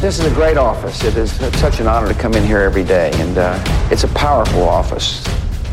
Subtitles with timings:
[0.00, 1.04] This is a great office.
[1.04, 4.08] It is such an honor to come in here every day, and uh, it's a
[4.08, 5.22] powerful office.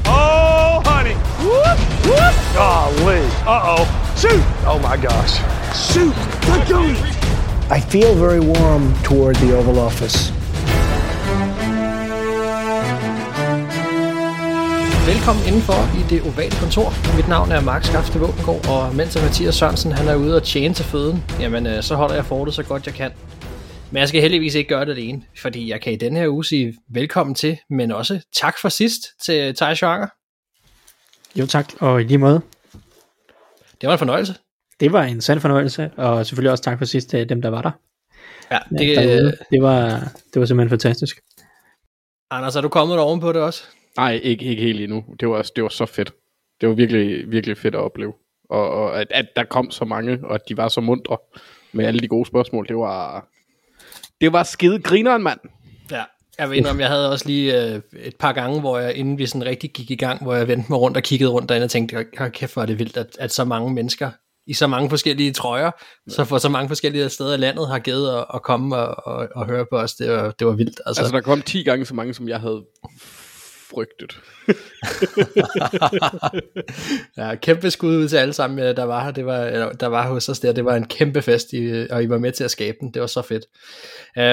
[0.05, 1.15] Oh, honey.
[1.39, 2.36] Whoop, whoop.
[2.54, 3.24] Golly.
[3.48, 3.86] Uh-oh.
[4.18, 4.44] Shoot.
[4.68, 5.40] Oh, my gosh.
[5.74, 6.13] Shoot.
[6.50, 6.82] Let go.
[7.70, 10.34] I feel very warm toward the Oval Office.
[15.05, 16.94] Velkommen indenfor i det ovale kontor.
[17.16, 20.73] Mit navn er Mark Skafte Våbengård, og mens Mathias Sørensen han er ude og tjene
[20.73, 23.12] til føden, jamen øh, så holder jeg fortet så godt jeg kan.
[23.91, 26.45] Men jeg skal heldigvis ikke gøre det alene, fordi jeg kan i denne her uge
[26.45, 30.07] sige velkommen til, men også tak for sidst til Thaj Schwanger.
[31.39, 32.42] Jo tak, og i lige måde.
[33.81, 34.36] Det var en fornøjelse.
[34.80, 37.61] Det var en sand fornøjelse, og selvfølgelig også tak for sidst til dem, der var
[37.61, 37.72] der.
[38.52, 39.38] Ja, det, Derude.
[39.52, 39.89] det, var,
[40.33, 41.19] det var simpelthen fantastisk.
[42.31, 43.64] Anders, er du kommet oven på det også?
[43.97, 45.06] Nej, ikke, ikke helt endnu.
[45.19, 46.11] Det var, det var så fedt.
[46.61, 48.14] Det var virkelig, virkelig fedt at opleve.
[48.50, 51.17] Og, og at, at der kom så mange, og at de var så mundre
[51.72, 53.28] med alle de gode spørgsmål, det var,
[54.22, 55.39] det var skide grineren, mand.
[55.92, 56.03] Ja,
[56.39, 59.26] jeg ved om jeg havde også lige øh, et par gange, hvor jeg, inden vi
[59.26, 61.70] sådan rigtig gik i gang, hvor jeg vendte mig rundt og kiggede rundt derinde og
[61.70, 64.12] tænkte, kæft, hvor er det vildt, at, at så mange mennesker
[64.48, 65.72] i så mange forskellige trøjer,
[66.09, 69.28] så for så mange forskellige steder i landet har givet at, at komme og, og,
[69.36, 69.94] og høre på os.
[69.94, 70.81] Det var, det var vildt.
[70.86, 71.02] Altså.
[71.02, 72.64] altså, der kom 10 gange så mange, som jeg havde
[73.70, 74.20] frygtet.
[77.18, 79.12] ja, kæmpe skud ud til alle sammen, øh, der var her.
[79.12, 80.52] Det var, eller, der var hos os der.
[80.52, 82.92] Det var en kæmpe fest, I, øh, og I var med til at skabe den.
[82.94, 83.46] Det var så fedt.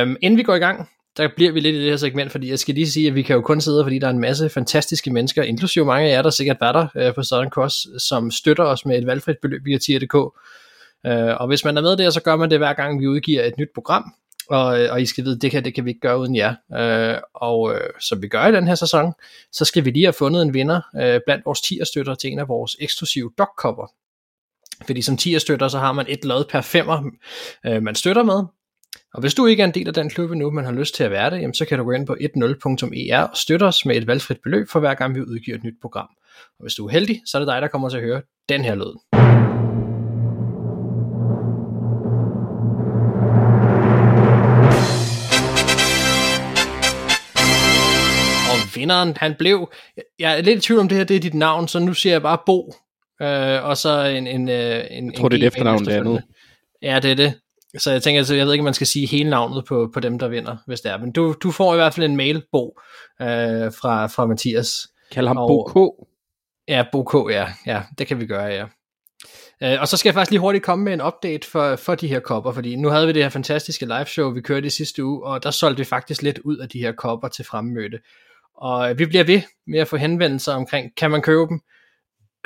[0.03, 2.51] Um, inden vi går i gang, der bliver vi lidt i det her segment, fordi
[2.51, 4.49] jeg skal lige sige, at vi kan jo kun sidde, fordi der er en masse
[4.49, 8.31] fantastiske mennesker, inklusive mange af jer, der sikkert var der uh, på Southern Cross, som
[8.31, 10.15] støtter os med et valgfrit beløb via tier.dk.
[10.15, 13.43] Uh, og hvis man er med der, så gør man det hver gang, vi udgiver
[13.43, 14.05] et nyt program,
[14.51, 16.55] og, øh, og I skal vide, det her det kan vi ikke gøre uden jer.
[16.75, 19.13] Øh, og øh, som vi gør i den her sæson,
[19.53, 22.39] så skal vi lige have fundet en vinder øh, blandt vores 10 støtter til en
[22.39, 23.87] af vores eksklusive dogcover.
[24.87, 27.11] Fordi som 10 støtter, så har man et lod per femmer,
[27.67, 28.43] øh, man støtter med.
[29.15, 31.05] Og hvis du ikke er en del af den klub nu, men har lyst til
[31.05, 33.97] at være det, jamen, så kan du gå ind på 10.er og støtte os med
[33.97, 36.09] et valgfrit beløb for hver gang vi udgiver et nyt program.
[36.59, 38.65] Og hvis du er heldig, så er det dig, der kommer til at høre den
[38.65, 39.24] her lyd.
[48.85, 49.73] Vinderen, han blev,
[50.19, 52.13] jeg er lidt i tvivl om det her, det er dit navn, så nu siger
[52.13, 52.75] jeg bare Bo,
[53.23, 55.93] øh, og så en, en, øh, en Jeg tror, en det er et efternavn, det
[55.93, 56.23] andet.
[56.83, 57.35] Ja, det er det.
[57.79, 60.01] Så jeg tænker, altså, jeg ved ikke, om man skal sige hele navnet på, på
[60.01, 60.99] dem, der vinder, hvis det er.
[60.99, 62.79] Men du, du får i hvert fald en mail, Bo,
[63.21, 64.89] øh, fra, fra Mathias.
[65.13, 66.07] Kald ham og, Bo K.
[66.69, 67.47] Ja, Bo K, ja.
[67.67, 67.83] ja.
[67.99, 68.65] Det kan vi gøre, ja.
[69.63, 72.09] Øh, og så skal jeg faktisk lige hurtigt komme med en update for, for de
[72.09, 75.05] her kopper, fordi nu havde vi det her fantastiske live show, vi kørte i sidste
[75.05, 77.99] uge, og der solgte vi faktisk lidt ud af de her kopper til fremmøde.
[78.57, 81.61] Og øh, vi bliver ved med at få henvendelser omkring, kan man købe dem?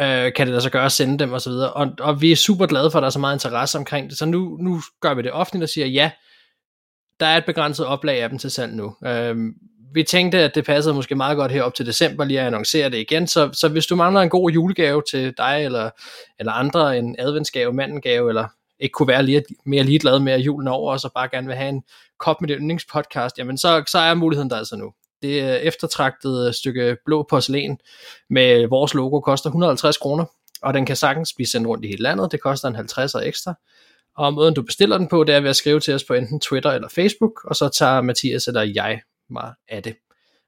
[0.00, 1.52] Øh, kan det da så gøre at sende dem osv.
[1.52, 4.10] Og, og, og vi er super glade for, at der er så meget interesse omkring
[4.10, 4.18] det.
[4.18, 6.10] Så nu, nu gør vi det offentligt og siger, ja,
[7.20, 8.96] der er et begrænset oplag af dem til salg nu.
[9.06, 9.36] Øh,
[9.94, 12.90] vi tænkte, at det passede måske meget godt her op til december lige at annoncere
[12.90, 13.26] det igen.
[13.26, 15.90] Så, så hvis du mangler en god julegave til dig eller,
[16.38, 18.48] eller andre, en adventsgave, mandengave, eller
[18.80, 21.56] ikke kunne være lige, mere ligeglad med at julen over, og så bare gerne vil
[21.56, 21.82] have en
[22.18, 24.92] kop med det yndlingspodcast, jamen så, så er muligheden der altså nu.
[25.22, 27.78] Det er eftertragtet øh, stykke blå porcelæn
[28.30, 30.24] med øh, vores logo koster 150 kroner,
[30.62, 32.32] og den kan sagtens blive sendt rundt i hele landet.
[32.32, 33.54] Det koster en 50 ekstra.
[34.16, 36.40] Og måden du bestiller den på, det er ved at skrive til os på enten
[36.40, 39.96] Twitter eller Facebook, og så tager Mathias eller jeg mig af det.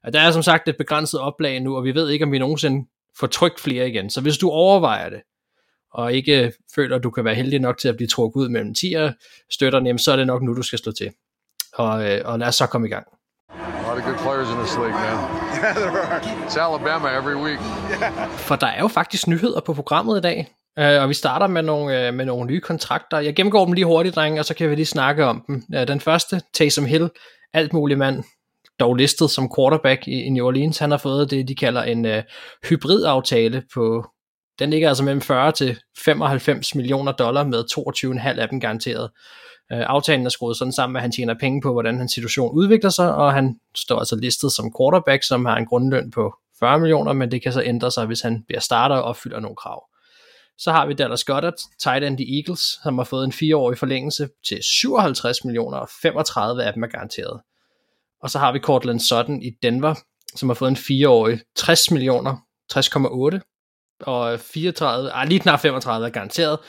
[0.03, 2.39] Og der er som sagt et begrænset oplag nu, og vi ved ikke, om vi
[2.39, 2.87] nogensinde
[3.19, 4.09] får trykt flere igen.
[4.09, 5.21] Så hvis du overvejer det,
[5.93, 8.49] og ikke øh, føler, at du kan være heldig nok til at blive trukket ud
[8.49, 8.95] mellem 10
[9.49, 11.11] støtterne, så er det nok nu, du skal slå til.
[11.73, 11.89] Og,
[12.25, 13.07] og lad os så komme i gang
[14.01, 15.17] of good players in this league, man.
[15.63, 16.21] Yeah, there are.
[16.45, 17.59] It's Alabama every week.
[17.91, 18.29] Yeah.
[18.29, 20.47] For der er jo faktisk nyheder på programmet i dag,
[20.79, 23.19] øh, og vi starter med nogle, øh, med nogle nye kontrakter.
[23.19, 25.63] Jeg gennemgår dem lige hurtigt, drenge, og så kan vi lige snakke om dem.
[25.87, 27.09] Den første, Taysom Hill,
[27.53, 28.23] alt mulig mand,
[28.79, 30.77] dog listet som quarterback i, New Orleans.
[30.77, 32.21] Han har fået det, de kalder en uh,
[32.69, 34.05] hybridaftale på,
[34.59, 37.63] den ligger altså mellem 40 til 95 millioner dollar med
[38.27, 39.09] 22,5 af dem garanteret.
[39.71, 42.89] Øh, aftalen er skruet sådan sammen, at han tjener penge på, hvordan hans situation udvikler
[42.89, 47.13] sig, og han står altså listet som quarterback, som har en grundløn på 40 millioner,
[47.13, 49.87] men det kan så ændre sig, hvis han bliver starter og opfylder nogle krav.
[50.57, 54.29] Så har vi Dallas Goddard, tight end i Eagles, som har fået en fireårig forlængelse
[54.47, 57.41] til 57 millioner, og 35 af dem er garanteret.
[58.23, 59.95] Og så har vi Cortland Sutton i Denver,
[60.35, 62.37] som har fået en fireårig 60 millioner,
[62.73, 63.39] 60,8
[64.01, 66.59] og 34, ah, lige knap 35 er garanteret,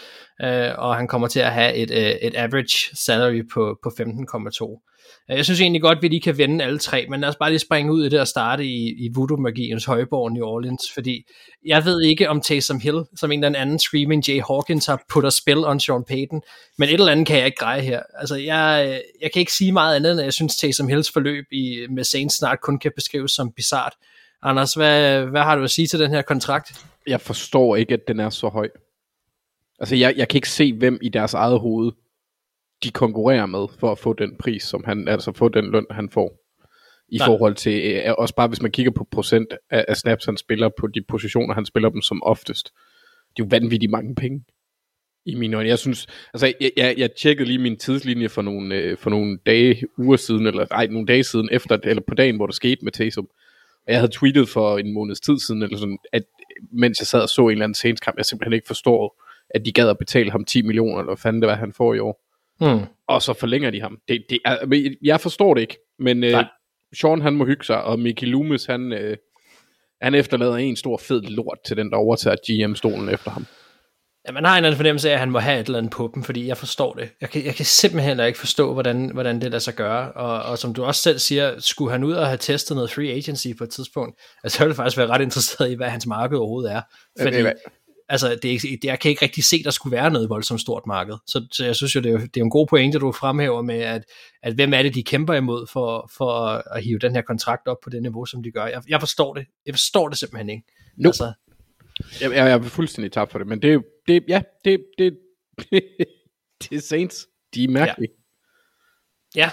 [0.42, 4.88] øh, og han kommer til at have et, øh, et average salary på, på 15,2.
[5.30, 7.36] Øh, jeg synes egentlig godt, at vi lige kan vende alle tre, men lad os
[7.36, 11.24] bare lige springe ud i det og starte i, i voodoo-magiens højborg New Orleans, fordi
[11.66, 15.32] jeg ved ikke om Taysom Hill, som en eller anden screaming Jay Hawkins har puttet
[15.32, 16.42] spil on Sean Payton,
[16.78, 18.02] men et eller andet kan jeg ikke greje her.
[18.14, 21.44] Altså, jeg, jeg kan ikke sige meget andet, end at jeg synes, Taysom Hills forløb
[21.52, 23.92] i, med Saints snart kun kan beskrives som bizart.
[24.42, 26.84] Anders, hvad, hvad har du at sige til den her kontrakt?
[27.06, 28.68] Jeg forstår ikke, at den er så høj.
[29.82, 31.92] Altså, jeg, jeg kan ikke se, hvem i deres eget hoved,
[32.82, 36.10] de konkurrerer med, for at få den pris, som han, altså få den løn, han
[36.10, 36.38] får.
[37.08, 37.26] I Nej.
[37.26, 40.70] Forhold til, øh, også bare hvis man kigger på procent af, af snaps, han spiller
[40.78, 42.72] på de positioner, han spiller dem som oftest.
[43.36, 44.44] Det er jo vanvittigt mange penge.
[45.26, 45.68] I mine øjne.
[45.68, 49.38] Jeg synes, altså jeg, jeg, jeg tjekkede lige min tidslinje for nogle, øh, for nogle
[49.46, 52.84] dage, uger siden, eller nej, nogle dage siden, efter, eller på dagen, hvor der skete
[52.84, 53.28] med Taysom.
[53.86, 56.22] Og jeg havde tweetet for en måneds tid siden, eller sådan, at
[56.72, 59.22] mens jeg sad og så en eller anden Saints kamp, jeg simpelthen ikke forstår,
[59.54, 61.94] at de gad at betale ham 10 millioner, eller hvad fanden det var, han får
[61.94, 62.20] i år.
[62.60, 62.86] Hmm.
[63.08, 63.98] Og så forlænger de ham.
[64.08, 66.44] Det, det er, jeg forstår det ikke, men øh.
[66.94, 69.16] Sean han må hygge sig, og Mickey Loomis han, øh,
[70.02, 73.46] han efterlader en stor fed lort til den, der overtager GM-stolen efter ham.
[74.28, 75.92] Ja, man har en eller anden fornemmelse af, at han må have et eller andet
[75.92, 77.10] på dem, fordi jeg forstår det.
[77.20, 80.12] Jeg kan, jeg kan simpelthen ikke forstå, hvordan, hvordan det lader sig gøre.
[80.12, 83.10] Og, og som du også selv siger, skulle han ud og have testet noget free
[83.10, 86.38] agency på et tidspunkt, altså jeg ville faktisk være ret interesseret i, hvad hans marked
[86.38, 86.80] overhovedet er.
[87.20, 87.70] Fordi, altså, det er,
[88.44, 91.14] ikke- det, jeg kan ikke rigtig se, der skulle være noget voldsomt stort marked.
[91.26, 93.78] Så, så jeg synes jo, det er, det er en god pointe, du fremhæver med,
[93.78, 94.02] at,
[94.42, 96.30] at hvem er det, de kæmper imod for, for
[96.74, 98.66] at, hive den her kontrakt op på det niveau, som de gør.
[98.66, 99.46] Jeg, jeg forstår det.
[99.66, 100.62] Jeg forstår det simpelthen ikke.
[100.96, 101.08] Nope.
[101.08, 101.32] Altså,
[102.20, 103.78] Jeg, jeg, jeg er fuldstændig tabt for det, men det er
[104.08, 105.18] det, ja, det, det,
[106.62, 107.26] det er Saints.
[107.54, 108.10] De er mærkelige.
[109.36, 109.50] Ja,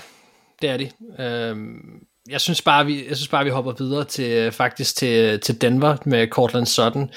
[0.62, 0.92] det er de.
[1.20, 5.62] Øhm, jeg synes bare, vi, jeg synes bare, vi hopper videre til faktisk til, til
[5.62, 7.10] Denver med Cortland Sutton,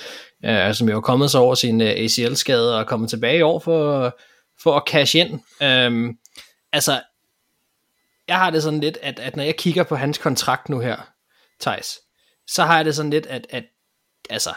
[0.45, 3.43] øh, som jo er kommet sig over sin øh, ACL-skade og er kommet tilbage i
[3.43, 4.13] år for,
[4.63, 5.41] for at cash ind.
[5.63, 6.19] Øhm,
[6.73, 7.03] altså,
[8.29, 10.97] jeg har det sådan lidt, at, at når jeg kigger på hans kontrakt nu her,
[11.61, 11.99] Thijs,
[12.47, 13.65] så har jeg det sådan lidt, at, at
[14.31, 14.51] altså,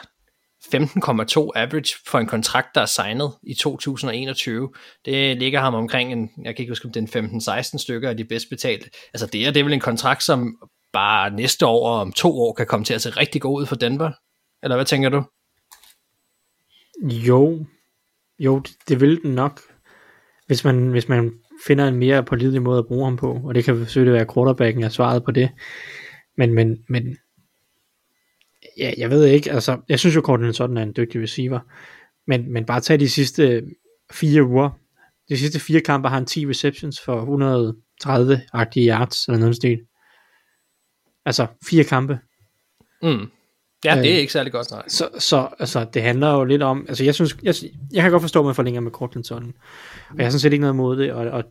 [0.65, 4.69] 15,2 average for en kontrakt, der er signet i 2021.
[5.05, 8.09] Det ligger ham omkring en, jeg kan ikke huske, om det er en 15-16 stykker
[8.09, 8.89] af de bedst betalte.
[9.13, 10.57] Altså det er, det er vel en kontrakt, som
[10.93, 13.65] bare næste år og om to år kan komme til at se rigtig god ud
[13.65, 14.11] for Denver.
[14.63, 15.23] Eller hvad tænker du?
[17.03, 17.65] Jo,
[18.39, 19.61] jo, det, det vil den nok,
[20.47, 21.33] hvis man, hvis man
[21.67, 24.83] finder en mere pålidelig måde at bruge ham på, og det kan selvfølgelig være quarterbacken
[24.83, 25.49] er svaret på det,
[26.37, 27.17] men, men, men
[28.77, 31.59] ja, jeg ved ikke, altså, jeg synes jo Cortland sådan er en dygtig receiver,
[32.27, 33.63] men, men bare tag de sidste
[34.11, 34.69] fire uger,
[35.29, 39.79] de sidste fire kampe har han 10 receptions for 130-agtige yards, eller noget stil.
[41.25, 42.19] Altså, fire kampe.
[43.01, 43.31] Mm.
[43.85, 44.83] Ja, det er Øh, ikke særlig godt, nej.
[44.87, 47.55] Så, så altså, det handler jo lidt om, altså jeg synes, jeg,
[47.93, 49.53] jeg kan godt forstå, at man forlænger med Cortland Sutton,
[50.09, 51.43] og jeg har sådan set ikke noget imod det, og, og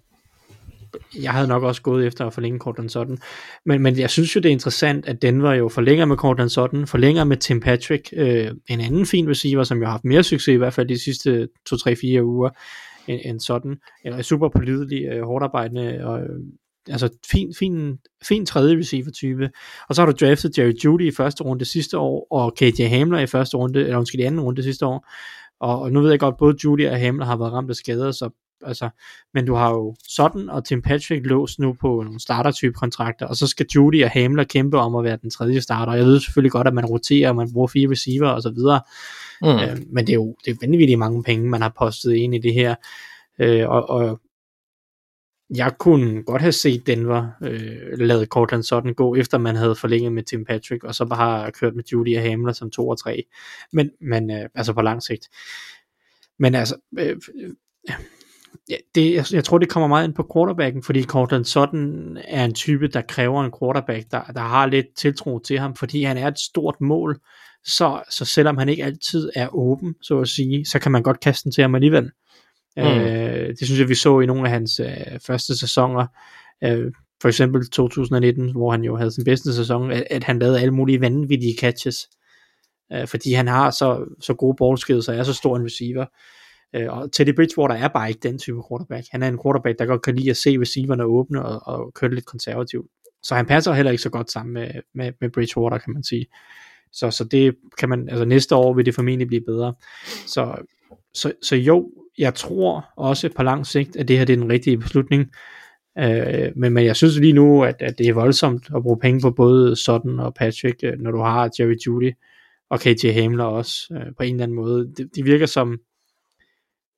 [1.22, 3.18] jeg havde nok også gået efter at forlænge Cortland Sutton,
[3.66, 6.86] men, men jeg synes jo, det er interessant, at Denver jo forlænger med Cortland Sutton,
[6.86, 10.54] forlænger med Tim Patrick, øh, en anden fin receiver, som jo har haft mere succes
[10.54, 12.50] i hvert fald de sidste 2-3-4 uger,
[13.06, 16.40] end, end sådan, eller super pålidelig, øh, hårdt arbejdende, og øh,
[16.88, 19.50] altså fin, fin, fin tredje receiver type.
[19.88, 23.18] Og så har du draftet Jerry Judy i første runde sidste år, og KJ Hamler
[23.18, 25.06] i første runde, eller undskyld, i anden runde sidste år.
[25.60, 28.10] Og, og nu ved jeg godt, både Judy og Hamler har været ramt af skader,
[28.10, 28.30] så
[28.66, 28.88] altså,
[29.34, 33.36] men du har jo sådan og Tim Patrick låst nu på nogle starter-type kontrakter, og
[33.36, 35.92] så skal Judy og Hamler kæmpe om at være den tredje starter.
[35.92, 38.80] Jeg ved selvfølgelig godt, at man roterer, og man bruger fire receiver og så videre,
[39.42, 39.48] Mm.
[39.48, 42.38] Øh, men det er jo det er vanvittigt mange penge, man har postet ind i
[42.38, 42.74] det her.
[43.38, 44.20] Øh, og, og
[45.50, 50.12] jeg kunne godt have set Denver øh, lavet Cortland sådan gå, efter man havde forlænget
[50.12, 53.24] med Tim Patrick, og så bare kørt med Julia Hamler som 2 og 3.
[53.72, 55.28] Men, men øh, altså på lang sigt.
[56.38, 57.50] Men altså, øh, øh,
[58.68, 62.44] ja, det, jeg, jeg tror, det kommer meget ind på quarterbacken, fordi Cortland Sutton er
[62.44, 66.16] en type, der kræver en quarterback, der, der har lidt tiltro til ham, fordi han
[66.16, 67.20] er et stort mål,
[67.64, 71.20] så, så selvom han ikke altid er åben, så at sige, så kan man godt
[71.20, 72.10] kaste den til ham alligevel.
[72.76, 72.82] Mm.
[72.82, 76.06] Øh, det synes jeg, vi så i nogle af hans øh, første sæsoner,
[76.64, 80.60] øh, for eksempel 2019, hvor han jo havde sin bedste sæson, at, at han lavede
[80.60, 82.08] alle mulige vanvittige catches,
[82.92, 86.06] øh, fordi han har så, så gode ballskills og er så stor en receiver.
[86.74, 89.06] Øh, og Teddy Bridgewater er bare ikke den type quarterback.
[89.10, 92.14] Han er en quarterback, der godt kan lide at se receiverne åbne og, og køre
[92.14, 92.86] lidt konservativt.
[93.22, 96.26] Så han passer heller ikke så godt sammen med, med, med Bridgewater, kan man sige.
[96.92, 99.74] Så, så det kan man, altså næste år vil det formentlig blive bedre.
[100.26, 100.56] Så,
[101.14, 104.52] så, så jo, jeg tror også på lang sigt, at det her det er den
[104.52, 105.30] rigtige beslutning.
[105.98, 109.20] Øh, men, men jeg synes lige nu, at, at det er voldsomt at bruge penge
[109.20, 112.12] på både Sutton og Patrick, øh, når du har Jerry Judy.
[112.70, 114.92] og KJ Hamler også, øh, på en eller anden måde.
[114.98, 115.78] De, de virker som,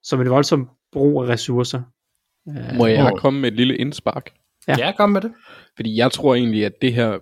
[0.03, 1.83] som en voldsom brug af ressourcer.
[2.49, 4.31] Øh, Må jeg hvor- komme med et lille indspark?
[4.69, 4.75] Ja.
[4.79, 5.33] Ja, kom med det.
[5.77, 7.19] Fordi jeg tror egentlig, at det her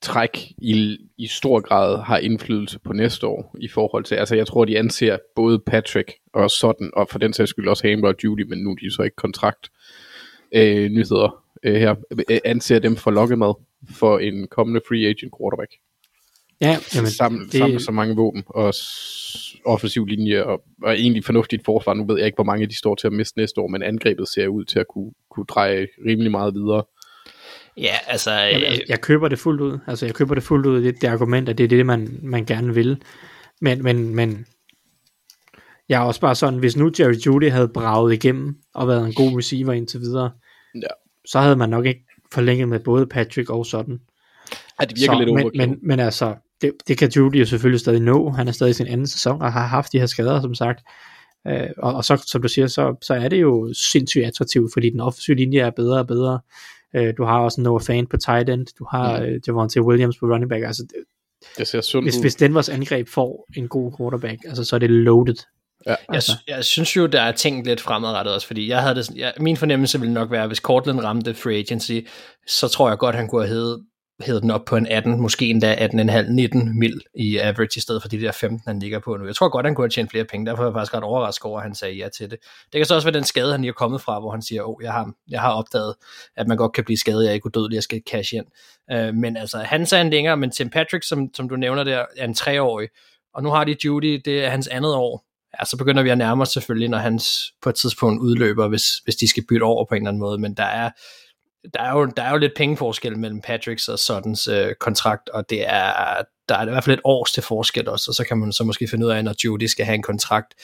[0.00, 4.46] træk i, i stor grad har indflydelse på næste år i forhold til, altså jeg
[4.46, 8.14] tror, de anser både Patrick og sådan, og for den sags skyld også Hamler og
[8.24, 9.70] Judy, men nu er de så ikke kontrakt
[10.54, 11.94] øh, nyheder øh, her,
[12.30, 13.54] øh, anser dem for lokkemad
[13.90, 15.72] for en kommende free agent quarterback.
[16.60, 18.74] Ja, Jamen, sammen, det- sammen med så mange våben og
[19.64, 21.94] offensiv linje og, og egentlig fornuftigt forsvar.
[21.94, 24.28] Nu ved jeg ikke, hvor mange de står til at miste næste år, men angrebet
[24.28, 26.84] ser ud til at kunne, kunne dreje rimelig meget videre.
[27.78, 28.30] Ja, altså...
[28.30, 29.78] Øh, altså, jeg køber det fuldt ud.
[29.86, 30.82] Altså, jeg køber det fuldt ud.
[30.82, 33.02] Det, det argument, at det er det, man, man gerne vil.
[33.60, 34.46] Men, men, men
[35.88, 39.14] jeg er også bare sådan, hvis nu Jerry Judy havde braget igennem og været en
[39.14, 40.30] god receiver indtil videre,
[40.74, 40.86] Ja.
[41.26, 44.00] så havde man nok ikke forlænget med både Patrick og sådan.
[44.80, 45.68] Ja, det virker så, lidt men, overkill.
[45.68, 48.30] men, men altså, det, det kan Judy jo selvfølgelig stadig nå.
[48.30, 50.80] Han er stadig i sin anden sæson og har haft de her skader, som sagt.
[51.46, 54.90] Øh, og, og så, som du siger, så, så er det jo sindssygt attraktivt, fordi
[54.90, 56.40] den offensive linje er bedre og bedre.
[56.96, 59.24] Øh, du har også Noah Fan på tight end, du har Mm.
[59.24, 60.64] øh, Javonte Williams på running back.
[60.64, 60.96] Altså, det,
[61.58, 62.20] Det ser sundt hvis, ud.
[62.20, 65.34] hvis Denvers angreb får en god quarterback, altså, så er det loaded.
[65.86, 65.90] Ja.
[65.90, 66.32] Jeg, Altså.
[66.48, 69.32] jeg synes jo, der er tænkt lidt fremadrettet også, fordi jeg havde det, sådan- jeg,
[69.40, 71.92] min fornemmelse ville nok være, hvis Cortland ramte free agency,
[72.46, 73.84] så tror jeg godt, han kunne have hævet,
[74.20, 78.08] hedder den op på en 18, måske endda 18,5-19 mil i average, i stedet for
[78.08, 79.26] de der 15, han ligger på nu.
[79.26, 81.44] Jeg tror godt, han kunne have tjent flere penge, derfor er jeg faktisk ret overrasket
[81.44, 82.38] over, at han sagde ja til det.
[82.72, 84.62] Det kan så også være den skade, han lige er kommet fra, hvor han siger,
[84.62, 85.94] åh, oh, jeg har, jeg har opdaget,
[86.36, 88.46] at man godt kan blive skadet, jeg er ikke udødelig, jeg skal cash ind.
[88.92, 92.04] Uh, men altså, han sagde en længere, men Tim Patrick, som, som du nævner der,
[92.16, 92.88] er en treårig,
[93.34, 95.24] og nu har de Judy, det er hans andet år,
[95.60, 98.84] ja, så begynder vi at nærme os selvfølgelig, når hans på et tidspunkt udløber, hvis,
[99.04, 100.90] hvis de skal bytte over på en eller anden måde, men der er,
[101.74, 105.50] der er, jo, der er jo lidt pengeforskel mellem Patricks og Suttons øh, kontrakt, og
[105.50, 108.38] det er, der er i hvert fald et års til forskel også, og så kan
[108.38, 110.54] man så måske finde ud af, når Judy skal have en kontrakt,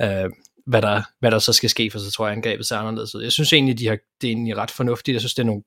[0.00, 0.30] øh,
[0.66, 3.22] hvad, der, hvad der så skal ske, for så tror jeg, angrebet ser anderledes ud.
[3.22, 5.14] Jeg synes egentlig, de har, det er egentlig ret fornuftigt.
[5.14, 5.62] Jeg synes, det er nogle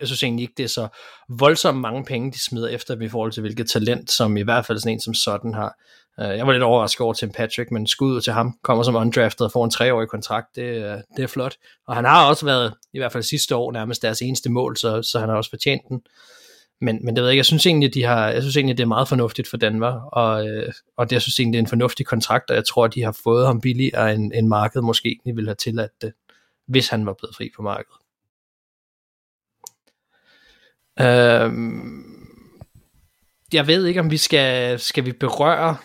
[0.00, 0.88] jeg synes egentlig ikke, det er så
[1.28, 4.66] voldsomt mange penge, de smider efter dem i forhold til hvilket talent, som i hvert
[4.66, 5.74] fald sådan en som sådan har.
[6.20, 9.46] Øh, jeg var lidt overrasket over Tim Patrick, men skud til ham, kommer som undrafted
[9.46, 11.56] og får en treårig kontrakt, det, øh, det er flot.
[11.86, 15.02] Og han har også været, i hvert fald sidste år, nærmest deres eneste mål, så,
[15.02, 16.00] så han har også fortjent den.
[16.80, 18.82] Men, men det ved jeg ikke, jeg synes egentlig, de har, jeg synes egentlig, det
[18.82, 21.68] er meget fornuftigt for Danmark, og, øh, og det, jeg synes egentlig, det er en
[21.68, 25.08] fornuftig kontrakt, og jeg tror, at de har fået ham billigere, end, end markedet måske
[25.08, 26.12] egentlig ville have tilladt det,
[26.66, 27.98] hvis han var blevet fri på markedet.
[31.00, 32.04] Øhm,
[33.52, 35.76] jeg ved ikke, om vi skal, skal vi berøre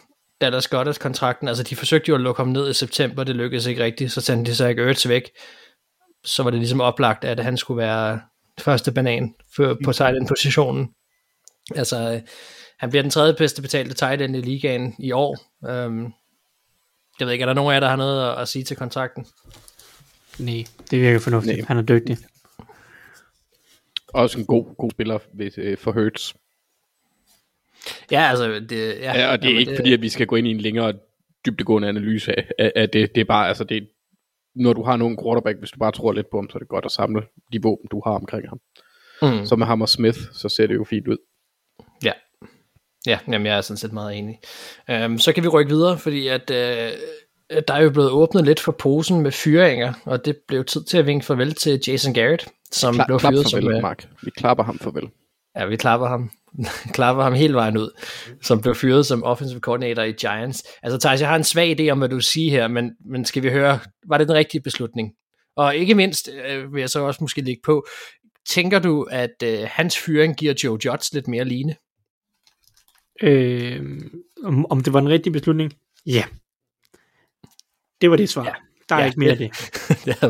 [0.41, 1.47] Dallas Goddard kontrakten.
[1.47, 4.21] Altså, de forsøgte jo at lukke ham ned i september, det lykkedes ikke rigtigt, så
[4.21, 5.29] sendte de så ikke Ertz væk.
[6.25, 8.21] Så var det ligesom oplagt, at han skulle være
[8.59, 10.89] første banan for, på tight end positionen.
[11.75, 12.21] Altså, øh,
[12.79, 15.37] han bliver den tredje bedste betalte tight end i ligaen i år.
[15.69, 16.03] Øhm,
[17.19, 18.77] jeg ved ikke, er der nogen af jer, der har noget at, at sige til
[18.77, 19.25] kontrakten?
[20.39, 21.57] Nej, det virker fornuftigt.
[21.57, 21.65] Nej.
[21.67, 22.17] Han er dygtig.
[24.07, 26.35] Også en god, god spiller ved, øh, for Hurts.
[28.11, 30.47] Ja, altså, det, ja, Ja, og det er ikke fordi, at vi skal gå ind
[30.47, 30.93] i en længere
[31.45, 33.15] dybdegående analyse af, af, af det.
[33.15, 33.87] Det er bare, altså det,
[34.55, 36.67] når du har nogen quarterback, hvis du bare tror lidt på ham, så er det
[36.67, 37.21] godt at samle
[37.53, 38.59] de våben, du har omkring ham.
[39.21, 39.45] Mm.
[39.45, 41.17] Så med ham og Smith, så ser det jo fint ud.
[42.03, 42.11] Ja,
[43.05, 44.39] ja jamen, jeg er sådan set meget enig.
[45.05, 46.55] Um, så kan vi rykke videre, fordi at uh,
[47.67, 50.97] der er jo blevet åbnet lidt for posen med fyringer, og det blev tid til
[50.97, 53.61] at vinke farvel til Jason Garrett, som Kla- blev fyret som...
[53.61, 54.07] farvel, øh, Mark.
[54.23, 55.09] Vi klapper ham farvel.
[55.55, 56.31] Ja, vi klapper ham.
[56.95, 58.01] klapper ham hele vejen ud,
[58.41, 60.63] som blev fyret som offensive coordinator i Giants.
[60.83, 63.43] Altså Thijs, jeg har en svag idé om, hvad du siger her, men, men skal
[63.43, 65.13] vi høre, var det den rigtige beslutning?
[65.55, 67.85] Og ikke mindst øh, vil jeg så også måske lægge på,
[68.49, 71.75] tænker du, at øh, hans fyring giver Joe Judge lidt mere line?
[73.21, 74.01] Øh,
[74.43, 75.73] om, om det var en rigtig beslutning?
[76.05, 76.23] Ja.
[78.01, 78.45] Det var det svar.
[78.45, 78.53] Ja.
[78.89, 79.51] Der er Ja, ikke mere af det-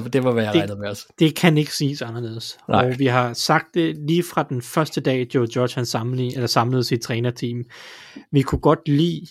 [0.14, 0.24] det.
[0.24, 1.08] var, hvad jeg Det- regnede med også.
[1.20, 2.58] Det kan ikke siges anderledes.
[2.70, 2.86] Nej.
[2.92, 6.48] Og vi har sagt det lige fra den første dag, Joe Judge han samlede, eller
[6.48, 7.64] samlede sit trænerteam.
[8.32, 9.28] Vi kunne godt lide,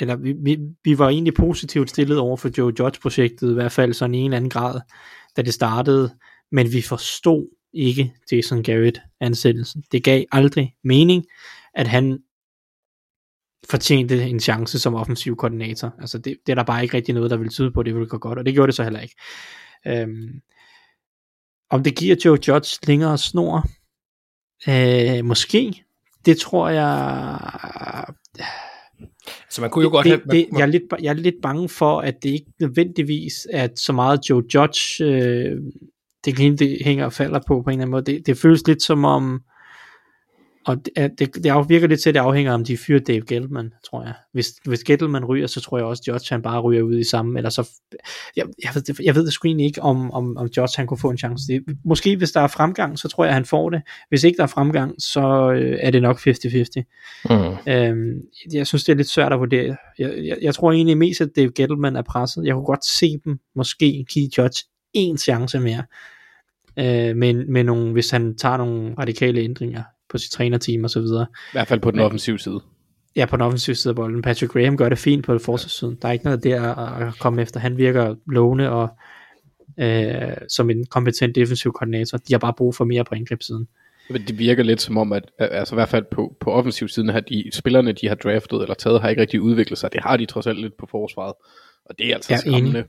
[0.00, 3.92] eller vi, vi, vi var egentlig positivt stillet over for Joe Judge-projektet, i hvert fald
[3.92, 4.80] sådan i en eller anden grad,
[5.36, 6.14] da det startede,
[6.52, 9.82] men vi forstod ikke Jason Garrett ansættelsen.
[9.92, 11.24] Det gav aldrig mening,
[11.74, 12.18] at han
[13.70, 15.94] fortjente en chance som offensiv koordinator.
[16.00, 17.94] Altså det, det er der bare ikke rigtig noget, der vil tyde på, at det
[17.94, 19.14] ville gå godt, og det gjorde det så heller ikke.
[19.86, 20.40] Øhm,
[21.70, 23.64] om det giver Joe Judge længere snor,
[24.68, 25.84] øh, måske.
[26.26, 27.38] Det tror jeg...
[29.50, 30.22] Så man kunne jo godt det, have...
[30.30, 33.92] det, jeg, er lidt, jeg er lidt bange for, at det ikke nødvendigvis er så
[33.92, 35.56] meget Joe Judge, øh,
[36.24, 38.04] det, det hænger og falder på på en eller anden måde.
[38.04, 39.42] Det, det føles lidt som om,
[40.66, 43.72] Og det, det, det virker lidt til, at det afhænger om de fyrer Dave Gettleman,
[43.90, 44.12] tror jeg.
[44.32, 47.04] Hvis, hvis Gettleman ryger, så tror jeg også, at Judge han bare ryger ud i
[47.04, 47.68] samme, eller så,
[48.36, 51.10] jeg, jeg, ved, jeg ved sgu egentlig ikke, om, om, om Judge han kunne få
[51.10, 51.46] en chance.
[51.48, 53.82] Det, måske hvis der er fremgang, så tror jeg, han får det.
[54.08, 56.32] Hvis ikke der er fremgang, så øh, er det nok 50-50.
[57.30, 57.72] Mm.
[57.72, 58.20] Øhm,
[58.52, 59.76] jeg synes, det er lidt svært at vurdere.
[59.98, 62.44] Jeg, jeg, jeg tror egentlig mest, at Dave Gettleman er presset.
[62.44, 65.82] Jeg kunne godt se dem måske give Judge en chance mere.
[66.78, 69.82] Øh, med, med nogle, hvis han tager nogle radikale ændringer
[70.14, 71.26] på sit trænerteam og så videre.
[71.32, 72.60] I hvert fald på den Men- offensive side.
[73.16, 74.22] Ja, på den offensive side af bolden.
[74.22, 75.98] Patrick Graham gør det fint på forsvarssiden.
[76.02, 77.60] Der er ikke noget der at at komme efter.
[77.60, 78.88] Han virker lovende og
[79.80, 82.18] øh, som en kompetent defensiv koordinator.
[82.18, 83.68] De har bare brug for mere på angrebssiden.
[84.10, 86.88] Men det virker lidt som om, at at- altså i hvert fald på, på offensiv
[86.88, 89.92] siden, har de spillerne, de har draftet eller taget, har ikke rigtig udviklet sig.
[89.92, 91.34] Det har de trods alt lidt på forsvaret.
[91.84, 92.84] Og det er altså Ja, skræmmende.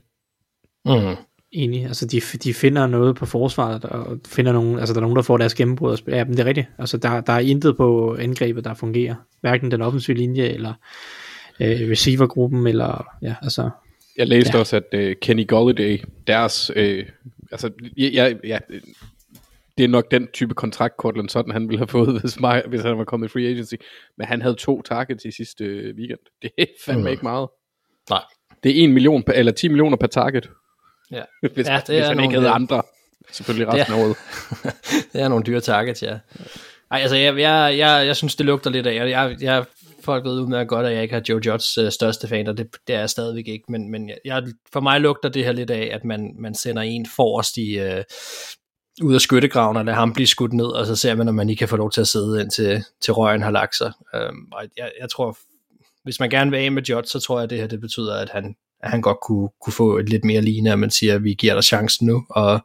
[0.84, 1.16] Mm.
[1.52, 1.84] Enig.
[1.86, 5.22] Altså, de, de finder noget på forsvaret, og finder nogen, altså, der er nogen, der
[5.22, 5.90] får deres gennembrud.
[5.90, 6.18] Og spiller.
[6.18, 6.66] Ja, men det er rigtigt.
[6.78, 9.14] Altså, der, der er intet på angrebet, der fungerer.
[9.40, 10.72] Hverken den offensive linje, eller
[11.60, 13.70] øh, receivergruppen, eller, ja, altså,
[14.18, 14.58] Jeg læste Ja.
[14.58, 17.06] også, at uh, Kenny Golladay, deres, øh,
[17.52, 18.58] altså, ja, ja, ja,
[19.78, 22.80] det er nok den type kontrakt, Cortland sådan han ville have fået, hvis, mig, hvis
[22.80, 23.74] han var kommet i free agency.
[24.18, 26.18] Men han havde to targets i sidste øh, weekend.
[26.42, 27.04] Det er fandme Mm.
[27.06, 27.10] mm.
[27.10, 27.48] ikke meget.
[28.10, 28.22] Nej.
[28.62, 30.50] Det er 1 million, per, eller 10 millioner per target.
[31.10, 31.22] Ja.
[31.54, 32.82] hvis, Ja, det hvis er han ikke havde andre.
[33.32, 34.16] Selvfølgelig resten Det af året.
[35.12, 36.18] det er nogle dyre targets, ja.
[36.90, 38.94] Ej, altså, jeg, jeg, jeg, jeg synes, det lugter lidt af.
[38.94, 39.64] Jeg, jeg, jeg
[40.06, 42.76] folk ved udmærket godt, at jeg ikke har Joe Judds øh, største fan, og det,
[42.86, 43.64] det er jeg stadigvæk ikke.
[43.68, 47.06] Men, men jeg, for mig lugter det her lidt af, at man, man sender en
[47.16, 48.04] forrest i, øh,
[49.02, 51.50] ud af skyttegraven, og lader ham blive skudt ned, og så ser man, om man
[51.50, 53.92] ikke kan få lov til at sidde indtil til røgen har lagt sig.
[54.14, 55.38] Øhm, og jeg, jeg tror,
[56.04, 58.14] hvis man gerne vil af med Judd, så tror jeg, at det her det betyder,
[58.14, 61.14] at han, at han godt kunne, kunne få et lidt mere lignende, at man siger,
[61.14, 62.60] at vi giver dig chancen nu, og,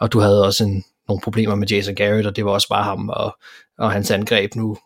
[0.00, 2.84] og du havde også en, nogle problemer med Jason Garrett, og det var også bare
[2.84, 3.38] ham og,
[3.78, 4.76] og hans angreb nu.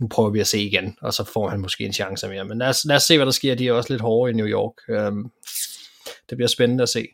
[0.00, 2.44] Nu prøver vi at se igen, og så får han måske en chance mere.
[2.44, 3.54] Men lad os, lad os se, hvad der sker.
[3.54, 4.72] De er også lidt hårde i New York.
[4.88, 5.30] Øhm,
[6.30, 7.06] det bliver spændende at se.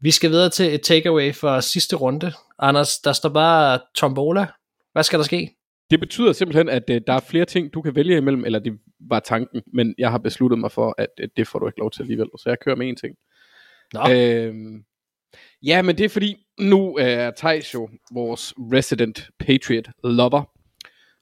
[0.00, 2.32] Vi skal videre til et takeaway for sidste runde.
[2.58, 4.46] Anders, der står bare tombola.
[4.92, 5.57] Hvad skal der ske?
[5.90, 8.78] Det betyder simpelthen, at øh, der er flere ting, du kan vælge imellem, eller det
[9.00, 11.90] var tanken, men jeg har besluttet mig for, at øh, det får du ikke lov
[11.90, 13.16] til alligevel, så jeg kører med en ting.
[13.92, 14.84] Nå, Øhm,
[15.62, 20.44] ja, men det er fordi, nu er Thijs jo vores resident Patriot lover,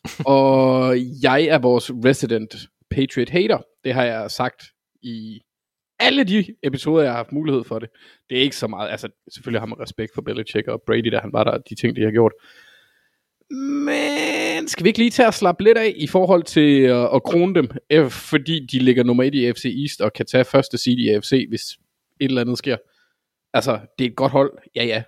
[0.37, 2.54] og jeg er vores resident
[2.90, 3.58] Patriot hater.
[3.84, 4.64] Det har jeg sagt
[5.02, 5.40] i
[5.99, 7.88] alle de episoder, jeg har haft mulighed for det.
[8.30, 11.19] Det er ikke så meget, altså selvfølgelig har man respekt for Belichick og Brady, da
[11.19, 12.32] han var der, de ting, de har gjort.
[13.50, 14.15] Men
[14.66, 17.54] skal vi ikke lige tage at slappe lidt af i forhold til øh, at krone
[17.54, 20.98] dem, øh, fordi de ligger nummer et i AFC East og kan tage første seed
[20.98, 21.62] i AFC, hvis
[22.20, 22.76] et eller andet sker.
[23.54, 25.02] Altså, det er et godt hold, ja ja.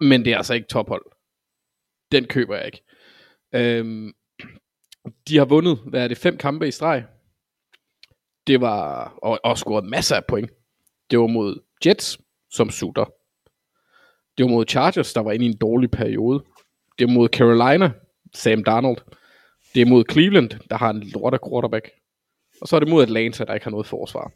[0.00, 1.04] Men det er altså ikke tophold.
[2.12, 2.82] Den køber jeg ikke.
[3.54, 4.12] Øhm,
[5.28, 7.04] de har vundet, hvad er det, fem kampe i streg.
[8.46, 10.50] Det var, og, og scoret masser af point.
[11.10, 12.18] Det var mod Jets,
[12.50, 13.04] som sutter.
[14.38, 16.44] Det var mod Chargers, der var inde i en dårlig periode.
[16.98, 17.92] Det var mod Carolina,
[18.34, 18.98] Sam Darnold.
[19.74, 21.90] Det er mod Cleveland, der har en lort af quarterback.
[22.60, 24.32] Og så er det mod Atlanta, der ikke har noget forsvar.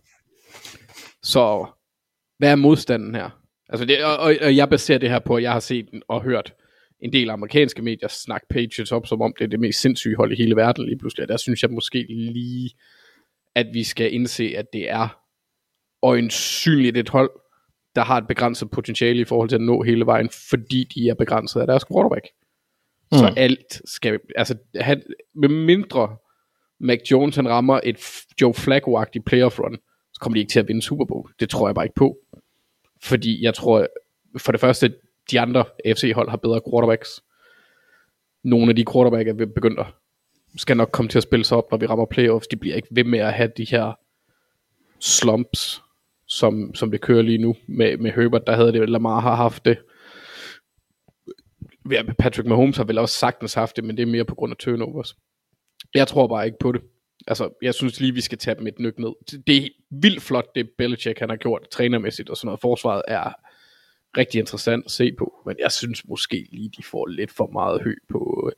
[1.23, 1.67] Så
[2.39, 3.31] hvad er modstanden her?
[3.69, 6.23] Altså det, og, og, og jeg baserer det her på, at jeg har set og
[6.23, 6.55] hørt
[7.01, 10.33] en del amerikanske medier snakke Patriots op, som om det er det mest sindssyge hold
[10.33, 11.23] i hele verden lige pludselig.
[11.23, 12.71] Og der synes jeg måske lige,
[13.55, 15.23] at vi skal indse, at det er
[16.03, 17.31] øjensynligt et hold,
[17.95, 21.15] der har et begrænset potentiale i forhold til at nå hele vejen, fordi de er
[21.15, 22.27] begrænset af deres quarterback.
[23.13, 23.19] Mm.
[23.19, 25.03] Så alt skal, altså han,
[25.35, 26.17] med mindre
[26.81, 27.99] Mac Jones han rammer et
[28.41, 29.77] Joe Flacco-agtigt playoff run,
[30.13, 31.31] så kommer de ikke til at vinde Super Bowl.
[31.41, 32.19] Det tror jeg bare ikke på.
[33.03, 33.87] Fordi jeg tror,
[34.39, 34.95] for det første,
[35.31, 37.23] de andre AFC-hold har bedre quarterbacks.
[38.43, 39.87] Nogle af de quarterbacks er begyndt at
[40.57, 42.47] skal nok komme til at spille sig op, når vi rammer playoffs.
[42.47, 43.99] De bliver ikke ved med at have de her
[45.01, 45.83] slumps,
[46.27, 48.47] som, som det kører lige nu med, med Herbert.
[48.47, 49.79] Der havde det, Lamar har haft det.
[52.19, 54.57] Patrick Mahomes har vel også sagtens haft det, men det er mere på grund af
[54.57, 55.17] turnovers.
[55.95, 56.83] Jeg tror bare ikke på det.
[57.27, 59.41] Altså, jeg synes lige, vi skal tage dem et nyk ned.
[59.47, 62.61] Det er vildt flot, det Belichick han har gjort trænermæssigt og sådan noget.
[62.61, 63.33] Forsvaret er
[64.17, 67.83] rigtig interessant at se på, men jeg synes måske lige, de får lidt for meget
[67.83, 68.53] hø på,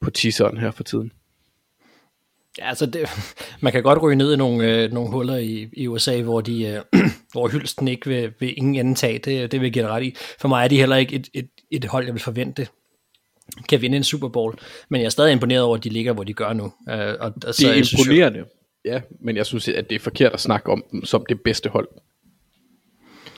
[0.00, 1.12] på teaseren her for tiden.
[2.58, 3.08] Ja, altså det,
[3.60, 6.64] man kan godt ryge ned i nogle, øh, nogle huller i, i USA, hvor, de,
[6.66, 7.00] øh,
[7.32, 9.18] hvor hylsten ikke vil, vil ingen anden tage.
[9.18, 10.16] Det, det vil jeg give dig ret i.
[10.40, 12.66] For mig er de heller ikke et, et, et hold, jeg vil forvente
[13.68, 14.58] kan vinde en Super Bowl.
[14.88, 16.64] Men jeg er stadig imponeret over, at de ligger, hvor de gør nu.
[16.64, 18.44] Øh, og, og Det så, er synes imponerende,
[18.84, 21.68] ja, men jeg synes, at det er forkert at snakke om dem som det bedste
[21.68, 21.88] hold.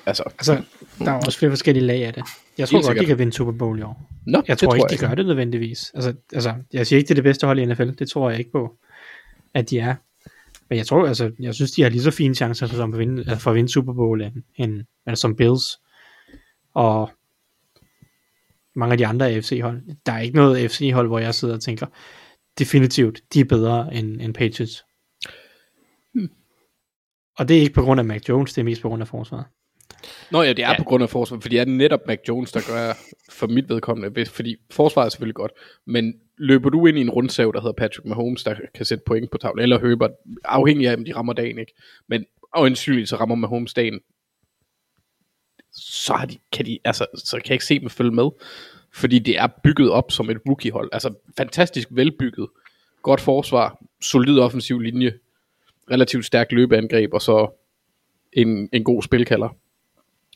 [0.07, 0.63] Altså, Altså,
[0.99, 2.25] der er også flere forskellige lag af det.
[2.59, 3.07] Jeg tror godt, de sikkert.
[3.07, 4.09] kan vinde Super Bowl i år.
[4.27, 5.91] Nå, Jeg tror ikke, tror de jeg gør det nødvendigvis.
[5.95, 7.91] Altså, altså, jeg siger ikke, det er det bedste hold i NFL.
[7.99, 8.77] Det tror jeg ikke på,
[9.55, 9.95] at de er.
[10.69, 12.99] Men jeg tror, altså, jeg synes, de har lige så fine chancer for, som at
[12.99, 15.65] vinde, altså for at vinde Super Bowl end, end altså, som Bills.
[16.75, 17.11] Og
[18.75, 19.83] mange af de andre AFC-hold.
[20.07, 21.87] Der er ikke noget AFC-hold, hvor jeg sidder og tænker,
[22.59, 24.85] definitivt, de er bedre end, end Patriots.
[27.39, 29.09] Og det er ikke på grund af Mac Jones, det er mest på grund af
[29.09, 29.45] forsvaret.
[30.31, 30.79] Nå ja, det er Ja.
[30.79, 32.93] på grund af forsvaret, fordi det er netop Mac Jones, der gør
[33.31, 35.53] for mit vedkommende, fordi forsvaret er selvfølgelig godt,
[35.87, 39.31] men løber du ind i en rundsav, der hedder Patrick Mahomes, der kan sætte point
[39.31, 40.11] på tavlen, eller Herbert,
[40.45, 41.75] afhængig af, om de rammer dagen, ikke?
[42.07, 42.25] Men
[42.55, 44.01] øjensynligt så rammer Mahomes dagen,
[45.73, 48.29] så har de, kan de, altså, så kan jeg ikke se dem følge med,
[48.95, 52.49] fordi det er bygget op som et rookiehold, altså fantastisk velbygget,
[53.03, 55.13] godt forsvar, solid offensiv linje,
[55.91, 57.61] relativt stærkt løbeangreb, og så
[58.33, 59.49] en, en god spilkalder.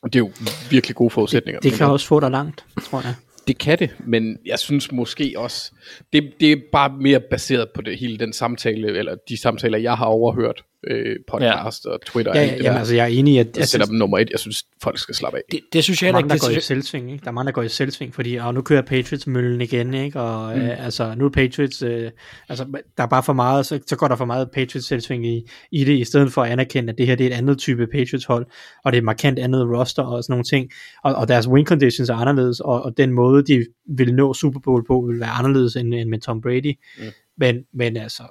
[0.02, 0.32] Og det er jo
[0.70, 1.60] virkelig gode forudsætninger.
[1.60, 3.14] Det Men kan også få dig langt, tror jeg
[3.46, 5.72] det kan det, men jeg synes måske også,
[6.12, 9.96] det, det er bare mere baseret på det hele den samtale, eller de samtaler, jeg
[9.96, 11.90] har overhørt, øh, podcast ja.
[11.90, 12.32] og Twitter.
[12.34, 12.78] Ja, og ja alt det jamen, der.
[12.78, 14.30] altså, jeg er enig i, at jeg sætter synes, dem nummer et.
[14.30, 15.42] Jeg synes, folk skal slappe af.
[15.50, 16.28] Det, det synes jeg er heller ikke.
[16.28, 17.22] der Det går i selvsving, ikke?
[17.22, 20.20] Der er mange, der går i selvsving, fordi og nu kører Patriots møllen igen, ikke?
[20.20, 20.62] Og mm.
[20.62, 22.10] øh, altså, nu er Patriots, øh,
[22.48, 22.64] altså,
[22.96, 25.84] der er bare for meget, så, så går der for meget Patriots selvsving i, i
[25.84, 28.24] det, i stedet for at anerkende, at det her det er et andet type Patriots
[28.24, 28.46] hold,
[28.84, 30.70] og det er et markant andet roster og sådan nogle ting,
[31.04, 33.66] og, og deres win conditions er anderledes, og, og den måde, de
[33.96, 36.74] vil nå Super Bowl på, vil være anderledes end, end med Tom Brady.
[36.98, 37.04] Mm.
[37.36, 38.22] Men, men altså,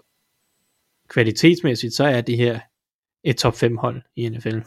[1.13, 2.59] kvalitetsmæssigt, så er det her
[3.23, 4.59] et top 5 hold i NFL.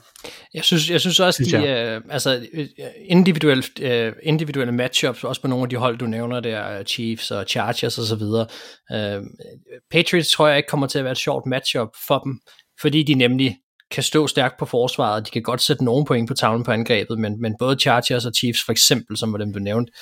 [0.54, 2.68] Jeg synes, jeg synes også, Synes de øh, altså, øh,
[3.04, 7.44] individuelle, øh, individuelle matchups, også på nogle af de hold, du nævner der, Chiefs og
[7.48, 8.22] Chargers osv.
[8.92, 9.22] Øh,
[9.90, 12.40] Patriots tror jeg ikke kommer til at være et sjovt matchup for dem,
[12.80, 13.56] fordi de nemlig
[13.90, 17.18] kan stå stærkt på forsvaret, de kan godt sætte nogle point på tavlen på angrebet,
[17.18, 19.92] men, men både Chargers og Chiefs for eksempel, som var dem du nævnte,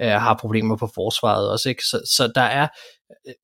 [0.00, 1.82] øh, har problemer på forsvaret også, ikke?
[1.82, 2.68] Så, så der er,
[3.28, 3.34] øh,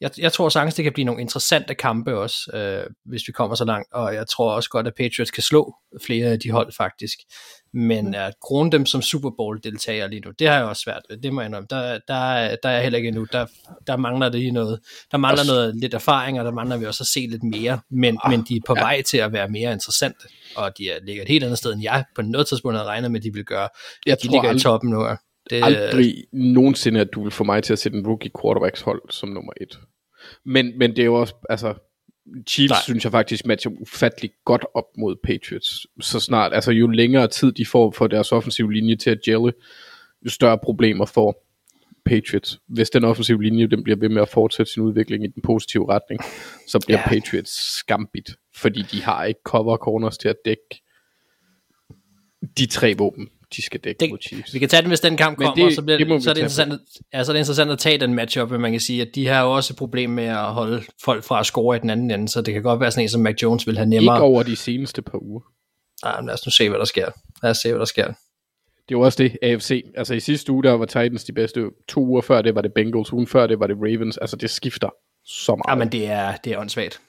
[0.00, 3.56] jeg, jeg tror sagtens, det kan blive nogle interessante kampe også, øh, hvis vi kommer
[3.56, 5.74] så langt, og jeg tror også godt, at Patriots kan slå
[6.06, 7.18] flere af de hold faktisk.
[7.74, 11.02] Men at krone dem som Super Bowl deltager lige nu, det har jeg også svært
[11.10, 11.66] ved, det må jeg indrømme.
[11.70, 13.46] Der, der, der er jeg heller ikke endnu, der,
[13.86, 16.86] der mangler det lige noget, der mangler Også- noget lidt erfaring, og der mangler vi
[16.86, 18.82] også at se lidt mere, men, Ah, men de er på ja.
[18.82, 20.26] vej til at være mere interessante,
[20.56, 23.10] og de er, ligger et helt andet sted, end jeg på noget tidspunkt havde regnet
[23.10, 23.68] med, at de vil gøre.
[24.06, 25.06] Jeg de tror ligger i aldrig- toppen nu.
[25.50, 29.02] Det, Aldrig nogensinde, at du vil få mig til at sætte en rookie quarterbacks hold
[29.10, 29.78] som nummer et.
[30.44, 31.74] Men, men det er jo også, altså,
[32.48, 32.78] Chiefs Nej.
[32.82, 35.86] Synes jeg faktisk matcher ufattelig godt op mod Patriots.
[36.00, 39.52] Så snart, altså jo længere tid de får for deres offensive linje til at gelle,
[40.24, 41.46] jo større problemer får
[42.04, 42.60] Patriots.
[42.68, 45.88] Hvis den offensive linje den bliver ved med at fortsætte sin udvikling i den positive
[45.88, 46.20] retning,
[46.68, 47.08] så bliver ja.
[47.08, 50.82] Patriots skambit, fordi de har ikke cover corners til at dække
[52.58, 54.54] de tre våben, de skal dække Det- mod Chiefs.
[54.54, 56.34] Vi kan tage den, hvis den kamp Men kommer, det- så, bliver, det så, er
[56.34, 56.78] det interessant, at-
[57.12, 59.26] ja, så er det interessant at tage den matchup, men man kan sige, at de
[59.26, 62.10] har jo også et problem med at holde folk fra at score i den anden
[62.10, 64.16] ende, så det kan godt være sådan en, som Mac Jones vil have nemmere.
[64.16, 65.40] Ikke over de seneste par uger.
[66.02, 67.08] Ah, lad os nu se, hvad der sker.
[67.42, 68.06] Lad os se, hvad der sker.
[68.06, 69.84] Det er jo også det, AFC.
[69.96, 71.64] Altså i sidste uge, der var Titans de bedste.
[71.88, 73.12] To uger før det var det Bengals.
[73.12, 74.16] Ugen før det var det Ravens.
[74.18, 74.88] Altså det skifter
[75.24, 75.64] så meget.
[75.68, 77.00] Ja, men det er, det er åndssvagt.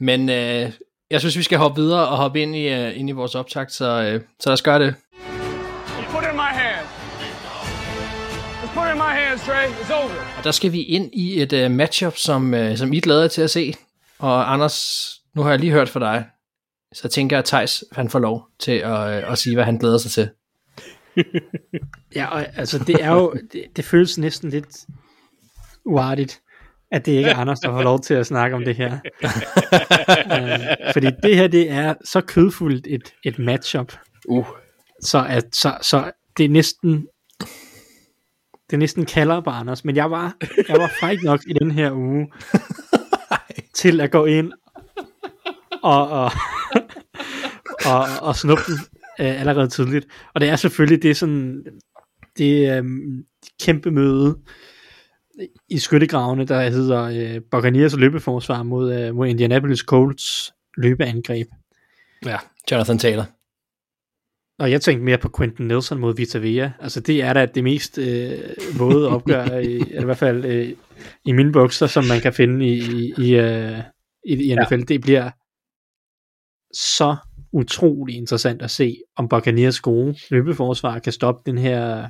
[0.00, 0.70] Men øh,
[1.10, 3.72] jeg synes, vi skal hoppe videre og hoppe ind i, øh, ind i vores optakt,
[3.72, 4.94] så, øh, så lad os gøre det.
[9.34, 9.68] Hands, Trey.
[9.68, 10.38] It's over.
[10.38, 13.42] Og der skal vi ind i et øh, matchup, som, øh, som I glæder til
[13.42, 13.74] at se.
[14.18, 16.26] Og Anders, nu har jeg lige hørt fra dig,
[16.92, 19.78] så tænker jeg, at Thijs, han får lov til at, øh, at sige, hvad han
[19.78, 20.30] glæder sig til.
[22.14, 24.76] Ja, og, altså det er jo, det, det føles næsten lidt
[25.84, 26.40] uartigt,
[26.92, 28.98] at det ikke er Anders, der får lov til at snakke om det her.
[30.24, 33.92] uh, fordi det her, det er så kødfuldt et, et matchup,
[34.28, 34.46] Uh,
[35.02, 37.06] så, at, så, så det er næsten,
[38.70, 40.36] det er næsten kalder på Anders, men jeg var,
[40.68, 42.32] jeg var fræk nok i den her uge,
[43.80, 44.52] til at gå ind
[45.82, 46.30] og, og,
[47.86, 48.78] og, og snuppe den
[49.20, 50.06] øh, allerede tidligt.
[50.34, 51.64] Og det er selvfølgelig det sådan,
[52.38, 52.84] det øh,
[53.60, 54.38] kæmpe møde
[55.68, 61.46] i skyttegravene, der hedder øh, Buccaneers løbeforsvar mod, øh, mod Indianapolis Colts løbeangreb.
[62.26, 62.36] Ja,
[62.70, 63.24] Jonathan Taylor.
[64.58, 66.70] Og jeg tænkte mere på Quentin Nelson mod Vita Vea.
[66.80, 68.38] Altså det er da det mest øh,
[68.78, 70.68] våde opgør, i, eller i hvert fald øh,
[71.24, 73.78] i mine bukser, som man kan finde i, i, i, øh,
[74.24, 74.74] i, i NFL.
[74.74, 74.84] Ja.
[74.88, 75.30] Det bliver
[76.72, 77.16] så
[77.52, 82.08] utrolig interessant at se, om Buccaneers gode løbeforsvar kan stoppe den her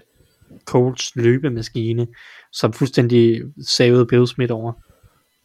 [0.65, 2.07] Colts løbemaskine,
[2.53, 4.73] som fuldstændig savede Bills midt over.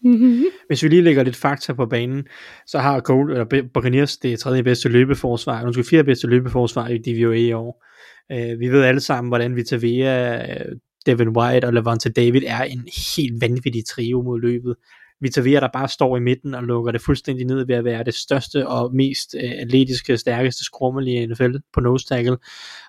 [0.04, 0.44] Mm-hmm.
[0.68, 2.28] Hvis vi lige lægger lidt fakta på banen,
[2.68, 7.36] så har Cole, eller Buccaneers det tredje bedste løbeforsvar, undskyld, fjerde bedste løbeforsvar i DVOA
[7.36, 7.86] i år.
[8.34, 10.72] Uh, vi ved alle sammen, hvordan Vita Vea uh,
[11.06, 14.76] Devin White og Levante David er en helt vanvittig trio mod løbet.
[15.21, 18.13] Vitavia, der bare står i midten og lukker det fuldstændig ned ved at være det
[18.13, 22.38] største og mest øh, atletiske, stærkeste skrummel i NFL på nose tackle.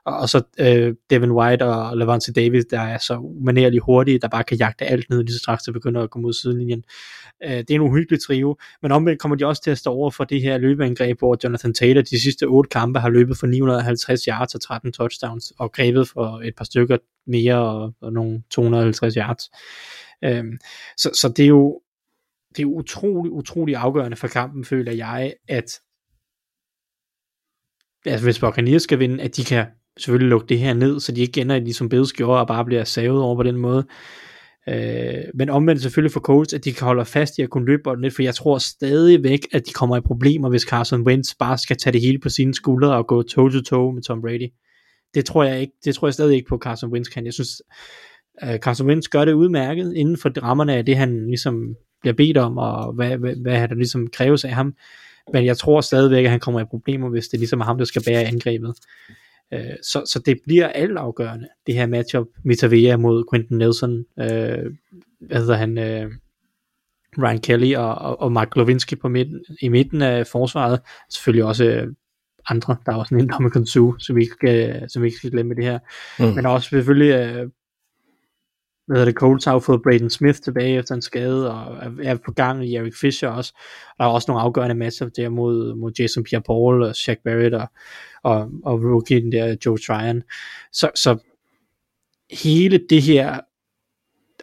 [0.04, 4.28] Og, og så øh, Devin White og Levante David, der er så umanerligt hurtige, der
[4.28, 6.84] bare kan jagte alt ned lige så straks, det begynder at komme mod sidelinjen.
[7.44, 10.10] Øh, det er en uhyggelig trio, men omvendt kommer de også til at stå over
[10.10, 14.24] for det her løbeangreb, hvor Jonathan Taylor de sidste otte kampe har løbet for 950
[14.24, 19.14] yards og 13 touchdowns, og grebet for et par stykker mere og, og nogle 250
[19.14, 19.50] yards.
[20.24, 20.58] Øhm,
[20.96, 21.80] så, så det er jo
[22.56, 25.80] det er utrolig, utrolig afgørende for kampen, føler jeg, at
[28.06, 29.66] altså hvis Buccaneers skal vinde, at de kan
[29.98, 32.84] selvfølgelig lukke det her ned, så de ikke ender ligesom Bills gjorde, og bare bliver
[32.84, 33.86] savet over på den måde.
[34.68, 37.82] Øh, men omvendt selvfølgelig for Colts, at de kan holde fast i at kunne løbe
[37.84, 41.58] bolden lidt, for jeg tror stadigvæk, at de kommer i problemer, hvis Carson Wentz bare
[41.58, 44.48] skal tage det hele på sine skuldre og gå toe-to-toe med Tom Brady.
[45.14, 47.24] Det tror jeg ikke, det tror jeg stadig ikke på, Carson Wentz kan.
[47.24, 47.62] Jeg synes,
[48.44, 52.36] øh, Carson Wentz gør det udmærket inden for rammerne af det, han ligesom bliver bedt
[52.36, 54.74] om, og hvad, hvad, hvad der ligesom kræves af ham.
[55.32, 57.84] Men jeg tror stadigvæk, at han kommer i problemer, hvis det ligesom er ham, der
[57.84, 58.74] skal bære angrebet.
[59.52, 64.72] Øh, så, så det bliver alt afgørende, det her matchup Mitavea mod Quentin Nelson, øh,
[65.20, 66.12] hvad hedder han, øh,
[67.18, 70.80] Ryan Kelly og, og, og Mark Lewinsky på midten, i midten af forsvaret.
[71.10, 71.88] Selvfølgelig også øh,
[72.48, 75.30] andre, der er også en Dominican Sue, som vi ikke skal, som vi ikke skal
[75.30, 75.78] glemme det her.
[76.18, 76.24] Mm.
[76.24, 77.50] Men også selvfølgelig øh,
[78.90, 82.14] hvad hedder det, Colts har jo fået Braden Smith tilbage efter en skade, og er
[82.14, 83.52] på gang i Eric Fisher også.
[83.98, 87.68] Der er også nogle afgørende matcher der mod, mod Jason Pierre-Paul og Shaq Barrett og,
[88.22, 90.22] og, og rookie der Joe Tryon.
[90.72, 91.18] Så, så
[92.30, 93.40] hele det her,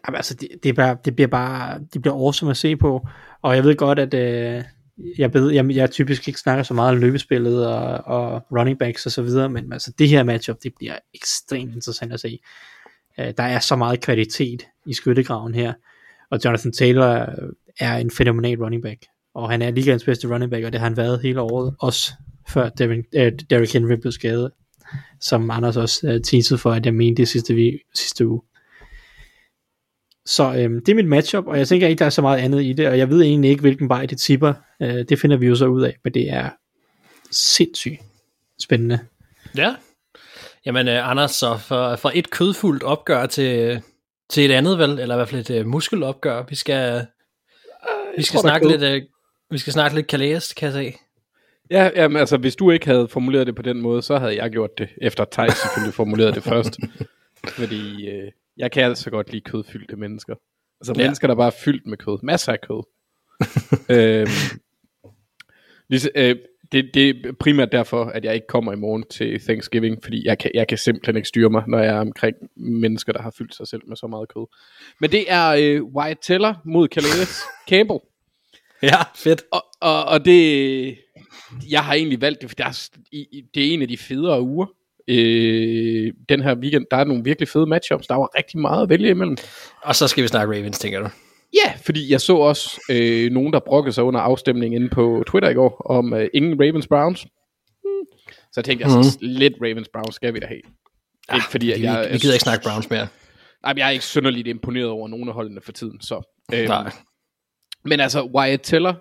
[0.04, 3.08] altså det, det, bare, det bliver bare, det bliver awesome at se på,
[3.42, 4.64] og jeg ved godt, at øh,
[5.18, 9.06] jeg, ved, jeg, jeg typisk ikke snakker så meget om løbespillet og, og running backs
[9.06, 12.40] og så videre, men altså det her matchup, det bliver ekstremt interessant at se.
[13.20, 15.74] Øh, der er så meget kvalitet i skyttegraven her,
[16.32, 17.50] og Jonathan Taylor øh,
[17.80, 20.88] er en fænomenal running back, og han er ligaens bedste running back, og det har
[20.88, 22.14] han været hele året, også
[22.50, 24.52] før Devin, uh, Derrick Henry blev skadet,
[25.22, 28.42] som Anders også uh, teasede for, at jeg mente det sidste, vi, sidste uge.
[30.26, 32.64] Så øhm, det er mit matchup, og jeg tænker ikke, der er så meget andet
[32.64, 34.54] i det, og jeg ved egentlig ikke, hvilken vej det tipper.
[34.82, 36.50] Øh, det finder vi jo så ud af, men det er
[37.32, 38.02] sindssygt
[38.60, 39.00] spændende.
[39.58, 39.76] Ja,
[40.68, 43.82] Jamen, uh, Anders, så fra, fra et kødfuldt opgør til,
[44.30, 44.90] til et andet, vel?
[44.90, 46.44] Eller i hvert fald et uh, muskelopgør.
[46.50, 49.10] Vi skal, uh, vi skal tror, snakke lidt, uh,
[49.52, 50.94] vi skal snakke lidt kalæst, kan jeg se.
[51.72, 54.52] Ja, jamen, altså, hvis du ikke havde formuleret det på den måde, så havde jeg
[54.52, 56.78] gjort det, efter Thijs selvfølgelig formulerede det først.
[57.60, 60.36] Fordi uh, jeg kan altså godt lide kødfyldte mennesker.
[60.82, 61.04] Altså ja.
[61.04, 62.20] mennesker, der bare er fyldt med kød.
[62.24, 62.84] Masser af kød.
[63.96, 64.60] øhm,
[65.90, 66.36] lige, øh,
[66.72, 70.38] det, det er primært derfor, at jeg ikke kommer i morgen til Thanksgiving, fordi jeg
[70.38, 73.56] kan, jeg kan simpelthen ikke styre mig, når jeg er omkring mennesker, der har fyldt
[73.56, 74.48] sig selv med så meget kød.
[75.02, 78.00] Men det er øh, Wyatt Teller mod Calais Campbell.
[78.82, 79.44] Ja, fedt.
[79.52, 80.98] Og, og, og det,
[81.70, 82.90] jeg har egentlig valgt det, for det er,
[83.54, 84.66] det er en af de federe uger.
[85.08, 88.08] Øh, den her weekend, der er nogle virkelig fede matchups.
[88.08, 89.38] Der var rigtig meget at vælge imellem.
[89.84, 91.10] Og så skal vi snakke Ravens, tænker du?
[91.54, 95.24] Ja, yeah, fordi jeg så også øh, nogen, der brokkede sig under afstemningen inde på
[95.28, 97.22] Twitter i går, om øh, ingen Ravens Browns.
[97.84, 98.06] Hmm.
[98.34, 98.98] Så jeg tænkte, mm.
[98.98, 100.62] altså, lidt Ravens Browns skal vi da have.
[101.30, 103.08] Ah, ikke fordi, at jeg, vi, vi gider ikke snakke Browns mere.
[103.64, 106.02] Nej, jeg er ikke synderligt imponeret over nogen af holdene for tiden.
[106.02, 106.92] Så, øh, Nej.
[107.84, 108.94] Men altså, Wyatt Teller,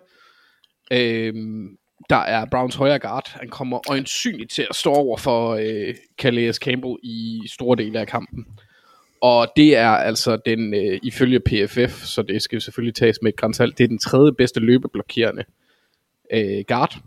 [0.93, 1.35] øh,
[2.11, 6.57] der er Browns højre guard, han kommer øjensynligt til at stå over for øh, Calais
[6.57, 8.45] Campbell i store dele af kampen.
[9.21, 13.37] Og det er altså den, øh, ifølge PFF, så det skal selvfølgelig tages med et
[13.37, 15.45] grænsalt, det er den tredje bedste løbeblokerende
[16.33, 16.99] øh, guard,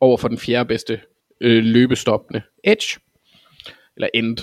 [0.00, 1.00] over for den fjerde bedste
[1.40, 3.00] øh, løbestoppende edge,
[3.96, 4.38] eller end.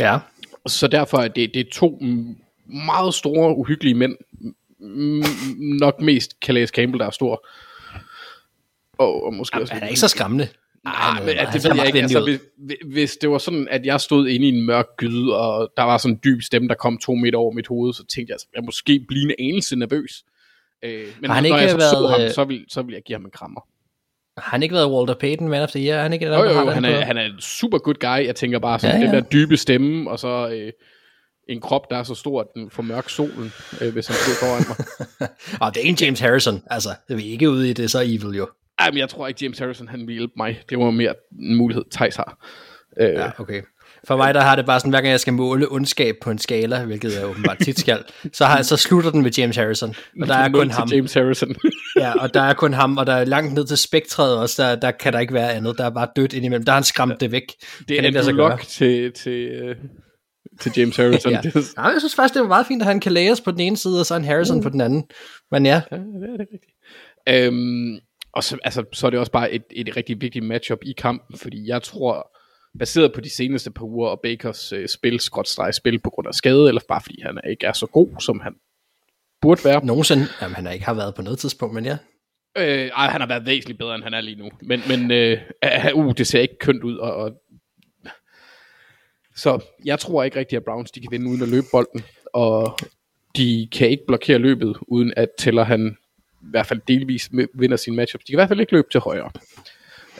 [0.00, 0.18] Ja.
[0.66, 1.98] Så derfor er det, det er to
[2.66, 4.16] meget store, uhyggelige mænd,
[5.78, 7.46] nok mest Calais Campbell, der er stor.
[8.98, 9.74] Og, og måske Jamen, også...
[9.74, 10.48] Han er ikke så skræmmende.
[10.86, 11.98] Nej, men det ved jeg ikke.
[11.98, 15.72] Altså, hvis, hvis det var sådan, at jeg stod inde i en mørk gyde, og
[15.76, 18.30] der var sådan en dyb stemme, der kom to meter over mit hoved, så tænkte
[18.30, 20.24] jeg, at jeg måske blive en anelse nervøs.
[20.84, 22.92] Øh, men han når ikke jeg så, været, så ham, øh, så vil, så vil
[22.92, 23.60] jeg give ham en krammer.
[24.36, 26.02] Har han ikke været Walter Payton man the year?
[26.02, 28.26] Han er ikke der, Jo, jo, den han er, han er en super good guy.
[28.26, 30.72] Jeg tænker bare sådan, Ja, ja, den der dybe stemme, og så øh,
[31.48, 34.46] en krop, der er så stor, at den får mørk solen, øh, hvis han står
[34.46, 34.78] foran mig.
[35.66, 36.62] Og det er en James Harrison.
[36.70, 38.48] Altså, vi er ikke ude i det så evil jo.
[38.78, 40.60] Ej, men jeg tror ikke, James Harrison han vil hjælpe mig.
[40.70, 42.46] Det var mere en mulighed, Thijs har.
[43.00, 43.62] Øh, Ja, okay.
[44.06, 46.38] For mig, der har det bare sådan, hver gang jeg skal måle ondskab på en
[46.38, 49.94] skala, hvilket jeg åbenbart tit skal, så, har, så slutter den med James Harrison.
[50.22, 50.88] Og der er kun ham.
[50.92, 51.54] James Harrison.
[52.00, 54.76] Ja, og der er kun ham, og der er langt ned til spektret også, der,
[54.76, 55.78] der kan der ikke være andet.
[55.78, 56.64] Der er bare dødt indimellem.
[56.64, 57.42] Der har han skræmt det væk.
[57.78, 58.50] det Kan er Andrew gøre.
[58.50, 59.76] Luck til, til, øh,
[60.60, 61.32] til James Harrison.
[61.32, 61.40] ja.
[61.76, 63.76] Nej, jeg synes faktisk, det var meget fint at have en Calais på den ene
[63.76, 64.62] side, og så en Harrison mm.
[64.62, 65.04] på den anden.
[65.50, 66.64] Men ja, Ja, det er det rigtigt.
[67.28, 67.98] Øhm,
[68.36, 71.38] og så, altså, så er det også bare et, et rigtig vigtigt matchup i kampen,
[71.38, 72.36] fordi jeg tror,
[72.78, 76.34] baseret på de seneste par uger og Bakers øh, spil, skråtstreg spil på grund af
[76.34, 78.54] skade, eller bare fordi han ikke er så god, som han
[79.40, 79.84] burde være.
[79.84, 81.98] nogensinde, jamen han har ikke har været på noget tidspunkt, men ja.
[82.58, 84.50] Øh, ej, han har været væsentligt bedre, end han er lige nu.
[84.62, 85.38] Men, men øh,
[85.94, 86.96] uh, det ser ikke kønt ud.
[86.96, 87.32] Og, og...
[89.36, 92.02] Så jeg tror ikke rigtigt, at Browns de kan vinde uden at løbe bolden.
[92.32, 92.78] Og
[93.36, 95.96] de kan ikke blokere løbet, uden at Teller han
[96.50, 98.20] hvert fald delvis vinder sin matchup.
[98.20, 99.30] De kan i hvert fald ikke løbe til højre.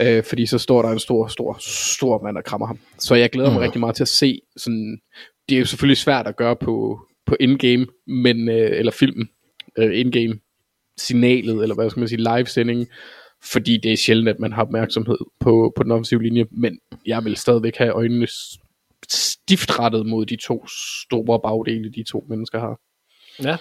[0.00, 1.56] Øh, fordi så står der en stor, stor,
[1.94, 2.78] stor mand, der krammer ham.
[2.98, 5.00] Så jeg glæder mig rigtig meget til at se sådan...
[5.48, 9.28] Det er jo selvfølgelig svært at gøre på, på in-game, men, øh, eller filmen,
[9.78, 10.38] øh, in-game
[10.98, 12.86] signalet, eller hvad skal man sige, live-sending,
[13.44, 17.24] fordi det er sjældent, at man har opmærksomhed på, på den offensive linje, men jeg
[17.24, 18.26] vil stadigvæk have øjnene
[19.08, 22.80] stift rettet mod de to store bagdele, de to mennesker har.
[23.42, 23.56] Ja.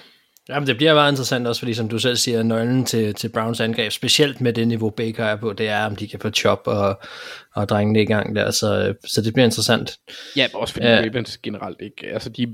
[0.50, 3.60] Jamen, det bliver meget interessant også, fordi som du selv siger, nøglen til, til Browns
[3.60, 6.62] angreb, specielt med det niveau Baker er på, det er, om de kan få chop
[6.66, 7.00] og,
[7.56, 10.00] og drengene i gang der, så, så det bliver interessant.
[10.36, 11.02] Ja, men også fordi Ja.
[11.02, 12.48] Ravens generelt ikke, altså de er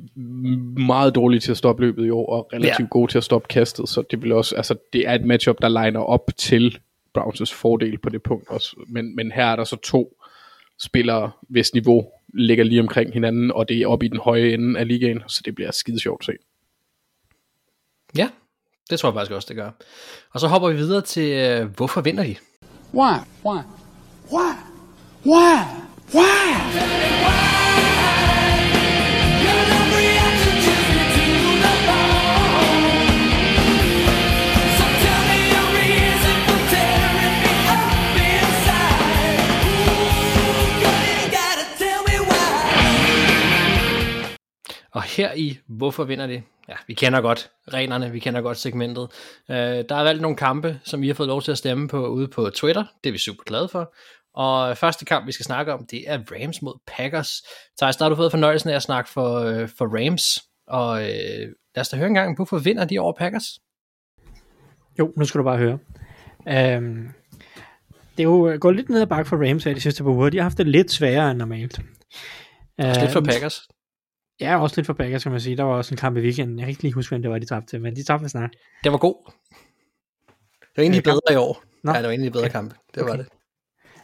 [0.80, 2.86] meget dårlige til at stoppe løbet i år, og relativt Ja.
[2.92, 5.70] gode til at stoppe kastet, så det vil også, altså det er et matchup, der
[5.70, 6.78] liner op til
[7.18, 10.18] Browns' fordel på det punkt også, men, men her er der så to
[10.80, 14.80] spillere, hvis niveau ligger lige omkring hinanden, og det er oppe i den høje ende
[14.80, 16.34] af ligaen, så det bliver skide sjovt at se.
[18.18, 18.30] Ja,
[18.90, 19.72] det tror jeg faktisk også, det gør.
[20.34, 22.36] Og så hopper vi videre til, øh, hvorfor vinder de?
[22.94, 23.14] Why?
[23.46, 23.60] Why?
[24.32, 24.54] Why?
[25.26, 25.58] Why?
[26.14, 27.51] Why?
[45.02, 46.44] Og her i Hvorfor vinder de?
[46.70, 49.08] Ja, vi kender godt reglerne, vi kender godt segmentet.
[49.50, 52.08] Øh, der er valgt nogle kampe, som vi har fået lov til at stemme på
[52.08, 52.86] ude på Twitter.
[53.04, 53.94] Det er vi super glade for.
[54.34, 57.44] Og første kamp, vi skal snakke om, det er Rams mod Packers.
[57.78, 60.24] Thijs, der har du fået fornøjelsen af at snakke for, øh, for Rams.
[60.68, 63.60] Og øh, lad os da høre en gang, hvorfor vinder de over Packers?
[65.00, 65.80] Jo, nu skal du bare høre.
[66.78, 67.14] Um,
[68.18, 70.30] det er jo gået lidt ned ad bakke for Rams her de sidste par uger.
[70.30, 71.80] De har haft det lidt sværere end normalt.
[72.78, 73.68] Lidt for Øhm, Packers.
[74.42, 75.58] Ja, også lidt for Packers, kan man sige.
[75.58, 76.58] Der var også en kamp i weekenden.
[76.60, 78.50] Jeg kan ikke lige huske, hvem det var, de tabte til, men de tabte snart.
[78.84, 79.16] Det var god.
[80.62, 81.64] Det var egentlig Øh, kamp- bedre i år.
[81.84, 81.92] Nå.
[81.92, 82.52] Ja, det var egentlig bedre Okay.
[82.52, 82.74] kamp.
[82.96, 83.18] Det var Okay.
[83.24, 83.28] det.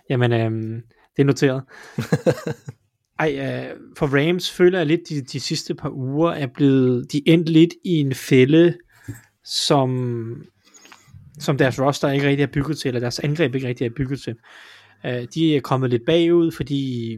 [0.09, 0.81] Jamen, øhm,
[1.15, 1.63] det er noteret.
[3.19, 7.21] Ej, øh, for Rams føler jeg lidt, de, de sidste par uger er blevet, de
[7.25, 8.77] endt lidt i en fælde,
[9.43, 10.43] som,
[11.39, 14.21] som deres roster ikke rigtig er bygget til, eller deres angreb ikke rigtig er bygget
[14.21, 14.35] til.
[15.05, 17.15] Øh, de er kommet lidt bagud, fordi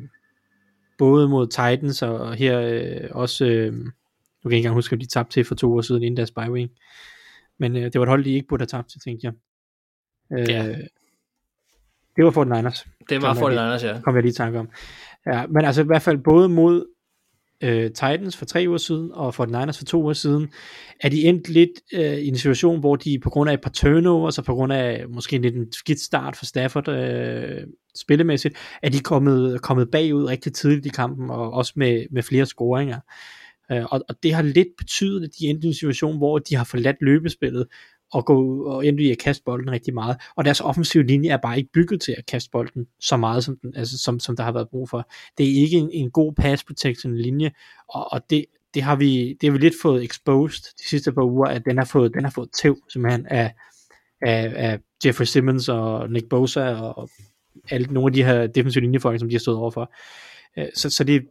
[1.00, 3.92] både mod Titans og her øh, også, øh, nu kan
[4.44, 6.52] jeg ikke engang huske, om de tabte til for to år siden inden deres bye
[6.52, 6.70] week.
[7.58, 9.34] Men øh, det var et hold, de ikke burde have tabt til, tænkte jeg.
[10.40, 10.76] Øh, Ja.
[12.16, 14.02] Det var 49ers Det var for lige- andet, ja.
[14.04, 14.70] kom jeg lige i tanke om.
[15.26, 16.86] Ja, men altså i hvert fald både mod
[17.64, 20.50] øh, Titans for tre uger siden, og for Niners for to uger siden,
[21.00, 23.70] er de endt lidt øh, i en situation, hvor de på grund af et par
[23.70, 27.64] turnovers, og på grund af måske lidt en skidt start for Stafford øh,
[27.96, 32.46] spillemæssigt, er de kommet, kommet bagud rigtig tidligt i kampen, og også med, med flere
[32.46, 33.00] scoringer.
[33.72, 36.56] Øh, og, og det har lidt betydet, at de endte i en situation, hvor de
[36.56, 37.68] har forladt løbespillet,
[38.14, 40.18] og gå og endte i at kaste bolden rigtig meget.
[40.36, 43.58] Og deres offensive linje er bare ikke bygget til at kaste bolden så meget, som,
[43.58, 45.10] den, altså, som, som der har været brug for.
[45.38, 47.52] Det er ikke en, en god pass protection linje,
[47.90, 51.24] og, og det, det, har vi, det har vi lidt fået exposed de sidste par
[51.24, 53.54] uger, at den har fået, den har fået tæv simpelthen af,
[54.22, 57.10] af, af Jeffrey Simmons og Nick Bosa og,
[57.70, 59.94] alle nogle af de her defensive linjefolk, som de har stået overfor.
[60.58, 61.22] Øh, så, så det er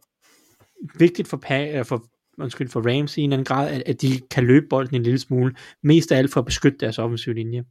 [0.99, 1.37] vigtigt for,
[1.83, 2.05] for,
[2.41, 5.03] undskyld, for Rams i en eller anden grad, at, at de kan løbe bolden en
[5.03, 7.63] lille smule, mest af alt for at beskytte deres offensive linje.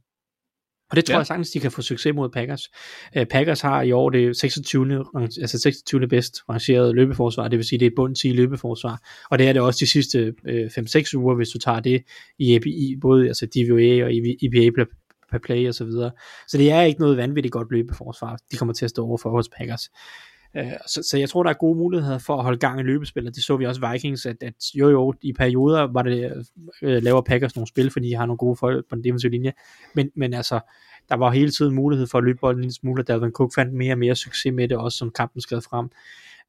[0.91, 1.17] Og det tror Ja.
[1.17, 2.69] jeg sagtens, de kan få succes mod Packers.
[3.17, 5.01] Uh, Packers har i år det 26.
[5.15, 6.07] rang- altså 26.
[6.07, 9.01] bedst rangeret løbeforsvar, det vil sige, det er bund 10 løbeforsvar,
[9.31, 12.03] og det er det også de sidste øh, 5-6 uger, hvis du tager det
[12.39, 14.11] i, API, både altså DVOA og
[14.43, 14.85] EPA per,
[15.31, 16.11] per play og så videre.
[16.47, 19.29] Så det er ikke noget vanvittigt godt løbeforsvar, de kommer til at stå over for
[19.29, 19.89] hos Packers.
[20.57, 23.35] Øh, så, så jeg tror, der er gode muligheder for at holde gang i løbespillet.
[23.35, 26.47] Det så vi også Vikings, at, at jo jo, i perioder var det
[26.81, 29.53] øh, laver Packers nogle spil, fordi de har nogle gode folk på den defensive linje.
[29.93, 30.59] Men, men altså,
[31.09, 33.55] der var hele tiden mulighed for at løbe bolden en lille smule, og Dalvin Cook
[33.55, 35.89] fandt mere og mere succes med det, også som kampen skred frem.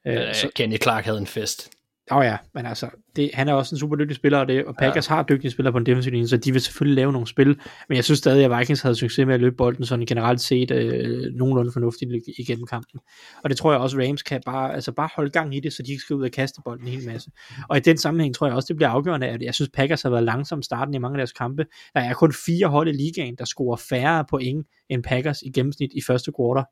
[0.07, 1.71] Øh, Øh, Kenny Clark havde en fest.
[2.13, 4.75] Åh ja, men altså, det, han er også en super dygtig spiller, og, det, og
[4.79, 5.15] Packers ja.
[5.15, 7.97] har dygtige spillere på en defensiv linje, så de vil selvfølgelig lave nogle spil, men
[7.97, 11.33] jeg synes stadig, at Vikings havde succes med at løbe bolden sådan generelt set øh,
[11.35, 13.01] nogenlunde fornuftigt igennem kampen.
[13.45, 15.83] Og det tror jeg også, Rams kan bare, altså bare holde gang i det, så
[15.83, 17.31] de ikke skal ud og kaste bolden en hel masse.
[17.69, 20.11] Og i den sammenhæng tror jeg også, det bliver afgørende, at jeg synes, Packers har
[20.11, 21.65] været langsomt starten i mange af deres kampe.
[21.95, 25.91] Der er kun fire hold i ligaen, der scorer færre point end Packers i gennemsnit
[25.95, 26.65] i første quarter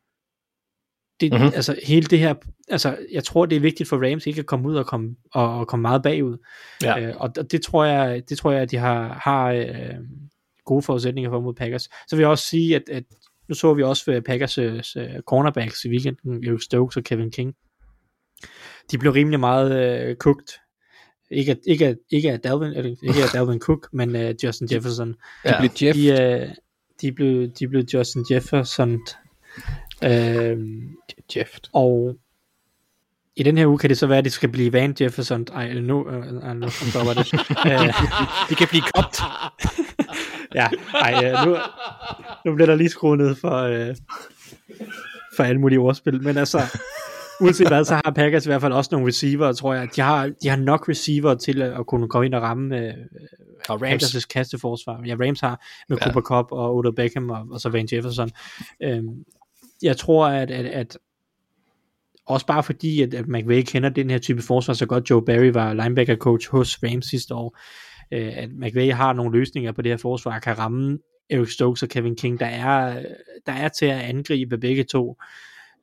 [1.21, 1.51] det, mm-hmm.
[1.55, 2.35] altså hele det her,
[2.69, 5.59] altså jeg tror det er vigtigt for Rams ikke at komme ud og komme, og,
[5.59, 6.37] og komme meget bagud,
[6.83, 7.01] ja.
[7.01, 9.95] øh, og det tror jeg, det tror jeg at de har, har øh,
[10.64, 11.83] gode forudsætninger for mod Packers.
[11.83, 13.05] Så vil jeg også sige, at, at
[13.49, 17.55] nu så vi også ved Packers uh, cornerbacks i weekenden, Eric Stokes og Kevin King.
[18.91, 20.59] De blev rimelig meget uh, cooked.
[21.31, 25.09] Ikke, ikke, ikke af Dalvin, eller, ikke af Dalvin Cook, men uh, Justin Jefferson.
[25.09, 25.61] De ja.
[25.61, 25.97] blev Jeff.
[25.97, 26.55] De, uh,
[27.01, 29.01] de, blev, de blev Justin Jefferson
[30.05, 30.96] Øhm,
[31.36, 31.51] Jeff.
[31.72, 32.16] Og
[33.36, 35.46] i den her uge kan det så være, at det skal blive Van Jefferson.
[35.55, 37.32] Ej, nu, øh, øh nu stopper det.
[37.72, 37.94] øh,
[38.49, 39.20] det kan blive kogt.
[40.59, 41.57] ja, ej, øh, nu,
[42.44, 43.96] nu bliver der lige skruet ned for, øh,
[45.36, 46.22] for alle mulige ordspil.
[46.22, 46.61] Men altså,
[47.40, 49.88] uanset hvad, så har Packers i hvert fald også nogle receiver, tror jeg.
[49.96, 52.94] De har, de har nok receiver til at, at kunne komme ind og ramme øh,
[53.68, 54.05] og Rams.
[54.05, 55.03] Packers' kasteforsvar.
[55.07, 56.05] Ja, Rams har med ja.
[56.05, 58.30] Cooper Cup og Odell Beckham og, og så Van Jefferson.
[58.82, 59.24] Øhm,
[59.83, 60.99] jeg tror, at, at, at
[62.26, 65.51] også bare fordi, at, at McVay kender den her type forsvar så godt, Joe Barry
[65.53, 67.59] var linebacker coach hos Rams sidste år,
[68.12, 70.99] øh, at McVay har nogle løsninger på det her forsvar, kan ramme
[71.31, 73.03] Eric Stokes og Kevin King, der er,
[73.47, 75.16] der er til at angribe begge to.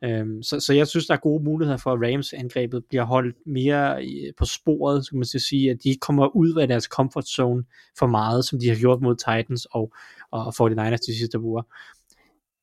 [0.04, 3.36] Øhm, så, så jeg synes, der er gode muligheder for, at Rams angrebet bliver holdt
[3.46, 7.28] mere øh, på sporet, skal man sige, at de ikke kommer ud af deres comfort
[7.28, 7.64] zone
[8.00, 9.94] for meget, som de har gjort mod Titans og,
[10.32, 11.62] og 49ers de sidste uger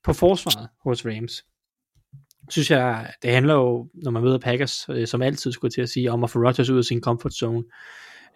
[0.04, 1.44] på forsvaret hos Rams,
[2.50, 5.88] synes jeg, det handler jo, når man møder Packers, øh, som altid skulle til at
[5.88, 7.64] sige, om at få Rodgers ud af sin comfort zone.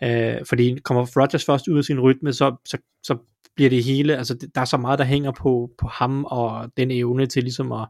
[0.02, 3.18] Øh, fordi kommer Rodgers først ud af sin rytme, så, så, så
[3.56, 6.90] bliver det hele, altså der er så meget, der hænger på, på ham, og den
[6.90, 7.88] evne til ligesom at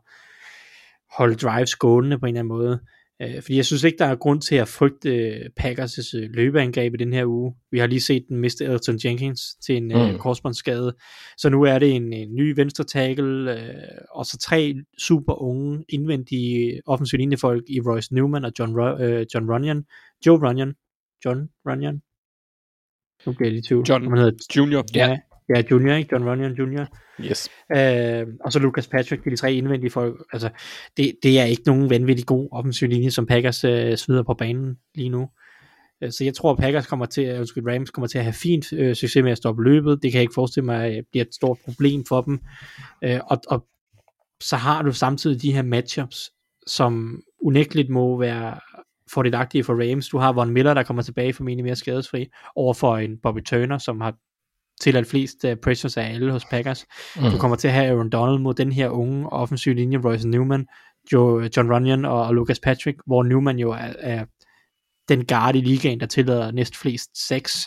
[1.17, 2.81] holde drives gående på en eller anden måde.
[3.23, 6.95] Øh, fordi jeg synes ikke, der er grund til at frygte øh, Packers' øh, løbeangreb
[6.95, 7.55] i den her uge.
[7.71, 10.19] Vi har lige set den miste Elton Jenkins til en øh, mm.
[10.19, 10.97] korsbåndsskade.
[11.39, 15.85] Så nu er det en, en ny venstre tackle, øh, og så tre super unge
[15.89, 19.85] indvendige offensive linjefolk i Royce Newman og John, øh, John Runyon.
[20.27, 20.75] Joe Runyon.
[21.25, 22.03] John Runyon.
[23.27, 23.85] Nu bliver jeg lige tvivl.
[23.89, 24.85] John hedder, Junior.
[24.95, 25.19] Ja, Ja,
[25.71, 26.09] Junior, ikke?
[26.13, 26.87] John Runyon Junior.
[27.21, 27.49] Yes.
[27.77, 30.25] Øh, og så Lucas Patrick, de tre indvendige folk.
[30.33, 30.49] Altså,
[30.97, 34.79] det, det er ikke nogen vanvittig god offensiv linje, som Packers øh, smider på banen
[34.95, 35.29] lige nu.
[36.03, 38.73] Øh, så jeg tror, at Packers kommer til, at Rams kommer til at have fint
[38.73, 40.03] øh, succes med at stoppe løbet.
[40.03, 42.41] Det kan jeg ikke forestille mig bliver et stort problem for dem.
[43.05, 43.67] Øh, og, og
[44.41, 46.31] så har du samtidig de her matchups,
[46.67, 48.59] som unægteligt må være
[49.13, 50.09] fordelagtige for Rams.
[50.09, 52.27] Du har Von Miller, der kommer tilbage formentlig mere skadesfri,
[52.57, 54.15] overfor en Bobby Turner, som har
[54.81, 56.87] til at flest uh, pressures af alle hos Packers.
[57.17, 57.23] Mm.
[57.23, 60.67] Du kommer til at have Aaron Donald mod den her unge offensiv linje, Royce Newman,
[61.13, 64.25] Joe, John Runyon og, og Lucas Patrick, hvor Newman jo er, er
[65.09, 67.67] den guard i ligaen, der tillader næst flest seks.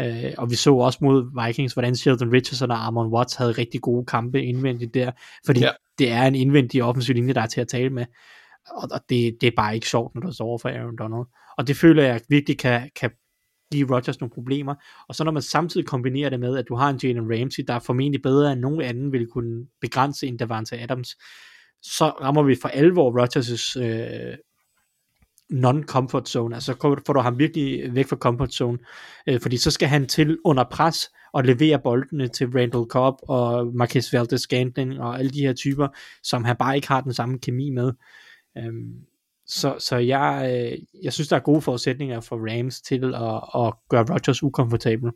[0.00, 3.80] Uh, og vi så også mod Vikings, hvordan Sheldon Richardson og Armon Watts havde rigtig
[3.80, 5.10] gode kampe indvendigt der,
[5.46, 5.70] fordi ja.
[5.98, 8.04] det er en indvendig offensiv linje, der er til at tale med.
[8.70, 11.26] Og, og det, det er bare ikke sjovt, når du står over for Aaron Donald.
[11.58, 13.10] Og det føler jeg virkelig kan, kan
[13.76, 14.74] give Rodgers nogle problemer.
[15.08, 17.74] Og så når man samtidig kombinerer det med, at du har en Jalen Ramsey, der
[17.74, 21.16] er formentlig bedre end nogen anden ville kunne begrænse end Davante Adams,
[21.82, 24.36] så rammer vi for alvor Rodgers' øh,
[25.52, 26.54] non-comfort zone.
[26.54, 28.78] Altså så får du ham virkelig væk fra comfort zone,
[29.26, 33.66] øh, fordi så skal han til under pres og levere boldene til Randall Cobb og
[33.74, 35.88] Marquez Valdez-Scantling og alle de her typer,
[36.22, 37.92] som han bare ikke har den samme kemi med.
[38.58, 38.94] Øhm,
[39.46, 43.74] så, så jeg, øh, jeg synes, der er gode forudsætninger for Rams til at, at
[43.88, 45.10] gøre Rodgers ukomfortabel.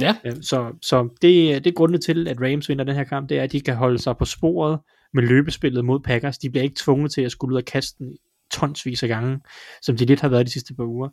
[0.00, 0.16] Ja.
[0.24, 3.38] Øh, så, så det, det er grunden til, at Rams vinder den her kamp, det
[3.38, 4.80] er, at de kan holde sig på sporet
[5.14, 6.38] med løbespillet mod Packers.
[6.38, 8.16] De bliver ikke tvunget til at skulle ud og kaste den
[8.52, 9.40] tonsvis af gange,
[9.82, 11.08] som de lidt har været de sidste par uger.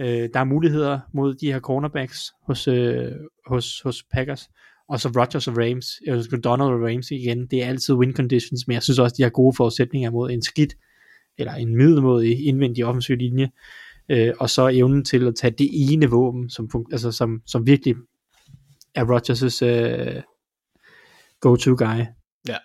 [0.00, 3.12] Øh, der er muligheder mod de her cornerbacks hos, øh,
[3.46, 4.48] hos, hos Packers.
[4.88, 8.66] Og så Rodgers og Rams, jeg Donald og Ramsey igen, det er altid win conditions,
[8.66, 10.74] men jeg synes også, de har gode forudsætninger mod en skidt
[11.38, 13.50] eller en middelmådig indvendig offensiv linje,
[14.08, 17.94] øh, og så evnen til at tage det ene våben, som, altså, som, som virkelig
[18.94, 20.22] er Rodgers' øh,
[21.40, 22.04] go-to guy.
[22.48, 22.56] Ja,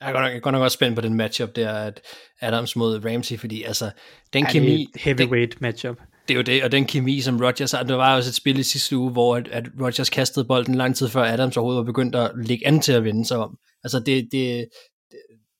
[0.00, 2.00] jeg er godt nok, godt nok også spændt på den matchup der, at
[2.40, 3.90] Adams mod Ramsey, fordi altså,
[4.32, 4.86] den ja, kemi...
[4.96, 5.96] heavyweight den, matchup.
[6.28, 8.58] Det er jo det, og den kemi, som Rodgers har, der var også et spil
[8.58, 11.92] i sidste uge, hvor at, at Rodgers kastede bolden lang tid før Adams overhovedet var
[11.92, 13.58] begyndt at lægge an til at vende sig om.
[13.84, 14.68] Altså det, det,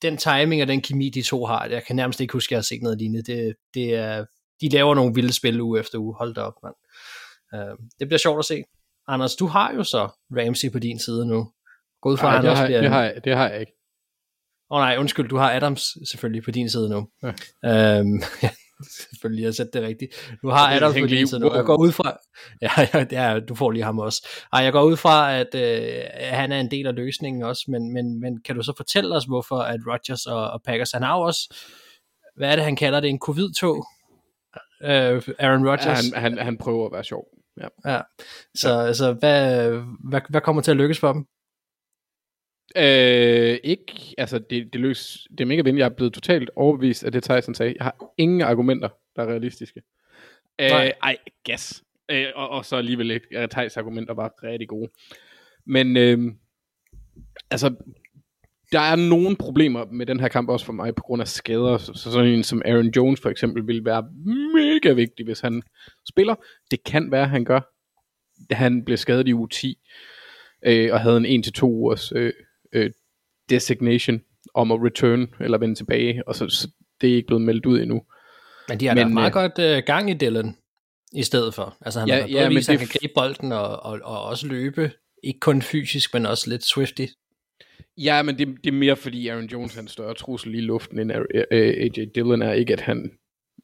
[0.01, 2.57] den timing og den kemi, de to har, jeg kan nærmest ikke huske, at jeg
[2.57, 3.33] har set noget lignende.
[3.33, 4.25] Det, det er
[4.61, 6.15] de laver nogle vilde spil uge efter uge.
[6.15, 6.75] Hold da op, mand.
[7.55, 8.63] Øh, det bliver sjovt at se.
[9.07, 11.51] Anders, du har jo så Ramsey på din side nu.
[12.01, 13.73] Gå ud fra, han det, har, det, har jeg, det har jeg ikke.
[14.71, 17.09] Åh oh, nej, undskyld, du har Adams selvfølgelig på din side nu.
[17.23, 17.27] Ja.
[17.99, 18.49] Øhm, ja,
[19.09, 20.37] selvfølgelig, har sat det rigtigt.
[20.41, 21.55] Du har Adams på din side nu.
[21.55, 22.17] Jeg går ud fra...
[22.61, 24.27] Ja, ja, ja, du får lige ham også.
[24.53, 27.93] Ej, jeg går ud fra, at øh, han er en del af løsningen også, men,
[27.93, 31.17] men, men kan du så fortælle os, hvorfor at Rodgers og, og Packers, han har
[31.17, 31.55] jo også...
[32.37, 33.09] Hvad er det, han kalder det?
[33.09, 33.85] En covid-tog?
[34.83, 36.09] Øh, Aaron Ja, Rodgers.
[36.09, 37.23] han, han, han prøver at være sjov.
[37.61, 37.91] Ja.
[37.93, 38.01] Ja.
[38.55, 39.69] Så altså, hvad,
[40.09, 41.25] hvad, hvad kommer til at lykkes for dem?
[42.77, 45.79] Øh, ikke, altså det, det lykkes, det er mega venligt.
[45.79, 47.75] Jeg er blevet totalt overbevist af det, Tyson sagde.
[47.77, 49.81] Jeg har ingen argumenter, der er realistiske.
[50.61, 50.93] Øh, Nej.
[51.03, 51.83] ej, gas.
[52.11, 53.27] Øh, og, og så alligevel ikke.
[53.31, 54.91] Øh, Thijs argumenter var rigtig gode.
[55.65, 56.33] Men øh,
[57.51, 57.75] altså,
[58.71, 61.77] der er nogle problemer med den her kamp også for mig på grund af skader.
[61.77, 64.09] Så, så sådan en som Aaron Jones for eksempel vil være
[64.53, 65.61] mega vigtig, hvis han
[66.09, 66.35] spiller.
[66.71, 67.61] Det kan være, han gør.
[68.51, 69.77] Han blev skadet i uge 10
[70.65, 72.33] øh, og havde en 1-2 ugers øh,
[72.73, 72.91] øh,
[73.49, 74.21] designation
[74.53, 76.67] om at return eller vende tilbage, og så, så
[77.01, 78.01] det er ikke blevet meldt ud endnu.
[78.69, 80.57] Men de har da meget øh, godt øh, gang i Dylan
[81.13, 81.77] i stedet for.
[81.81, 83.83] Altså han Ja, ja, har ja, ja, men vist, at han kan gribe bolden og,
[83.83, 84.91] og, og også løbe.
[85.23, 87.05] Ikke kun fysisk, men også lidt swifty.
[87.97, 90.99] Ja, men det, det er mere fordi Aaron Jones er en større trussel i luften
[90.99, 91.11] end
[91.51, 92.53] AJ Dillon er.
[92.53, 93.11] Ikke at han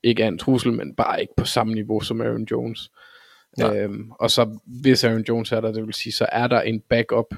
[0.03, 2.89] ikke er en trussel, men bare ikke på samme niveau som Aaron Jones.
[3.58, 3.78] Nej.
[3.78, 6.82] Øhm, og så hvis Aaron Jones er der, det vil sige, så er der en
[6.89, 7.36] backup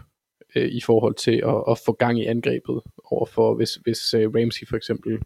[0.57, 4.67] øh, i forhold til at, at få gang i angrebet overfor, hvis, hvis øh, Ramsey
[4.67, 5.19] for eksempel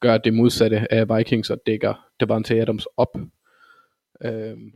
[0.00, 3.16] gør det modsatte af Vikings og dækker Devante Adams op.
[4.24, 4.72] Øhm,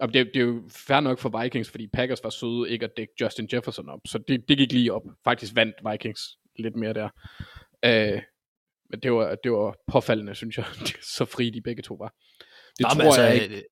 [0.00, 2.96] og det, det er jo fair nok for Vikings, fordi Packers var søde ikke at
[2.96, 5.02] dække Justin Jefferson op, så det, det gik lige op.
[5.24, 6.20] Faktisk vandt Vikings
[6.58, 7.08] lidt mere der.
[7.84, 8.22] Øh,
[8.90, 10.64] men det var, det var påfaldende, synes jeg,
[11.16, 12.14] så fri de begge to var.
[12.78, 13.56] Det Nå, tror altså, jeg ikke.
[13.56, 13.62] øh,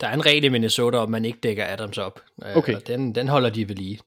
[0.00, 2.20] Der er en regel i Minnesota, om man ikke dækker Adams op.
[2.44, 2.74] Øh, Okay.
[2.74, 3.98] og Den, den holder de ved lige.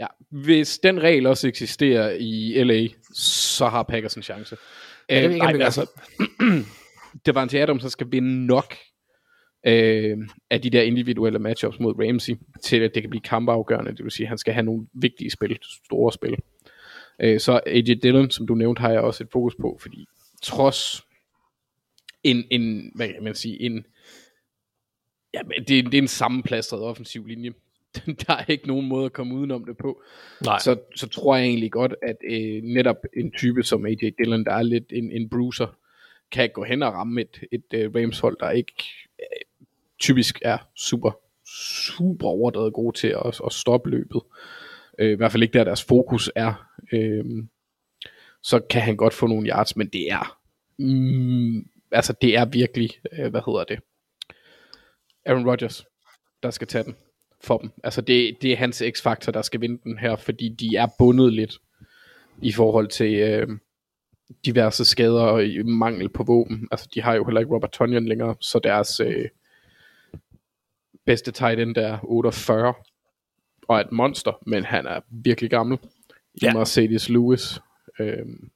[0.00, 4.56] Ja, hvis den regel også eksisterer i LA, så har Packers en chance.
[5.10, 5.64] Ja, det om nej, det gør.
[5.64, 5.90] altså,
[7.26, 8.74] Devante Adams, der skal vinde nok
[9.66, 10.18] øh,
[10.50, 13.90] af de der individuelle matchups mod Ramsey, til at det kan blive kampafgørende.
[13.90, 16.36] Det vil sige, at han skal have nogle vigtige spil, store spil.
[17.20, 20.06] Øh, så AJ Dillon, som du nævnte, har jeg også et fokus på, fordi
[20.42, 21.02] trods
[22.22, 23.86] en, en hvad kan man sige, en,
[25.34, 27.52] ja, men det, det er en sammenplastret offensiv linje.
[28.26, 30.02] Der er ikke nogen måde at komme udenom det på
[30.44, 30.58] Nej.
[30.58, 34.52] så, så tror jeg egentlig godt, at øh, netop en type som AJ Dillon, der
[34.52, 35.76] er lidt en, en bruiser,
[36.32, 38.84] kan gå hen og ramme et, et øh, Rams hold, der ikke
[39.20, 39.66] øh,
[39.98, 41.10] typisk er super,
[41.86, 44.20] super overdrevet gode til at, at stoppe løbet.
[44.98, 46.68] Øh, I hvert fald ikke der deres fokus er.
[46.92, 47.24] Øh,
[48.42, 50.38] så kan han godt få nogle yards, men det er
[50.78, 53.78] mm, altså det er virkelig, øh, hvad hedder det,
[55.26, 55.84] Aaron Rodgers,
[56.42, 56.96] der skal tage den
[57.40, 57.70] for dem.
[57.84, 61.32] Altså det, det er hans x-faktor, der skal vinde den her, fordi de er bundet
[61.32, 61.58] lidt
[62.42, 63.48] i forhold til øh,
[64.44, 66.68] diverse skader og mangel på våben.
[66.70, 69.28] Altså de har jo heller ikke Robert Tonyan længere, så deres øh,
[71.06, 72.74] bedste tight end der er 48
[73.68, 75.78] og er et monster, men han er virkelig gammel.
[76.42, 76.54] Ja.
[76.54, 77.60] Mercedes Lewis.
[78.00, 78.50] Øhm,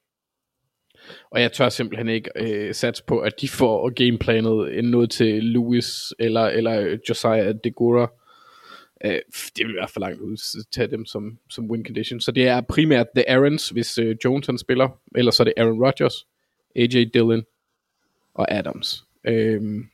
[1.30, 6.14] og jeg tør simpelthen ikke øh, satse på, at de får gameplanet noget til Lewis
[6.18, 8.10] eller, eller Josiah Degura.
[9.04, 9.20] Øh,
[9.56, 12.20] det vil være for langt ud at tage dem som, som win condition.
[12.20, 15.00] Så det er primært The Aarons, hvis øh, Jones han spiller.
[15.14, 16.26] Eller så er det Aaron Rodgers,
[16.76, 17.44] AJ Dillon
[18.34, 19.04] og Adams.
[19.24, 19.88] Øhm,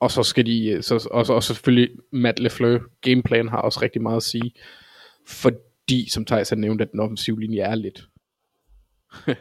[0.00, 4.02] og så skal de, øh, så, og, og selvfølgelig Matt LeFleur, gameplan har også rigtig
[4.02, 4.52] meget at sige.
[5.26, 8.08] Fordi, som Thijs har nævnt, at den offensive linje er lidt...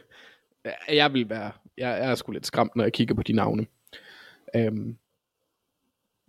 [0.90, 3.66] jeg vil være, jeg, jeg er sgu lidt skræmt, når jeg kigger på de navne.
[4.56, 4.98] Øhm,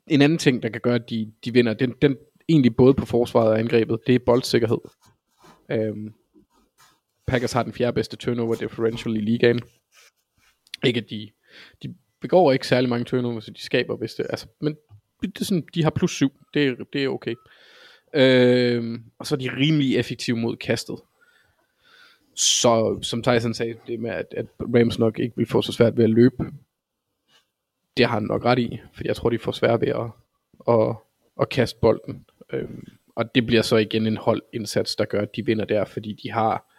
[0.06, 2.16] en anden ting, der kan gøre, at de, de vinder, den, den
[2.48, 4.78] egentlig både på forsvaret og angrebet, det er boldsikkerhed.
[5.70, 6.12] Øhm,
[7.26, 9.60] Packers har den fjerde bedste turnover differential i ligaen.
[10.84, 11.30] Ikke at de,
[11.82, 14.76] de begår ikke særlig mange turnovers, så de skaber hvis det, altså, men
[15.22, 17.34] det er sådan, de har plus syv, det, er- det er okay.
[18.14, 20.96] Øhm, og så er de rimelig effektive mod kastet.
[22.34, 25.96] Så som Tyson sagde, det med, at, at Rams nok ikke vil få så svært
[25.96, 26.44] ved at løbe,
[27.96, 30.10] det har han nok ret i, for jeg tror, de får svært ved at,
[30.68, 30.96] at,
[31.40, 32.25] at kaste bolden.
[32.52, 32.84] Øhm,
[33.16, 36.30] og det bliver så igen en holdindsats, der gør, at de vinder der, fordi de
[36.30, 36.72] har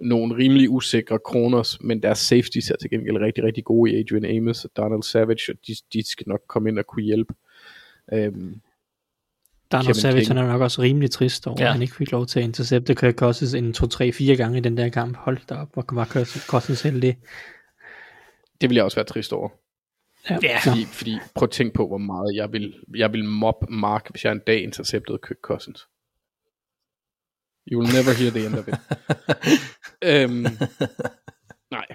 [0.00, 4.36] nogle rimelig usikre corners, men deres safeties er til gengæld rigtig, rigtig gode i Adrian
[4.36, 7.34] Amos og Donald Savage, og de, de skal nok komme ind og kunne hjælpe.
[8.12, 8.60] Øhm,
[9.72, 10.28] Donald Kevin Savage King.
[10.28, 11.66] han er nok også rimelig trist over, ja.
[11.66, 14.76] At han ikke fik lov til at intercepte Kirk Cousins en 2-3-4 gange i den
[14.76, 15.16] der kamp.
[15.16, 17.18] Hold da op, hvor var Kirk Cousins heldig.
[18.60, 19.48] det vil jeg også være trist over.
[20.30, 24.10] Ja, Fordi, fordi prøv at tænke på, hvor meget jeg vil, jeg vil mob Mark,
[24.10, 25.88] hvis jeg en dag interceptede Kirk Cousins.
[27.72, 28.74] You will never hear the end of it.
[30.10, 30.46] øhm,
[31.70, 31.86] nej.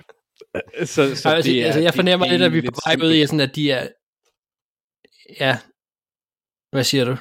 [0.86, 3.08] Så, så altså, det er, altså, jeg fornemmer det lidt, at vi er på vej
[3.08, 3.88] ud i sådan, at de er...
[5.40, 5.58] Ja.
[6.72, 7.18] Hvad siger du?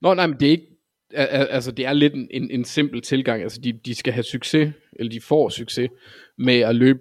[0.00, 0.66] Nå, nej, men det er ikke,
[1.14, 4.12] al- al- altså det er lidt en, en, en simpel tilgang, altså de, de skal
[4.12, 5.90] have succes, eller de får succes,
[6.38, 7.00] med at løbe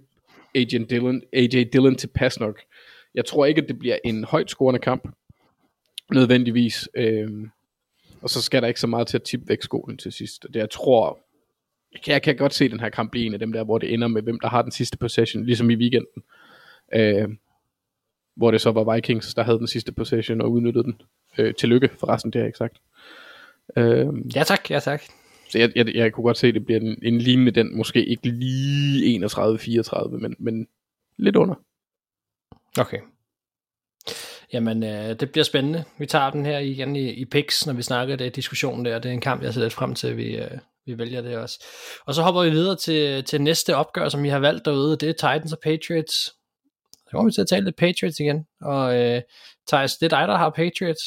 [0.56, 2.62] AJ Dillon, AJ Dillon til pass nok.
[3.16, 5.08] Jeg tror ikke, at det bliver en højt scorende kamp,
[6.12, 7.50] nødvendigvis, øhm,
[8.22, 10.44] og så skal der ikke så meget til at tippe væk skolen til sidst.
[10.44, 11.20] Det jeg tror,
[11.94, 13.78] jeg kan, jeg kan godt se den her kamp blive en af dem der, hvor
[13.78, 16.24] det ender med, hvem der har den sidste possession, ligesom i weekenden.
[16.94, 17.30] Øh,
[18.36, 21.02] hvor det så var Vikings, der havde den sidste possession og udnyttede den.
[21.38, 22.78] Øh, tillykke forresten, det har jeg ikke sagt.
[23.78, 25.02] Øh, Ja tak, ja tak.
[25.50, 28.06] så jeg, jeg, jeg kunne godt se, at det bliver en, en lignende den, måske
[28.06, 30.68] ikke lige 31-34, men, men
[31.18, 31.56] lidt under.
[32.80, 33.00] Okay.
[34.54, 35.84] Jamen, øh, det bliver spændende.
[35.98, 39.00] Vi tager den her igen i, i PIX, når vi snakker det diskussion der.
[39.00, 40.52] Det er en kamp, jeg ser lidt frem til, at vi, øh,
[40.86, 41.66] vi vælger det også.
[42.06, 44.98] Og så hopper vi videre til, til næste opgør, som vi har valgt derude.
[44.98, 46.16] Det er Titans og Patriots.
[46.94, 48.46] Så kommer vi til at tale lidt Patriots igen.
[48.62, 49.22] Og øh,
[49.68, 51.02] Thijs, det er dig, der har Patriots.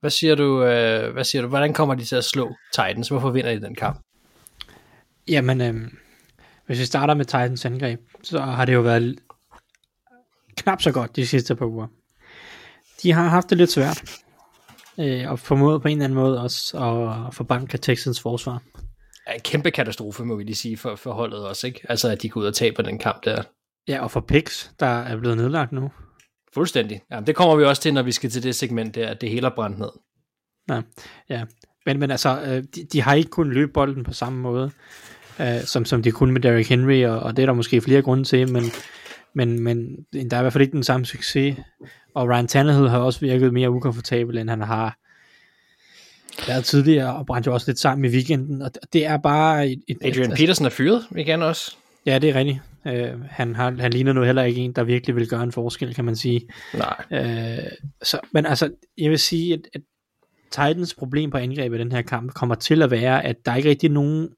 [0.00, 0.64] Hvad siger du?
[0.64, 1.48] Øh, hvad siger du?
[1.48, 3.08] Hvordan kommer de til at slå Titans?
[3.08, 4.00] Hvorfor vinder de den kamp?
[5.28, 5.74] Jamen, øh,
[6.66, 9.18] hvis vi starter med Titans angreb, så har det jo været
[10.62, 11.86] knap så godt de sidste par uger.
[13.02, 14.02] De har haft det lidt svært,
[15.00, 18.62] øh, og formået på en eller anden måde også at forbanke Texans forsvar.
[19.28, 21.80] Ja, en kæmpe katastrofe, må vi lige sige, for, for holdet også, ikke?
[21.88, 23.42] Altså, at de går ud og taber den kamp der.
[23.88, 25.90] Ja, og for picks, der er blevet nedlagt nu.
[26.54, 27.00] Fuldstændig.
[27.10, 29.30] Ja, det kommer vi også til, når vi skal til det segment der, at det
[29.30, 29.90] hele er brændt ned.
[30.70, 30.82] Ja,
[31.28, 31.44] ja.
[31.86, 34.70] Men, men altså, øh, de, de har ikke kunnet løbe bolden på samme måde,
[35.40, 38.02] øh, som, som de kunne med Derrick Henry, og, og det er der måske flere
[38.02, 38.64] grunde til, men,
[39.34, 41.56] men, men der er i hvert fald ikke den samme succes.
[42.14, 44.96] Og Ryan Tannehill har også virket mere ukomfortabel, end han har
[46.46, 49.82] været tidligere, og brændte jo også lidt sammen i weekenden, og det er bare et,
[49.88, 51.76] et, Adrian Peterson er fyret igen også.
[52.06, 52.58] Ja, det er rigtigt.
[52.86, 55.94] Øh, han, har, han ligner nu heller ikke en, der virkelig vil gøre en forskel,
[55.94, 56.40] kan man sige.
[56.74, 57.04] Nej.
[57.10, 57.70] Øh,
[58.02, 59.80] så, men altså, jeg vil sige, at, at
[60.50, 63.56] Titans problem på angrebet i den her kamp kommer til at være, at der er
[63.56, 64.28] ikke rigtig nogen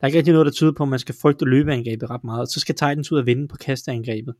[0.00, 2.52] der er ikke rigtig noget, der tyder på, at man skal frygte løbeangrebet ret meget.
[2.52, 4.34] Så skal Titans ud og vinde på kasteangrebet.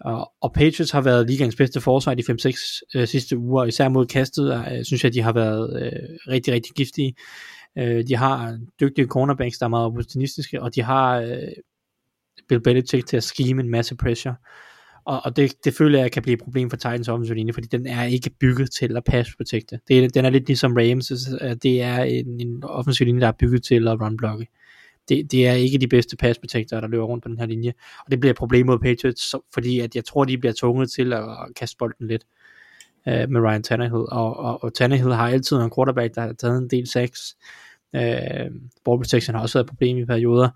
[0.00, 4.06] Og, og Patriots har været ligands bedste forsvar de 5-6 øh, sidste uger, især mod
[4.06, 7.14] kastet, øh, synes jeg, de har været øh, rigtig, rigtig giftige.
[7.78, 11.38] Øh, de har dygtige cornerbacks, der er meget opportunistiske, og de har øh,
[12.48, 14.34] Bill Belichick til at scheme en masse pressure.
[15.04, 17.66] Og, og det, det føler jeg kan blive et problem for Titans offensive linje, fordi
[17.66, 19.78] den er ikke bygget til at pass protecte.
[19.88, 23.32] Det, den er lidt ligesom Rams, øh, det er en, en offensiv linje, der er
[23.32, 24.46] bygget til at run blokke.
[25.08, 27.72] Det, det er ikke de bedste pass der løber rundt på den her linje,
[28.04, 31.12] og det bliver et problem mod Patriots, fordi at jeg tror, de bliver tvunget til
[31.12, 31.24] at
[31.56, 32.24] kaste bolden lidt
[33.08, 36.58] øh, med Ryan Tannehill, og, og, og Tannehill har altid en quarterback, der har taget
[36.58, 37.36] en del sacks.
[37.94, 38.50] Øh,
[38.84, 40.48] ball protection har også været et problem i perioder,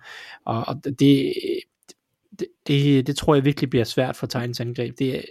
[0.44, 1.01] og, og det,
[2.38, 4.99] det, det, det tror jeg virkelig bliver svært for Titans angreb.
[4.99, 5.22] Det, er-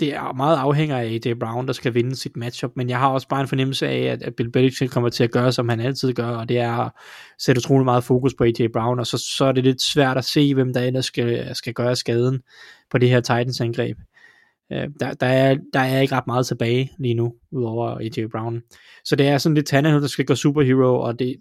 [0.00, 3.08] det er meget afhænger af AJ Brown, der skal vinde sit matchup, men jeg har
[3.08, 5.80] også bare en fornemmelse af, at, at Bill Belichick kommer til at gøre, som han
[5.80, 6.92] altid gør, og det er at
[7.38, 10.24] sætte utrolig meget fokus på AJ Brown, og så, så er det lidt svært at
[10.24, 12.42] se, hvem der ellers skal, skal gøre skaden
[12.90, 13.96] på det her Titans angreb.
[14.72, 18.62] Øh, der, der, er, der er ikke ret meget tilbage lige nu, udover AJ Brown.
[19.04, 21.36] Så det er sådan lidt Tannehill, der skal gå superhero, og det,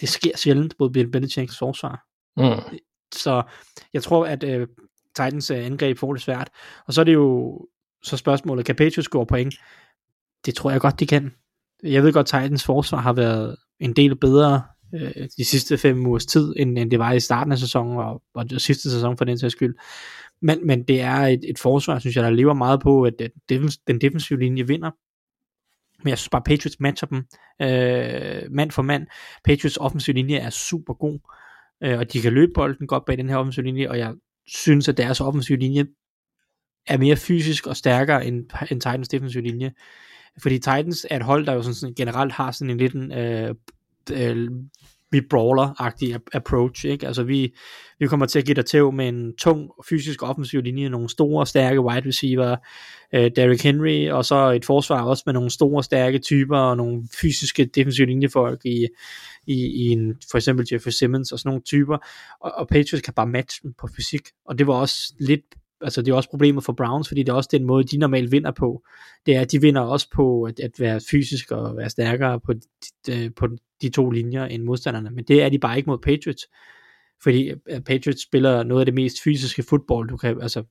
[0.00, 2.04] det sker sjældent mod Bill Belichicks forsvar.
[2.36, 2.78] Mm.
[3.14, 3.42] Så
[3.92, 4.66] jeg tror, at øh,
[5.16, 6.50] Titans øh, angreb får det svært.
[6.86, 7.60] Og så er det jo
[8.02, 9.54] så spørgsmålet, kan Patriots score point?
[10.46, 11.30] Det tror jeg godt, de kan.
[11.82, 14.62] Jeg ved godt, Titans forsvar har været en del bedre
[14.94, 18.22] øh, de sidste fem ugers tid, end, end det var i starten af sæsonen, og,
[18.34, 19.74] og det sidste sæson for den sags skyld.
[20.42, 23.30] Men, men det er et, et forsvar, synes jeg, der lever meget på, at, at
[23.52, 24.90] defens- den defensive linje vinder.
[26.04, 27.24] Men jeg synes bare, Patriots matcher dem
[27.62, 29.06] øh, mand for mand.
[29.44, 31.18] Patriots offensive linje er super god,
[31.82, 34.14] øh, og de kan løbe bolden godt bag den her offensive linje, og jeg
[34.54, 35.86] synes, at deres offensive linje
[36.86, 39.72] er mere fysisk og stærkere end, end Titans defensive linje.
[40.42, 43.12] Fordi Titans er et hold, der jo sådan, sådan generelt har sådan en lidt en,
[43.12, 43.54] øh,
[44.12, 44.50] øh,
[45.10, 47.06] vi brawler-agtig approach, ikke?
[47.06, 47.54] Altså vi,
[47.98, 51.46] vi kommer til at give dig tæv med en tung fysisk offensiv linje, nogle store,
[51.46, 52.56] stærke wide receiver,
[53.14, 57.02] øh, Derrick Henry, og så et forsvar også med nogle store, stærke typer, og nogle
[57.20, 58.86] fysiske defensive linjefolk i,
[59.46, 61.98] i, i en, for eksempel Jeffrey Simmons og sådan nogle typer,
[62.40, 65.44] og, og Patriots kan bare matche dem på fysik, og det var også lidt
[65.80, 68.32] altså det er også problemet for Browns, fordi det er også den måde, de normalt
[68.32, 68.82] vinder på.
[69.26, 72.52] Det er, at de vinder også på at, at være fysisk og være stærkere på
[73.06, 73.48] de, på
[73.82, 75.10] de to linjer end modstanderne.
[75.10, 76.46] Men det er de bare ikke mod Patriots.
[77.22, 80.64] Fordi øh, Patriots spiller noget af det mest fysiske fodbold, du kan, altså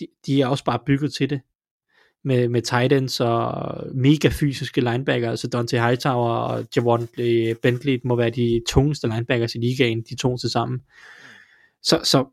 [0.00, 1.40] de, de er også bare bygget til det.
[2.24, 3.62] Med, med tight ends og
[3.94, 9.54] mega fysiske linebacker, altså Dante Hightower og Javon øh, Bentley må være de tungeste linebackers
[9.54, 10.80] i ligaen, de to til sammen.
[11.82, 12.26] Så, så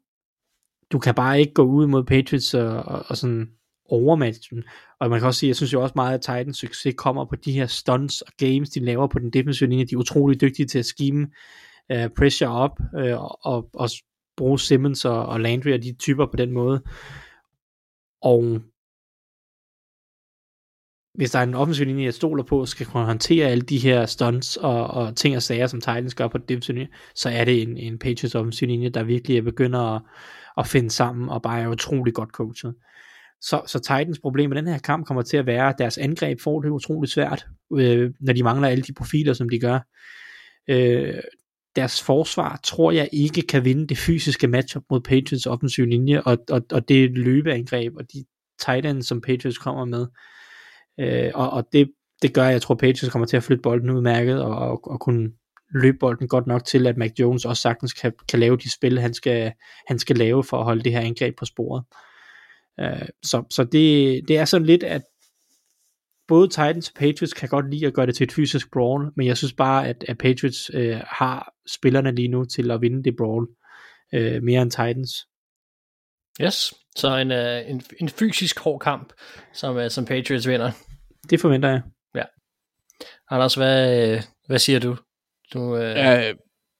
[0.91, 3.47] du kan bare ikke gå ud mod Patriots og, og, og sådan
[3.89, 4.63] overmatchen.
[4.99, 7.35] Og man kan også sige, jeg synes jo også meget, at Titans succes kommer på
[7.35, 9.85] de her stunts og games, de laver på den defensive linje.
[9.85, 11.27] De er utrolig dygtige til at skime
[11.93, 13.89] uh, øh, pressure op uh, og, og
[14.37, 16.83] bruge Simmons og, og Landry og de typer på den måde.
[18.21, 18.61] Og
[21.15, 24.05] hvis der er en offensiv linje, jeg stoler på, skal kunne håndtere alle de her
[24.05, 27.45] stunts og, og ting og sager, som Titans gør på den defensive linje, så er
[27.45, 30.01] det en, en Patriots offensiv linje, der virkelig begynder at,
[30.57, 32.75] at finde sammen og bare er utrolig godt coachet.
[33.41, 36.41] Så, så Titans problem med den her kamp kommer til at være, at deres angreb
[36.41, 39.79] får det utroligt svært, øh, når de mangler alle de profiler, som de gør.
[40.67, 41.19] Øh,
[41.75, 46.37] deres forsvar tror jeg ikke kan vinde det fysiske matchup mod Patriots offensiv linje, og,
[46.49, 48.25] og, og det løbeangreb, og de
[48.59, 50.07] Titans, som Patriots kommer med.
[50.99, 51.91] Øh, og, og det,
[52.21, 54.99] det gør, at jeg tror, Patriots kommer til at flytte bolden udmærket, og, og, og
[54.99, 55.31] kunne
[55.73, 58.99] løbe bolden godt nok til, at Mac Jones også sagtens kan, kan lave de spil,
[58.99, 59.53] han skal,
[59.87, 61.83] han skal lave for at holde det her angreb på sporet.
[62.79, 65.01] Øh, så så det, det er sådan lidt, at
[66.27, 69.27] både Titans og Patriots kan godt lide at gøre det til et fysisk brawl, men
[69.27, 73.15] jeg synes bare, at, at Patriots øh, har spillerne lige nu til at vinde det
[73.17, 73.47] brawl
[74.13, 75.11] øh, mere end Titans.
[76.41, 79.13] Yes, så en, uh, en, en fysisk hård kamp,
[79.53, 80.71] som, uh, som Patriots vinder.
[81.29, 81.81] Det forventer jeg.
[82.15, 82.23] Ja.
[83.29, 84.95] Anders, hvad, hvad siger du?
[85.53, 86.33] Du, uh, ja,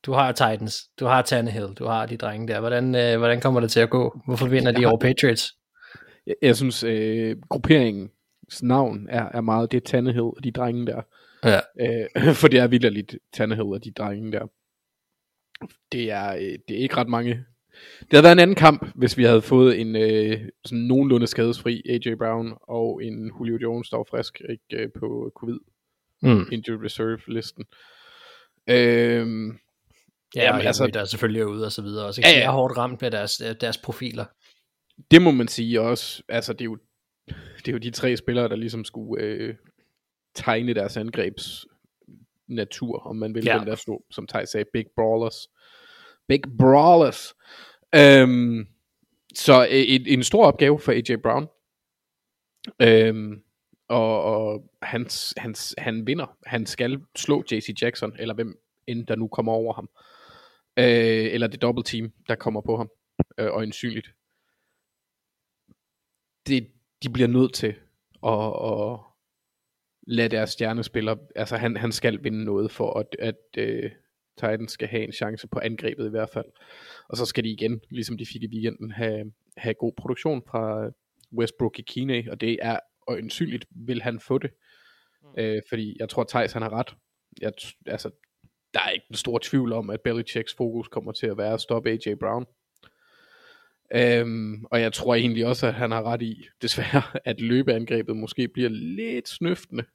[0.05, 2.59] du har Titans, du har Tannehill, du har de drenge der.
[2.59, 4.19] Hvordan, uh, hvordan kommer det til at gå?
[4.25, 5.53] Hvorfor vinder de over Patriots?
[6.27, 11.01] Jeg, jeg synes, øh, grupperingens navn er, er meget det Tannehill og de drenge der.
[11.43, 11.59] Ja.
[11.79, 14.47] Øh, for det er vildt Tannehill og de drenge der.
[15.91, 17.45] Det er, øh, det er ikke ret mange.
[17.99, 21.81] Det havde været en anden kamp, hvis vi havde fået en øh, sådan nogenlunde skadesfri
[21.89, 25.59] AJ Brown og en Julio Jones, der var frisk ikke, øh, på covid
[26.21, 26.45] mm.
[26.51, 27.65] injured reserve listen.
[28.67, 29.57] Øhm,
[30.35, 32.05] ja, jamen, altså, der er selvfølgelig ude og så videre.
[32.05, 32.45] Og så kan ja, ja.
[32.45, 34.25] er hårdt ramt med deres, deres profiler.
[35.11, 36.23] Det må man sige også.
[36.29, 36.77] Altså, det er jo,
[37.57, 39.55] det er jo de tre spillere, der ligesom skulle øh,
[40.35, 41.65] tegne deres angrebs
[42.47, 43.57] natur, om man vil, ja.
[43.59, 45.47] den der stå, som Thij sagde, big brawlers.
[46.27, 47.33] Big brawlers.
[47.95, 48.67] Øhm,
[49.35, 51.47] så et, en stor opgave for AJ Brown.
[52.81, 53.41] Øhm,
[53.87, 56.37] og, og hans, hans, han vinder.
[56.45, 59.89] Han skal slå JC Jackson, eller hvem end der nu kommer over ham.
[60.79, 62.89] Øh, eller det double team, der kommer på ham,
[63.37, 63.63] øh, og
[66.47, 66.67] det,
[67.03, 67.75] de bliver nødt til
[68.25, 68.99] at, at
[70.07, 73.91] lade deres stjernespiller, altså han, han skal vinde noget for, at, at øh,
[74.37, 76.45] Titans skal have en chance på angrebet i hvert fald.
[77.09, 80.89] Og så skal de igen, ligesom de fik i weekenden, have, have god produktion fra
[81.37, 84.51] Westbrook i Kine, og det er øjensynligt vil han få det.
[85.21, 85.27] Mm.
[85.27, 86.95] Uh, fordi jeg tror, Thijs han har ret.
[87.41, 87.51] Jeg,
[87.85, 88.09] altså,
[88.73, 91.61] der er ikke en stor tvivl om, at Belichicks fokus kommer til at være at
[91.61, 92.45] stoppe AJ Brown.
[93.93, 98.47] Øhm, og jeg tror egentlig også, at han har ret i, desværre, at løbeangrebet måske
[98.47, 99.85] bliver lidt snøftende.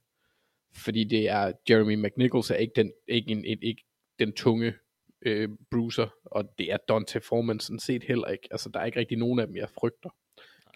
[0.75, 3.83] Fordi det er, Jeremy McNichols er ikke den, ikke en, ikke, ikke
[4.19, 4.73] den tunge
[5.21, 8.47] øh, bruiser, og det er Dante Foreman sådan set heller ikke.
[8.51, 10.09] Altså, der er ikke rigtig nogen af dem, jeg frygter,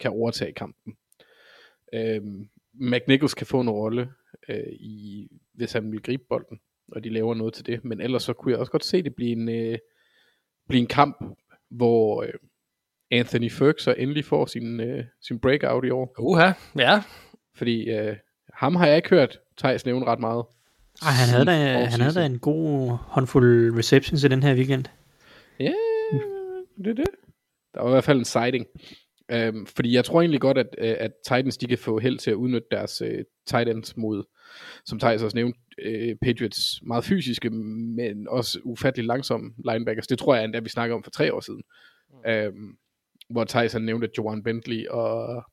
[0.00, 0.96] kan overtage kampen.
[1.94, 4.08] Øhm, McNichols kan få en rolle,
[4.48, 6.60] øh, i, hvis han vil gribe bolden,
[6.92, 7.84] og de laver noget til det.
[7.84, 9.78] Men ellers så kunne jeg også godt se det blive en, øh,
[10.68, 11.16] blive en kamp,
[11.70, 12.22] hvor...
[12.22, 12.32] Øh,
[13.10, 16.14] Anthony Ferg så endelig får sin, øh, sin breakout i år.
[16.18, 17.02] Uha, ja.
[17.54, 18.16] Fordi øh,
[18.54, 20.44] ham har jeg ikke hørt Thijs nævne ret meget.
[21.02, 24.84] Ej, han havde, da, han havde da en god håndfuld receptions i den her weekend.
[25.60, 25.72] Ja,
[26.78, 27.08] det er det.
[27.74, 28.66] Der var i hvert fald en sighting.
[29.32, 32.30] Øhm, fordi jeg tror egentlig godt, at, øh, at Titans de kan få held til
[32.30, 34.24] at udnytte deres øh, tight ends mod,
[34.84, 40.06] som Thijs også nævnte, øh, Patriots meget fysiske, men også ufattelig langsomme linebackers.
[40.06, 41.62] Det tror jeg endda, vi snakker om for tre år siden.
[42.10, 42.30] Mm.
[42.30, 42.76] Øhm,
[43.30, 45.44] hvor Tyson nævnte, at Joan Bentley og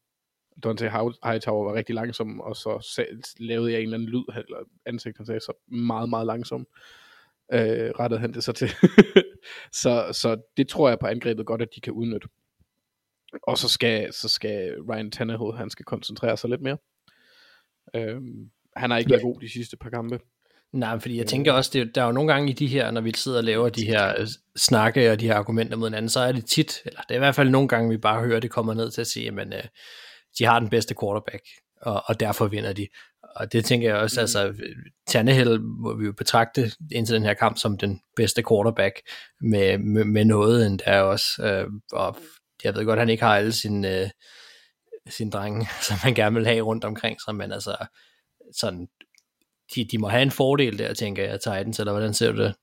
[0.64, 0.90] Dante
[1.24, 3.06] Hightower var rigtig langsom, og så
[3.40, 6.68] lavede jeg en eller anden lyd, eller ansigt, han sagde så meget, meget langsom.
[7.54, 8.70] Øh, rettede han det så til.
[9.84, 12.28] så, så det tror jeg på angrebet godt, at de kan udnytte.
[13.44, 16.78] Og så skal, så skal Ryan Tannehill, han skal koncentrere sig lidt mere.
[17.96, 18.22] Øh,
[18.76, 20.20] han har ikke været god de sidste par kampe.
[20.74, 23.02] Nej, fordi jeg tænker også, det, der er jo nogle gange i de her, når
[23.02, 24.28] vi sidder og laver de her øh,
[24.58, 27.20] snakke og de her argumenter mod hinanden, så er det tit, eller det er i
[27.20, 29.64] hvert fald nogle gange, vi bare hører, det kommer ned til at sige, at øh,
[30.40, 31.44] de har den bedste quarterback,
[31.82, 32.88] og, og derfor vinder de.
[33.36, 34.22] Og det tænker jeg også, mm.
[34.22, 34.54] altså
[35.08, 39.02] Tannehill må vi jo betragte indtil den her kamp som den bedste quarterback
[39.42, 41.26] med, med, med noget end der også.
[41.44, 42.18] Øh, og
[42.64, 44.10] jeg ved godt, at han ikke har alle sine, øh,
[45.08, 47.88] sin drenge, som man gerne vil have rundt omkring sig, men altså,
[48.52, 48.88] sådan,
[49.76, 52.56] de, de må have en fordel der, tænker jeg, Titans, eller hvordan ser du det?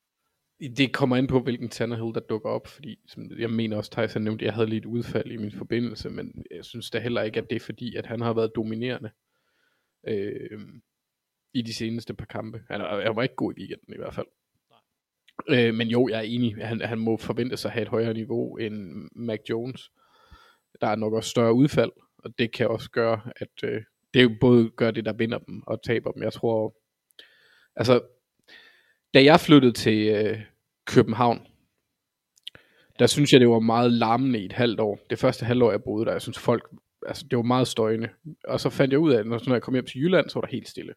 [0.77, 4.23] Det kommer ind på, hvilken Tannehill, der dukker op, fordi som jeg mener også, Tyson
[4.23, 7.41] nævnte, at jeg havde lidt udfald i min forbindelse, men jeg synes da heller ikke,
[7.41, 9.11] at det er fordi, at han har været dominerende
[10.09, 10.61] øh,
[11.55, 12.63] i de seneste par kampe.
[12.69, 14.27] Han, han var ikke god i weekenden i hvert fald.
[15.49, 16.57] Øh, men jo, jeg er enig.
[16.67, 19.91] Han, han må forvente sig at have et højere niveau end Mac Jones.
[20.81, 23.83] Der er nok også større udfald, og det kan også gøre, at øh,
[24.15, 26.23] det jo både gør det, der vinder dem og taber dem.
[26.23, 26.75] Jeg tror,
[27.77, 28.01] altså,
[29.15, 30.41] da jeg flyttede til øh,
[30.87, 31.47] København,
[32.99, 34.99] der synes jeg, det var meget larmende i et halvt år.
[35.11, 36.71] Det første halvår, jeg boede der, jeg synes folk,
[37.07, 38.09] altså det var meget støjende.
[38.45, 40.41] Og så fandt jeg ud af, at når jeg kom hjem til Jylland, så var
[40.41, 40.95] der helt stille.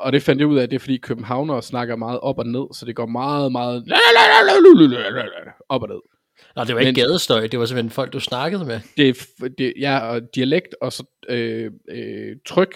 [0.00, 2.46] Og det fandt jeg ud af, at det er fordi københavnere snakker meget op og
[2.46, 3.84] ned, så det går meget, meget
[5.68, 6.00] op og ned.
[6.56, 8.80] Nå, det var ikke Men- gadestøj, det var simpelthen folk, du snakkede med.
[8.96, 9.16] Det,
[9.58, 12.74] det ja, og dialekt og så øh, øh, tryk,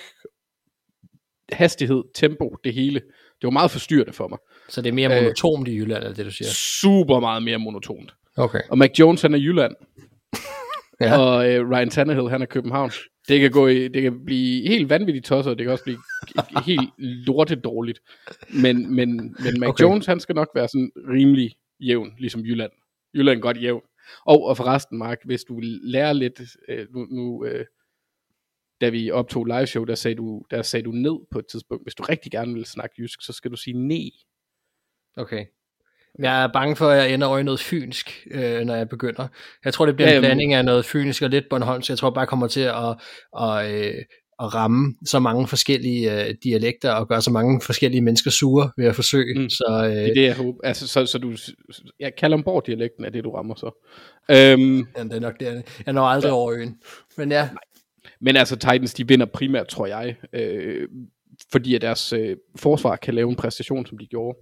[1.52, 3.00] hastighed, tempo, det hele.
[3.00, 4.38] Det var meget forstyrrende for mig.
[4.68, 6.48] Så det er mere Øh, monotont i Jylland, er det du siger?
[6.48, 8.14] Super meget mere monotont.
[8.36, 8.60] Okay.
[8.70, 9.72] Og Mac Jones, han er Jylland.
[11.00, 11.18] Ja.
[11.18, 12.90] Og øh, Ryan Tannehill, han er København.
[13.28, 15.98] Det kan, gå i, det kan blive helt vanvittigt tosset, og det kan også blive
[16.66, 18.00] helt lortet dårligt.
[18.62, 19.84] Men, men, men Mac Okay.
[19.84, 22.72] Jones, han skal nok være sådan rimelig jævn, ligesom Jylland.
[23.14, 23.82] Jylland er godt jævn.
[24.26, 27.64] Og, og forresten, Mark, hvis du lærer lidt, øh, nu, nu øh,
[28.80, 31.84] da vi optog live show, der sagde, du, der sagde du ned på et tidspunkt.
[31.84, 34.10] Hvis du rigtig gerne vil snakke jysk, så skal du sige ne.
[35.16, 35.46] Okay.
[36.18, 39.28] Jeg er bange for, at jeg ender over i noget fynsk, øh, når jeg begynder.
[39.64, 41.90] Jeg tror, det bliver en Ja, jamen- blanding af noget fynsk og lidt Bornholmsk.
[41.90, 42.88] Jeg tror bare, jeg kommer til at,
[43.42, 43.94] at, øh,
[44.42, 48.86] at ramme så mange forskellige øh, dialekter og gøre så mange forskellige mennesker sure ved
[48.86, 49.40] at forsøge.
[49.40, 49.48] Mm.
[49.50, 50.58] Så øh, Det er det, jeg håber.
[50.64, 51.32] Altså, så, så du,
[52.00, 53.66] ja, Kalundborg-dialekten er det, du rammer så.
[54.30, 55.82] Øhm, ja, det er nok det.
[55.86, 56.34] Jeg når aldrig Ja.
[56.34, 56.76] over øen.
[57.16, 57.48] Men ja,
[58.20, 60.88] Men altså Titans, de vinder primært, tror jeg, øh,
[61.52, 64.38] fordi at deres øh, forsvar kan lave en præstation, som de gjorde.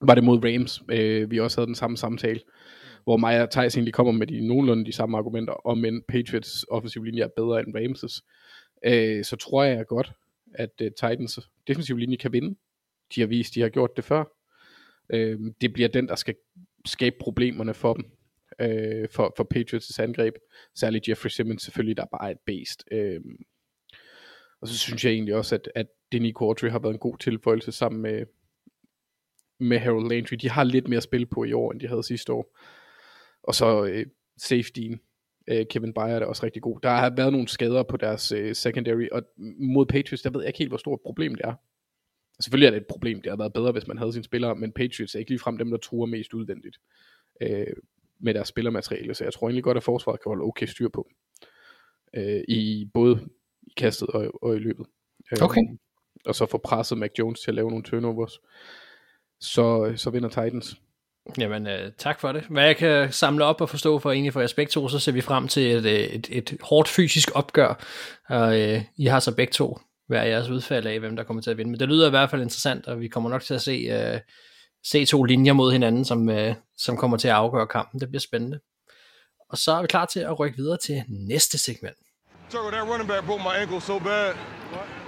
[0.00, 2.40] Var det mod Rams, øh, vi også havde den samme samtale,
[3.04, 6.66] hvor mig og Thijs egentlig kommer med de nogenlunde de samme argumenter, om en Patriots
[6.70, 8.22] offensiv linje er bedre end Ramses.
[8.84, 10.12] Øh, så tror jeg godt,
[10.54, 12.56] at øh, Titans defensiv linje kan vinde.
[13.14, 14.24] De har vist, de har gjort det før.
[15.10, 16.34] Øh, det bliver den, der skal
[16.86, 18.04] skabe problemerne for dem
[18.60, 20.34] øh, for, for Patriots angreb.
[20.74, 22.92] Særligt Jeffrey Simmons selvfølgelig, der bare er et based.
[22.92, 23.20] Øh,
[24.60, 27.72] og så synes jeg egentlig også, at, at Denny Quartry har været en god tilføjelse
[27.72, 28.26] sammen med,
[29.60, 30.34] med Harold Landry.
[30.34, 32.58] De har lidt mere spil på i år, end de havde sidste år.
[33.42, 34.06] Og så øh,
[34.38, 35.00] safetyen,
[35.48, 36.80] øh, Kevin Byard er også rigtig god.
[36.82, 39.22] Der har været nogle skader på deres øh, secondary, og
[39.60, 41.54] mod Patriots, der ved jeg ikke helt, hvor stort problem det er.
[42.40, 44.72] Selvfølgelig er det et problem, det har været bedre, hvis man havde sine spillere, men
[44.72, 46.76] Patriots er ikke ligefrem dem, der truer mest udvendigt
[47.42, 47.66] øh,
[48.20, 51.08] med deres spillermateriale, så jeg tror egentlig godt, at forsvaret kan holde okay styr på
[52.14, 53.28] øh, i både
[53.62, 54.86] i kastet og, og i løbet.
[55.32, 55.60] Øh, Okay.
[56.26, 58.40] Og så få presset Mac Jones til at lave nogle turnovers.
[59.40, 60.76] Så, så vinder Titans.
[61.38, 62.44] Jamen, øh, tak for det.
[62.50, 65.12] Hvad jeg kan samle op og forstå for egentlig for jeres begge to, så ser
[65.12, 67.84] vi frem til et, øh, et, et hårdt fysisk opgør.
[68.28, 71.50] Og øh, I har så begge to hver jeres udfald af, hvem der kommer til
[71.50, 71.70] at vinde.
[71.70, 74.20] Men det lyder i hvert fald interessant, og vi kommer nok til at se, øh,
[74.84, 78.00] se to linjer mod hinanden, som, øh, som kommer til at afgøre kampen.
[78.00, 78.60] Det bliver spændende.
[79.50, 81.96] Og så er vi klar til at rykke videre til næste segment.
[82.50, 84.34] Turtle, that running back broke my ankle so bad.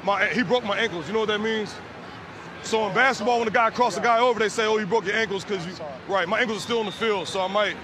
[0.04, 1.06] My he broke my ankles.
[1.06, 1.70] You know what that means?
[2.62, 5.06] So in basketball, when the guy crosses the guy over, they say, "Oh, you broke
[5.06, 5.74] your ankles because you."
[6.16, 7.76] Right, my ankles are still in the field, so I might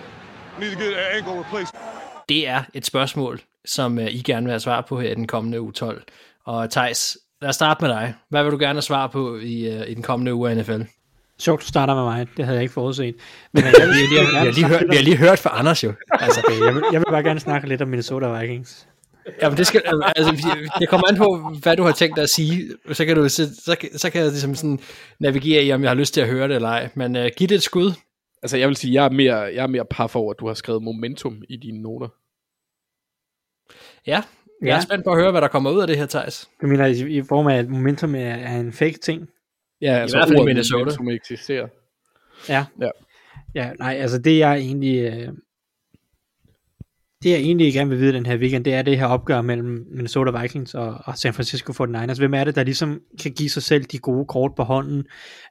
[0.61, 1.75] need to get an ankle replaced.
[2.29, 5.27] Det er et spørgsmål, som øh, I gerne vil have svar på her i den
[5.27, 6.03] kommende uge 12.
[6.45, 8.15] Og Thijs, lad os starte med dig.
[8.29, 10.81] Hvad vil du gerne have svar på i, øh, i den kommende uge af NFL?
[11.39, 12.29] Sjovt, du starter med mig.
[12.37, 13.15] Det havde jeg ikke forudset.
[13.53, 15.39] Men jeg, vil, jeg, vil Vi har gerne lige snakke hørt, vi har lige hørt
[15.39, 15.93] fra Anders jo.
[16.11, 18.89] Altså, jeg, vil, jeg vil bare gerne snakke lidt om Minnesota Vikings.
[19.43, 19.83] Jamen det skal,
[20.17, 20.33] altså,
[20.81, 22.71] det kommer an på, hvad du har tænkt dig at sige.
[22.93, 24.79] Så kan, du, så, så, kan- så kan jeg ligesom sådan
[25.21, 26.89] navigere i, om jeg har lyst til at høre det eller ej.
[26.95, 27.93] Men uh, giv det et skud.
[28.43, 30.55] Altså jeg vil sige, jeg er mere, jeg er mere paf over, at du har
[30.55, 32.09] skrevet momentum i dine noter.
[34.07, 34.23] Ja,
[34.63, 34.81] jeg er Ja.
[34.81, 36.49] spændt på at høre, hvad der kommer ud af det her, Thijs.
[36.63, 39.29] Du mener, i, i form af, at momentum er, er en fake ting?
[39.81, 40.79] Ja, altså hvert fald i ordet Minnesota.
[40.79, 41.69] momentum eksisterer.
[42.49, 42.65] Ja.
[42.81, 42.91] Ja.
[43.55, 44.99] Ja, nej, altså det jeg egentlig...
[45.13, 45.29] Øh,
[47.27, 49.87] det jeg egentlig gerne vil vide den her weekend, det er det her opgør mellem
[49.91, 52.19] Minnesota Vikings og, og San Francisco 49ers.
[52.19, 55.05] Hvem er det, der ligesom kan give sig selv de gode kort på hånden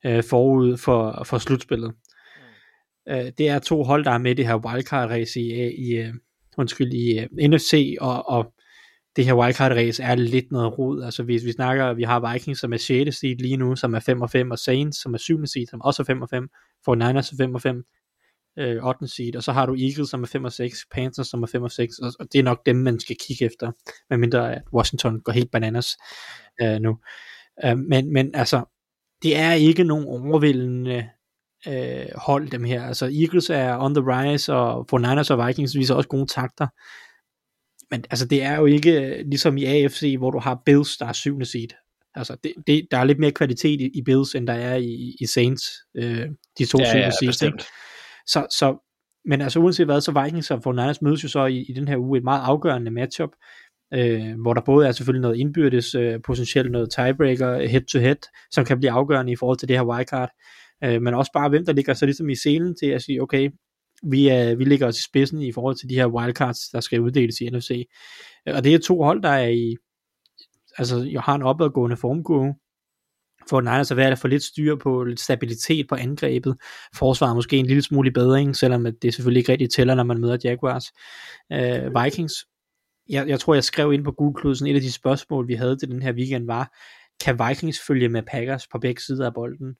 [0.06, 1.94] øh, forud for, for slutspillet?
[3.10, 5.98] Øh, det er to hold, der er med i det her wildcard race i, i
[5.98, 6.14] øh,
[6.58, 8.54] undskyld, i øh, NFC, og, og
[9.16, 11.04] det her wildcard race er lidt noget rod.
[11.04, 13.18] Altså hvis vi snakker, vi har Vikings, som er 6.
[13.18, 15.46] seed lige nu, som er 5 og 5, og Saints, som er 7.
[15.46, 16.50] seed, som også er 5 og 5,
[16.90, 17.84] 49ers er 5 og 5.
[18.60, 19.08] øh, 8.
[19.08, 21.64] seed, og så har du Eagles, som er 5 og 6, Panthers, som er 5
[21.64, 23.72] og 6, og, og det er nok dem, man skal kigge efter,
[24.10, 25.98] medmindre at Washington går helt bananas
[26.62, 26.98] øh, nu.
[27.66, 28.64] Øh, men, men altså,
[29.24, 31.10] det er ikke nogen overvældende
[31.68, 32.84] øh, hold, dem her.
[32.84, 36.68] Altså, Eagles er on the rise, og for Niners og Vikings viser også gode takter.
[37.92, 41.06] Men altså, det er jo ikke øh, ligesom i AFC, hvor du har Bills, der
[41.06, 41.68] er syvende seed.
[42.16, 45.16] Altså, det, det, der er lidt mere kvalitet i, i Bills, end der er i,
[45.20, 46.28] i Saints, øh,
[46.58, 47.68] de to Ja, ja, syvende seeds.
[48.28, 48.78] Så, så,
[49.26, 51.98] men altså uanset hvad, så Vikings og 49ers mødes jo så i, i den her
[51.98, 53.30] uge et meget afgørende matchup,
[53.94, 58.16] øh, hvor der både er selvfølgelig noget indbyrdes, øh, potentielt noget tiebreaker, head to head,
[58.52, 60.30] som kan blive afgørende i forhold til det her wildcard,
[60.84, 63.50] øh, men også bare hvem der ligger så ligesom i selen til at sige, okay,
[64.04, 67.02] vi, er, vi ligger os i spidsen i forhold til de her wildcards, der skal
[67.02, 67.88] uddeles i NFC.
[68.48, 69.76] Og det er to hold, der er i,
[70.78, 72.56] altså jeg har en opadgående formkurve,
[73.50, 76.56] for Niners er ved at få lidt styr på, lidt stabilitet på angrebet.
[76.96, 80.04] Forsvaret måske en lille smule i bedring, selvom at det selvfølgelig ikke rigtig tæller, når
[80.04, 80.86] man møder Jaguars.
[81.52, 82.34] Øh, Vikings,
[83.10, 85.78] jeg, jeg tror jeg skrev ind på Google sådan et af de spørgsmål, vi havde
[85.78, 86.74] til den her weekend var,
[87.24, 89.76] kan Vikings følge med Packers på begge sider af bolden?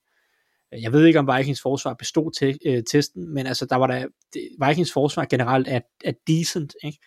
[0.80, 4.06] Jeg ved ikke, om Vikings forsvar bestod te- øh, testen, men altså, der var der,
[4.32, 6.98] det, Vikings forsvar generelt er, er decent, ikke?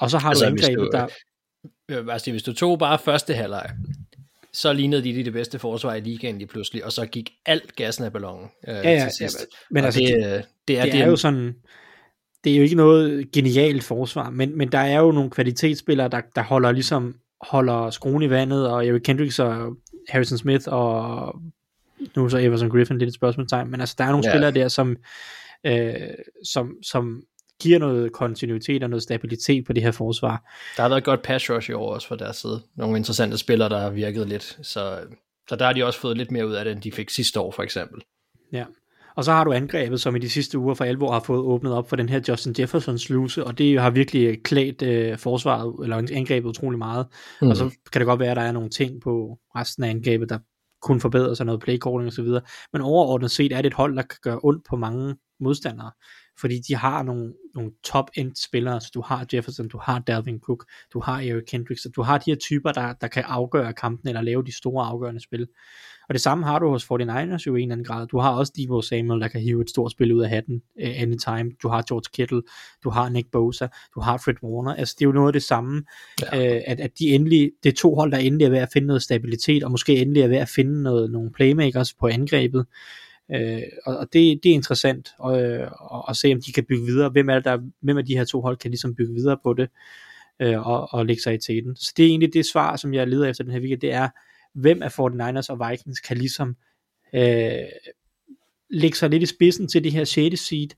[0.00, 1.08] Og så har Altså, du angrebet, du- der...
[1.90, 3.70] Øh, altså, hvis du tog bare første halvleg,
[4.54, 8.04] så lignede de det bedste forsvar i ligaen lige pludselig, og så gik alt gassen
[8.04, 9.40] af ballonen øh, Ja, ja, til sidst.
[9.40, 11.54] ja, men Og altså, det, det- øh, det er, det er jo sådan,
[12.44, 16.20] det er jo ikke noget genialt forsvar, men, men der er jo nogle kvalitetsspillere, der,
[16.36, 19.76] der holder ligesom holder skruen i vandet, og Eric Kendricks og
[20.08, 21.34] Harrison Smith og
[22.16, 24.32] nu er så Everson Griffin lidt et spørgsmålstegn, men altså der er nogle ja.
[24.32, 24.96] spillere der, som,
[25.66, 25.94] øh,
[26.44, 27.22] som, som
[27.62, 30.52] giver noget kontinuitet og noget stabilitet på det her forsvar.
[30.76, 32.62] Der har været et godt pass rush i år også fra deres side.
[32.76, 34.58] Nogle interessante spillere, der har virket lidt.
[34.62, 34.98] Så,
[35.48, 37.40] så der har de også fået lidt mere ud af det, end de fik sidste
[37.40, 38.02] år for eksempel.
[38.52, 38.64] Ja.
[39.16, 41.72] Og så har du angrebet, som i de sidste uger for alvor har fået åbnet
[41.72, 45.96] op for den her Justin Jefferson sluse, og det har virkelig klædt øh, forsvaret, eller
[45.96, 47.06] angrebet utrolig meget.
[47.42, 47.48] Mm.
[47.48, 50.28] Og så kan det godt være, at der er nogle ting på resten af angrebet,
[50.28, 50.38] der
[50.82, 52.42] kunne forbedre sig, noget playcalling og så videre.
[52.72, 55.90] Men overordnet set er det et hold, der kan gøre ondt på mange modstandere,
[56.42, 60.64] fordi de har nogle, nogle top-end spillere, så du har Jefferson, du har Dalvin Cook,
[60.92, 64.08] du har Eric Kendricks, og du har de her typer, der, der kan afgøre kampen,
[64.08, 65.46] eller lave de store afgørende spil.
[66.08, 68.06] Og det samme har du hos 49ers jo i en eller anden grad.
[68.06, 70.88] Du har også Debo Samuel, der kan hive et stort spil ud af hatten uh,
[71.02, 71.50] anytime.
[71.62, 72.42] Du har George Kittle,
[72.84, 74.74] du har Nick Bosa, du har Fred Warner.
[74.74, 75.82] Altså det er jo noget af det samme,
[76.22, 76.56] ja.
[76.56, 78.86] uh, at, at de endelig, det er to hold, der endelig er ved at finde
[78.86, 82.66] noget stabilitet, og måske endelig er ved at finde noget, nogle playmakers på angrebet.
[83.34, 85.70] Øh, og, og det, det er interessant at, at,
[86.08, 87.08] at se, om de kan bygge videre.
[87.08, 89.54] Hvem er, det, der, hvem af de her to hold kan ligesom bygge videre på
[89.54, 89.68] det,
[90.42, 91.76] øh, og, og lægge sig i teten.
[91.76, 94.08] Så det er egentlig det svar, som jeg leder efter den her weekend, det er,
[94.54, 96.56] hvem af 49ers og Vikings kan ligesom
[97.14, 97.52] øh,
[98.70, 100.40] lægge sig lidt i spidsen til det her 6.
[100.40, 100.68] seed,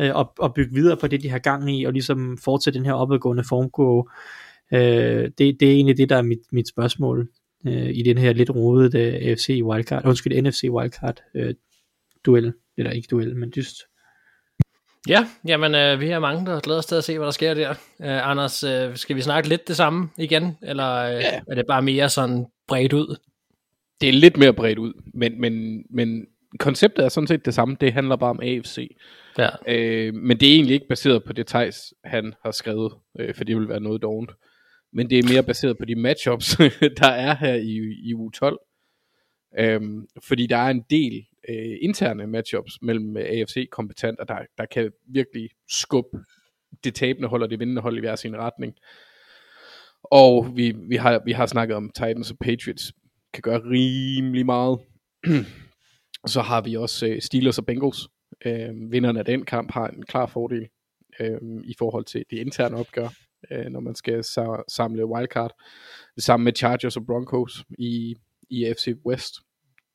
[0.00, 2.86] øh, og, og bygge videre på det, de har gang i, og ligesom fortsætte den
[2.86, 4.04] her opadgående formkurve.
[4.72, 7.28] Øh, det, det er egentlig det, der er mit, mit spørgsmål
[7.66, 11.54] øh, i den her lidt rodede øh, AFC wildcard, undskyld, NFC wildcard øh,
[12.26, 13.76] duel, eller ikke duel, men just
[15.08, 17.54] Ja, jamen øh, vi har mange, der glæder os til at se, hvad der sker
[17.54, 17.70] der.
[17.70, 21.40] Øh, Anders, øh, skal vi snakke lidt det samme igen, eller øh, ja.
[21.48, 23.16] er det bare mere sådan bredt ud?
[24.00, 26.26] Det er lidt mere bredt ud, men, men, men
[26.58, 27.76] konceptet er sådan set det samme.
[27.80, 28.96] Det handler bare om AFC.
[29.38, 29.48] Ja.
[29.68, 33.44] Øh, men det er egentlig ikke baseret på det Thijs, han har skrevet, øh, for
[33.44, 34.30] det vil være noget dovent.
[34.92, 36.56] Men det er mere baseret på de matchups,
[37.00, 38.58] der er her i, i uge 12.
[39.58, 44.92] Øhm, fordi der er en del øh, interne matchups mellem øh, AFC-kompetenter, der, der kan
[45.06, 46.18] virkelig skubbe
[46.84, 48.74] det tabende hold og det vindende hold i hver sin retning.
[50.04, 52.92] Og vi, vi, har, vi har snakket om Titans og Patriots
[53.34, 54.78] kan gøre rimelig meget.
[56.26, 58.08] Så har vi også øh, Steelers og Bengals.
[58.44, 60.68] Øh, vinderne af den kamp har en klar fordel
[61.20, 63.08] øh, i forhold til det interne opgør,
[63.50, 65.54] øh, når man skal sa- samle wildcard.
[66.16, 68.16] Det samme med Chargers og Broncos i,
[68.50, 69.34] i AFC West.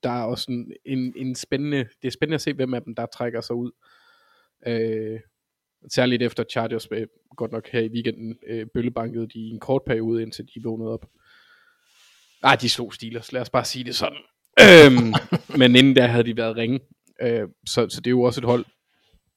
[0.04, 2.95] Der er også en, en, en spændende, det er spændende at se, hvem af dem,
[2.95, 3.72] der trækker sig ud.
[4.68, 5.20] Øh,
[5.91, 6.88] særligt efter Chargers
[7.38, 10.93] godt nok her i weekenden øh, bøllebankede de i en kort periode, indtil de vågnede
[10.93, 11.06] op.
[12.43, 14.18] Ah, de slog Steelers, lad os bare sige det sådan.
[14.62, 15.14] øhm,
[15.60, 16.80] men inden der havde de været ringe.
[17.22, 18.66] Øh, så, så det er jo også et hold,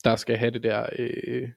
[0.05, 1.49] der skal have det der øh,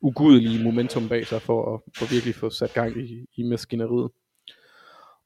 [0.00, 4.10] ugudelige momentum bag sig, for at for virkelig få sat gang i, i maskineriet.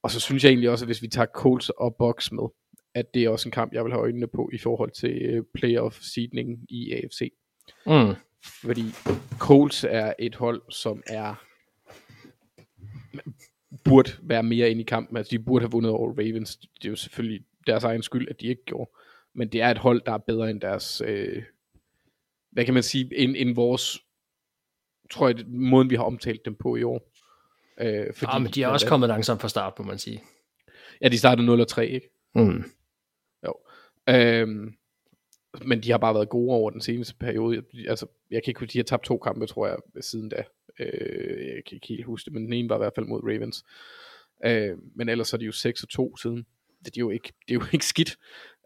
[0.03, 2.49] Og så synes jeg egentlig også, at hvis vi tager Colts og Bucks med,
[2.95, 5.45] at det er også en kamp, jeg vil have øjnene på i forhold til øh,
[5.55, 7.33] playoff-seedningen i AFC.
[7.87, 8.15] Mm.
[8.65, 8.85] Fordi
[9.39, 11.35] Colts er et hold, som er
[13.85, 15.17] burde være mere inde i kampen.
[15.17, 16.57] Altså, de burde have vundet over Ravens.
[16.57, 18.91] Det er jo selvfølgelig deres egen skyld, at de ikke gjorde.
[19.35, 21.43] Men det er et hold, der er bedre end deres, øh,
[22.51, 23.99] hvad kan man sige, end, end vores,
[25.11, 27.13] tror jeg, måden vi har omtalt dem på i år.
[27.81, 30.23] Øh, fordi, Ja, men de er også kommet langsomt fra start, må man sige.
[31.01, 32.11] Ja, de startede 0 og 3, ikke?
[32.35, 32.65] Mm.
[34.09, 34.75] Øhm,
[35.65, 37.63] men de har bare været gode over den seneste periode.
[37.75, 40.45] Jeg- Altså, jeg kan ikke huske, de har tabt to kampe, tror jeg, siden da.
[40.81, 43.21] Øh, jeg kan ikke helt huske det, men den ene var i hvert fald mod
[43.23, 43.65] Ravens.
[44.45, 46.47] Øh, men ellers er de jo 6 og 2 siden.
[46.85, 48.19] Det er jo ikke, det er jo ikke skidt.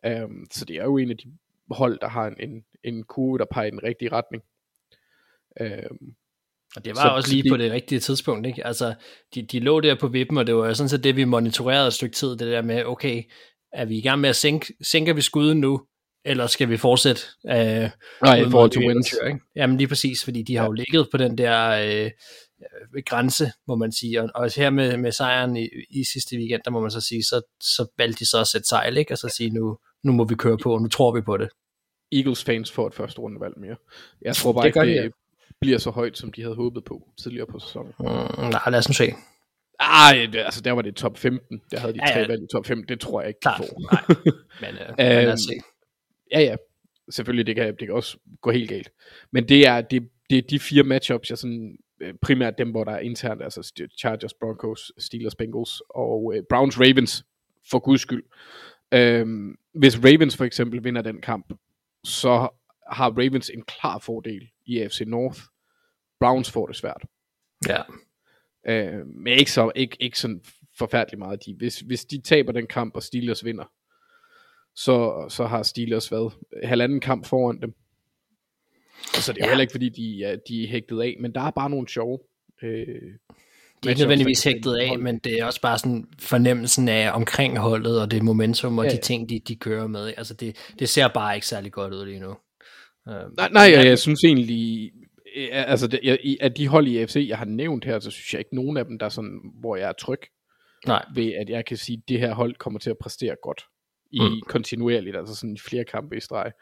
[0.07, 1.33] Øhm, så det er jo en af de
[1.71, 4.43] hold, der har en, en, en kurve, der peger i den rigtige retning.
[5.61, 6.15] Øhm,
[6.77, 8.67] Og det var Så- så, også så lige på det rigtige tidspunkt, ikke?
[8.67, 8.95] Altså,
[9.35, 11.93] de, de lå der på vippen, og det var sådan set det, vi monitorerede et
[11.93, 13.23] stykke tid, det der med, okay,
[13.73, 15.83] er vi i gang med at sænke, sænker vi skuden nu,
[16.25, 17.23] eller skal vi fortsætte?
[17.47, 17.91] Øh,
[18.23, 19.15] Nej, i forhold til det wins.
[19.27, 19.41] Ikke?
[19.57, 22.11] Jamen lige præcis, fordi de har jo ligget på den der øh,
[22.97, 26.63] øh, grænse, må man sige, og, og her med, med sejren i, i sidste weekend,
[26.65, 29.15] der må man så sige, så, så valgte de så at sætte sejl, ikke?
[29.15, 31.49] og så sige, nu, nu må vi køre på, og nu tror vi på det.
[32.13, 33.77] Eagles fans får et første rundevalg mere.
[34.23, 35.13] Jeg tror bare Det ikke, gør de, det
[35.61, 37.93] bliver så højt, som de havde håbet på tidligere på sæsonen.
[37.99, 38.07] Mm,
[38.51, 39.13] nej, lad os nu se.
[39.81, 41.63] Ej, det, altså der var det top 15.
[41.71, 42.27] Der havde de Ja, tre ja.
[42.27, 42.89] valg i top 15.
[42.89, 43.93] Det tror jeg ikke, de Klart, får.
[43.93, 44.03] nej.
[44.61, 45.55] Men, øh, men lad os se.
[46.33, 46.57] Ja, ja.
[47.11, 48.91] Selvfølgelig, det kan, det kan også gå helt galt.
[49.31, 52.85] Men det er, det, det er de fire matchups, jeg sådan, øh, primært dem, hvor
[52.85, 57.25] der er internt, altså Chargers, Broncos, Steelers, Bengals og øh, Browns, Ravens,
[57.71, 58.23] for guds skyld.
[58.93, 61.53] Øhm, hvis Ravens for eksempel vinder den kamp,
[62.05, 62.49] så
[62.93, 65.41] har Ravens en klar fordel i AFC North.
[66.21, 67.03] Browns får det svært.
[67.69, 67.83] Ja.
[68.69, 70.41] Øh, men ikke, så, ikke, ikke sådan
[70.79, 71.45] forfærdeligt meget.
[71.47, 73.65] De, hvis, hvis de taber den kamp, og Steelers vinder,
[74.75, 76.33] så, så har Steelers været
[76.65, 77.75] halvanden kamp foran dem.
[79.17, 79.51] Og så det er Ja.
[79.51, 82.19] heller ikke, fordi de, er- de er hægtet af, men der er bare nogle sjove.
[82.63, 82.87] Øh,
[83.83, 87.59] Det er ikke nødvendigvis hægtet af, men det er også bare sådan fornemmelsen af omkring
[87.59, 89.01] holdet, og det momentum, og Ja, de ja.
[89.01, 90.15] ting, de, de kører med.
[90.17, 92.31] Altså det, det ser bare ikke særlig godt ud lige nu.
[93.09, 95.02] Øhm, Nej, nej jeg, jeg synes egentlig, øh,
[95.53, 98.39] altså det, jeg, af de hold i AFC, jeg har nævnt her, så synes jeg
[98.41, 100.21] ikke nogen af dem, der er sådan, hvor jeg er tryg
[100.87, 103.65] nej, ved, at jeg kan sige, at det her hold kommer til at præstere godt
[104.11, 104.41] i Mm.
[104.49, 106.53] kontinuerligt, altså sådan i flere kampe i streg.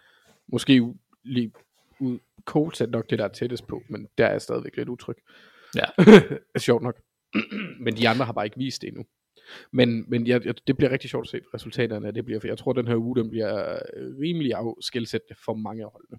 [0.49, 0.95] Måske
[1.25, 1.53] lige
[2.01, 4.89] ud, Colts er nok det, der er tættest på, men der er jeg stadigvæk lidt
[4.89, 5.17] utryg.
[5.77, 5.85] Ja.
[6.59, 7.01] Sjovt nok.
[7.85, 9.05] men de andre har bare ikke vist det endnu.
[9.73, 12.47] Men, men jeg, jeg, det bliver rigtig sjovt at se resultaterne af det bliver, for
[12.49, 13.79] jeg tror, at den her uge, den bliver
[14.21, 16.19] rimelig afskilsættende for mange af holdene.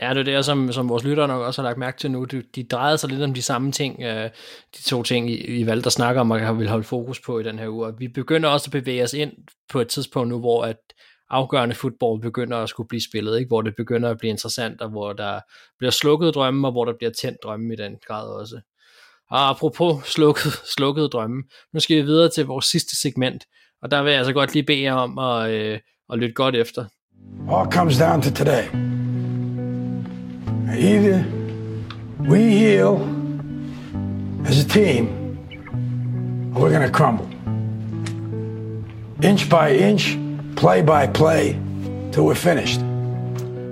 [0.00, 2.24] Ja, det er det, som, som vores lyttere nok også har lagt mærke til nu.
[2.24, 4.30] De, de drejede sig lidt om de samme ting, øh,
[4.76, 7.38] de to ting, I, I valgte at snakke om, og har vil holde fokus på
[7.38, 7.86] i den her uge.
[7.86, 9.32] Og vi begynder også at bevæge os ind
[9.70, 10.76] på et tidspunkt nu, hvor at
[11.30, 13.48] afgørende fodbold begynder at skulle blive spillet, ikke?
[13.48, 15.40] hvor det begynder at blive interessant, og hvor der
[15.78, 18.60] bliver slukket drømme, og hvor der bliver tændt drømme i den grad også.
[19.30, 23.44] Og apropos slukket, slukket drømme, nu skal vi videre til vores sidste segment,
[23.82, 25.78] og der vil jeg altså godt lige bede jer om at, øh,
[26.12, 26.84] at lytte godt efter.
[27.50, 28.91] All comes down to today.
[30.74, 31.24] Either
[32.18, 32.96] we heal
[34.46, 35.04] as a team,
[36.54, 37.28] or we're going to crumble.
[39.22, 40.18] Inch by inch,
[40.56, 41.58] play by play,
[42.12, 42.80] till we're finished.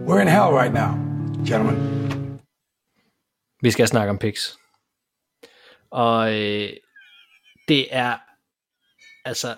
[0.06, 0.98] We're in hell right now,
[1.44, 1.76] gentlemen.
[3.62, 4.58] Vi skal snakke om picks.
[5.90, 6.70] Og øh,
[7.68, 8.18] det er,
[9.24, 9.56] altså,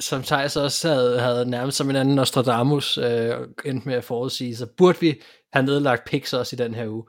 [0.00, 4.56] som Thijs også havde, havde nærmest som en anden Nostradamus øh, endte med at forudsige,
[4.56, 5.22] så burde vi
[5.52, 7.04] have nedlagt picks også i den her uge.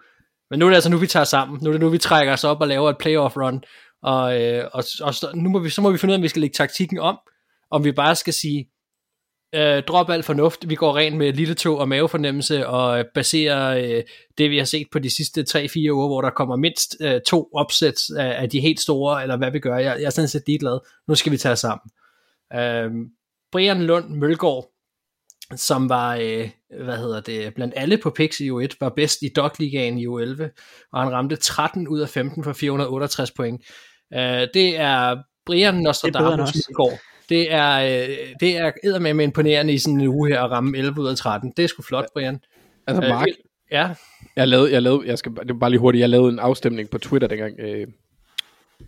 [0.49, 1.59] Men nu er det altså nu, vi tager sammen.
[1.61, 3.63] Nu er det nu, vi trækker os op og laver et playoff run.
[4.03, 6.23] Og, øh, og, og så, nu må vi, så må vi finde ud af, om
[6.23, 7.17] vi skal lægge taktikken om.
[7.71, 8.69] Om vi bare skal sige,
[9.55, 13.78] øh, drop alt fornuft, vi går rent med lille tog og mavefornemmelse, og øh, baserer
[13.78, 14.03] øh,
[14.38, 17.49] det, vi har set på de sidste 3-4 uger, hvor der kommer mindst øh, to
[17.53, 19.78] opsæt af, af de helt store, eller hvad vi gør.
[19.78, 20.80] Jeg, jeg er sådan set ligeglad.
[21.07, 21.89] Nu skal vi tage os sammen.
[22.56, 22.91] Øh,
[23.51, 24.72] Brian Lund Mølgaard,
[25.56, 26.49] som var, øh,
[26.84, 30.43] hvad hedder det, blandt alle på PIX i U1, var bedst i Dog-ligaen i U11,
[30.93, 33.62] og han ramte 13 ud af 15 for 468 point.
[34.14, 36.56] Øh, det er Brian Nostradamus os.
[36.70, 36.99] Mølgaard.
[37.30, 41.02] Det er, øh, det er eddermame imponerende i sådan en uge her at ramme 11
[41.02, 41.53] ud af 13.
[41.57, 42.40] Det er sgu flot, Brian.
[42.88, 43.27] Altså Øh, Mark,
[43.72, 43.90] Ja,
[44.36, 46.98] Jeg lavede, jeg lavede, jeg skal det bare lige hurtigt, jeg lavede en afstemning på
[46.98, 47.88] Twitter dengang øh,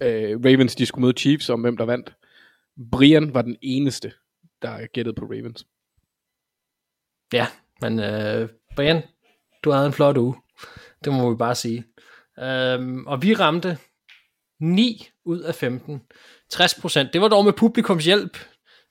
[0.02, 2.14] øh, Ravens de skulle møde Chiefs om hvem der vandt.
[2.92, 4.14] Brian var den eneste,
[4.62, 5.66] der gættede på Ravens.
[7.34, 7.48] Ja,
[7.82, 9.04] men øh, Brian,
[9.64, 10.36] du havde en flot uge.
[11.04, 11.86] Det må vi bare sige.
[12.40, 13.78] Øhm, og vi ramte
[14.60, 16.02] 9 ud af 15.
[16.50, 17.14] 60 procent.
[17.14, 18.38] Det var dog med publikums hjælp.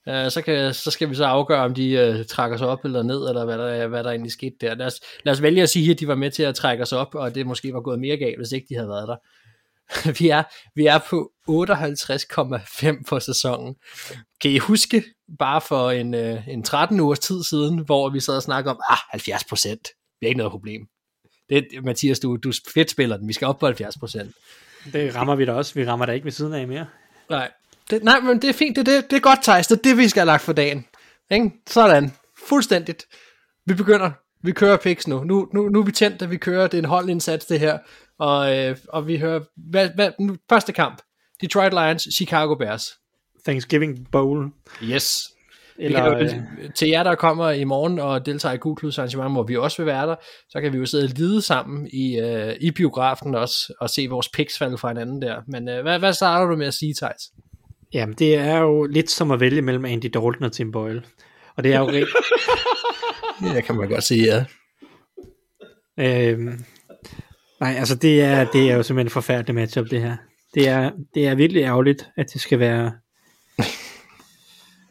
[0.09, 3.03] Øh, så, kan, så skal vi så afgøre, om de øh, trækker sig op eller
[3.03, 4.75] ned, eller hvad der, hvad der egentlig skete der.
[4.75, 6.93] Lad os, lad os vælge at sige, at de var med til at trække os
[6.93, 9.17] op, og det måske var gået mere galt, hvis ikke de havde været der.
[10.19, 10.43] vi, er,
[10.75, 13.75] vi er på 58,5 på sæsonen.
[14.41, 15.05] Kan I huske,
[15.39, 18.81] bare for en, øh, en 13 ugers tid siden, hvor vi sad og snakkede om,
[18.91, 19.89] ah, 70 procent,
[20.21, 20.87] det er ikke noget problem.
[21.51, 23.29] Det, Mathias, du, du fedt spiller den.
[23.29, 24.35] Vi skal op på 70 procent.
[24.93, 25.75] Det rammer vi da også.
[25.75, 26.87] Vi rammer da ikke ved siden af mere.
[27.31, 27.51] Nej,
[27.91, 28.77] det, nej, men det er fint.
[28.77, 29.67] Det, det, det er godt, Thijs.
[29.67, 30.87] Det er det, vi skal have lagt for dagen.
[31.31, 31.51] Ikke?
[31.67, 32.13] Sådan.
[32.49, 33.07] Fuldstændigt.
[33.67, 34.11] Vi begynder.
[34.43, 35.25] Vi kører picks nu.
[35.25, 36.67] Nu, nu, nu er vi tændt, at vi kører.
[36.67, 37.79] Det er en holdindsats, det her.
[38.19, 39.41] Og, øh, og vi hører...
[39.57, 41.03] Hvad, hvad, nu, første kamp.
[41.41, 42.83] Detroit Lions, Chicago Bears.
[43.45, 44.51] Thanksgiving Bowl.
[44.83, 45.33] Yes.
[45.79, 49.33] Eller, Eller, kan jo, til jer, der kommer i morgen og deltager i Kuklus arrangement,
[49.33, 50.15] hvor vi også vil være der,
[50.49, 54.07] så kan vi jo sidde og lide sammen i, øh, i biografen også, og se
[54.11, 55.41] vores picks falde fra hinanden der.
[55.49, 57.23] Men øh, hvad, hvad starter du med at sige, Thijs?
[57.93, 61.03] Jamen, det er jo lidt som at vælge mellem Andy Dalton og Tim Boyle.
[61.57, 62.07] Og det er jo rigtig...
[63.55, 64.45] ja, kan man godt sige, ja.
[65.99, 66.65] Øhm,
[67.61, 70.17] nej, altså det er, det er jo simpelthen en forfærdelig matchup, det her.
[70.55, 72.93] Det er, det er virkelig ærgerligt, at det skal være...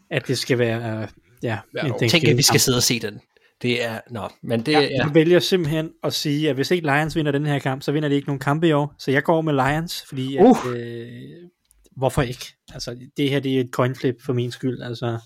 [0.10, 1.08] at det skal være...
[1.44, 3.22] Ja, ja en Tænk, at vi skal sidde og se den.
[3.62, 4.00] Det er...
[4.12, 4.90] Nå, men det ja, er...
[4.90, 8.10] Jeg vælger simpelthen at sige, at hvis ikke Lions vinder den her kamp, så vinder
[8.10, 8.96] de ikke nogen kampe i år.
[9.00, 10.38] Så jeg går med Lions, fordi...
[10.38, 10.58] At, uh.
[10.76, 11.08] øh,
[11.98, 12.46] hvorfor ikke?
[12.74, 14.82] Altså, det her det er et coin flip for min skyld.
[14.82, 15.20] Altså,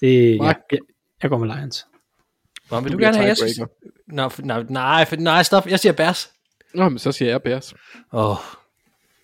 [0.00, 0.78] det, ja, jeg,
[1.22, 1.86] jeg går med Lions.
[2.70, 3.60] Nå, vil du, du gerne have, jeg synes...
[4.06, 5.66] Nå, nej, nej, nej, stop.
[5.66, 6.32] Jeg siger Bears.
[6.74, 7.74] Nå, men så siger jeg Bears.
[8.12, 8.30] Åh.
[8.30, 8.36] Oh.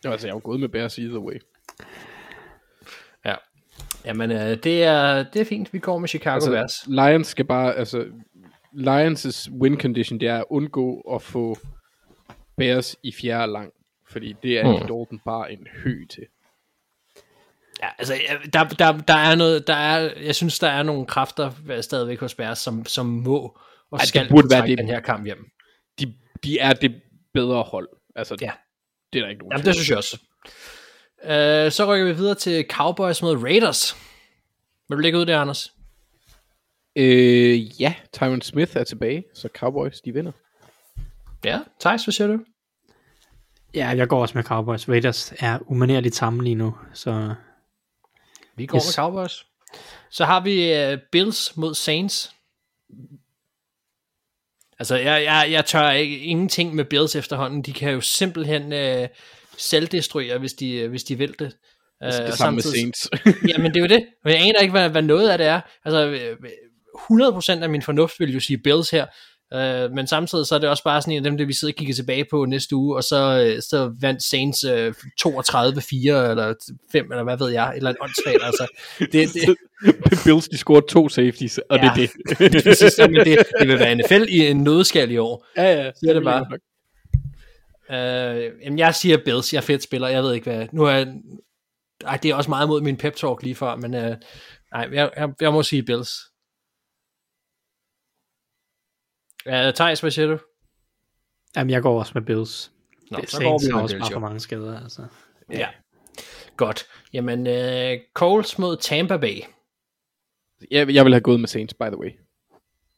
[0.05, 1.35] Altså, jeg er jo gået med Bears either way.
[3.25, 3.35] Ja.
[4.05, 5.73] Jamen, øh, det, er, det er fint.
[5.73, 6.87] Vi går med Chicago altså, Bears.
[6.87, 8.05] Lions skal bare, altså,
[8.73, 11.59] Lions' win condition, det er at undgå at få
[12.57, 13.73] Bears i fjerde lang.
[14.09, 14.79] Fordi det er hmm.
[14.79, 16.23] Dalton bare en hø til.
[17.83, 18.15] Ja, altså,
[18.53, 22.35] der, der, der er noget, der er, jeg synes, der er nogle kræfter stadigvæk hos
[22.35, 23.59] Bears, som, som må
[23.91, 25.51] og ja, skal det burde være det, den her kamp hjem.
[26.01, 27.03] De, de er det
[27.35, 27.89] bedre hold.
[28.17, 28.53] Altså, ja.
[29.13, 30.19] det er der ikke nogen Jamen, det synes jeg også.
[31.23, 33.97] Uh, så rykker vi videre til Cowboys mod Raiders.
[34.89, 35.73] Vil du lægge ud der, Anders?
[36.97, 40.33] Øh, ja, Tyron Smith er tilbage, så Cowboys, de vinder.
[41.45, 42.39] Ja, Thijs, hvad siger du?
[43.75, 44.89] Ja, jeg går også med Cowboys.
[44.89, 47.35] Raiders er umanerligt sammen lige nu, så...
[48.57, 48.87] Vi går yes.
[48.87, 49.47] med Cowboys.
[50.11, 52.31] Så har vi uh, Bills mod Saints.
[54.79, 57.63] Altså, jeg, jeg, jeg tør ikke ingenting med Bills efterhånden.
[57.63, 59.09] De kan jo simpelthen uh,
[59.57, 61.57] selvdestruere, hvis de, hvis de vil det.
[62.05, 63.11] Uh, det samme med Saints.
[63.51, 64.07] jamen, det er jo det.
[64.25, 65.61] Og jeg aner ikke, hvad, hvad noget af det er.
[65.85, 66.37] Altså,
[67.59, 69.07] 100% af min fornuft vil jo sige Bills her.
[69.55, 71.73] Uh, men samtidig så er det også bare sådan en af dem, der vi sidder
[71.73, 74.75] og kigger tilbage på næste uge, og så, så vandt Saints uh, 32-4
[76.31, 76.55] eller
[76.93, 78.67] 5, eller hvad ved jeg, eller en åndssvagt, altså.
[78.99, 79.57] Det, det,
[80.25, 82.53] Bills, de scorede to safeties, og ja, det er det.
[82.53, 85.47] det, præcis, det, det vil være NFL i en nødskal i år.
[85.57, 85.91] Ja, ja.
[85.95, 86.47] Så er det bare.
[87.89, 90.67] Uh, jamen, jeg siger Bills, jeg er fedt spiller, jeg ved ikke hvad.
[90.73, 91.15] Nu er jeg,
[92.07, 95.11] ej, det er også meget mod min pep talk lige før, men uh, nej, jeg,
[95.17, 96.11] jeg, jeg må sige Bills.
[99.47, 100.39] Ja, Thijs, hvad siger du?
[101.57, 102.73] Jamen, jeg går også med Bills.
[103.11, 105.07] Nå, det, så går vi også bare for mange skader, altså.
[105.51, 105.59] Ja.
[105.59, 105.69] ja.
[106.57, 106.87] Godt.
[107.13, 109.41] Jamen, uh, Coles mod Tampa Bay.
[110.71, 112.11] Jeg, jeg vil have gået med Saints, by the way.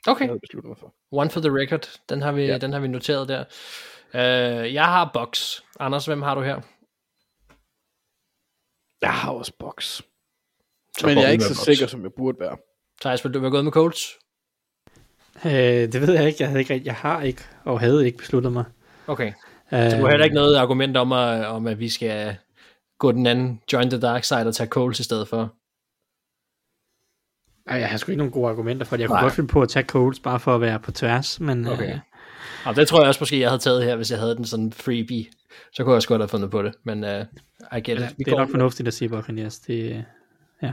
[0.07, 0.29] Okay.
[0.29, 0.95] Jeg besluttet mig for.
[1.11, 2.01] One for the record.
[2.09, 2.59] Den har vi, ja.
[2.59, 3.45] den har vi noteret der.
[4.15, 5.61] Uh, jeg har Box.
[5.81, 6.61] Anders, hvem har du her?
[9.01, 10.03] Jeg har også Box.
[10.99, 11.65] Så Men jeg er ikke så box.
[11.65, 12.57] sikker, som jeg burde være.
[13.01, 14.19] Thijs, vil du være gået med Colts?
[15.45, 15.53] Øh,
[15.93, 16.37] det ved jeg ikke.
[16.41, 16.83] Jeg, havde ikke.
[16.85, 18.65] jeg har ikke, og havde ikke besluttet mig.
[19.07, 19.33] Okay.
[19.73, 22.37] Øh, så du har heller ikke noget argument om, at, om, at vi skal
[22.99, 25.55] gå den anden, join the dark side og tage Coles i stedet for?
[27.71, 29.01] Ej, jeg har sgu ikke nogen gode argumenter for det.
[29.01, 29.23] Jeg kunne Nej.
[29.23, 31.67] godt finde på at tage Coles, bare for at være på tværs, men...
[31.67, 31.93] Okay.
[31.93, 31.99] Øh,
[32.65, 34.73] og det tror jeg også måske, jeg havde taget her, hvis jeg havde den sådan
[34.73, 35.27] freebie.
[35.73, 37.11] Så kunne jeg også godt have fundet på det, men uh,
[37.79, 38.15] I get ja, it.
[38.19, 39.59] Vi det er nok fornuftigt at sige Buccaneers.
[39.59, 40.05] Det,
[40.63, 40.73] ja.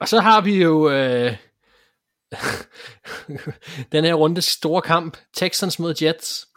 [0.00, 1.32] Og så har vi jo uh,
[3.92, 6.48] den her runde store kamp, Texans mod Jets.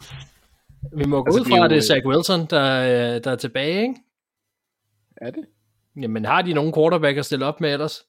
[0.96, 3.82] Vi må gå altså, ud fra, at det er Zach Wilson, der, der er tilbage,
[3.82, 3.94] ikke?
[5.16, 5.44] Er det?
[6.02, 8.02] Jamen, har de nogen quarterback at stille op med ellers?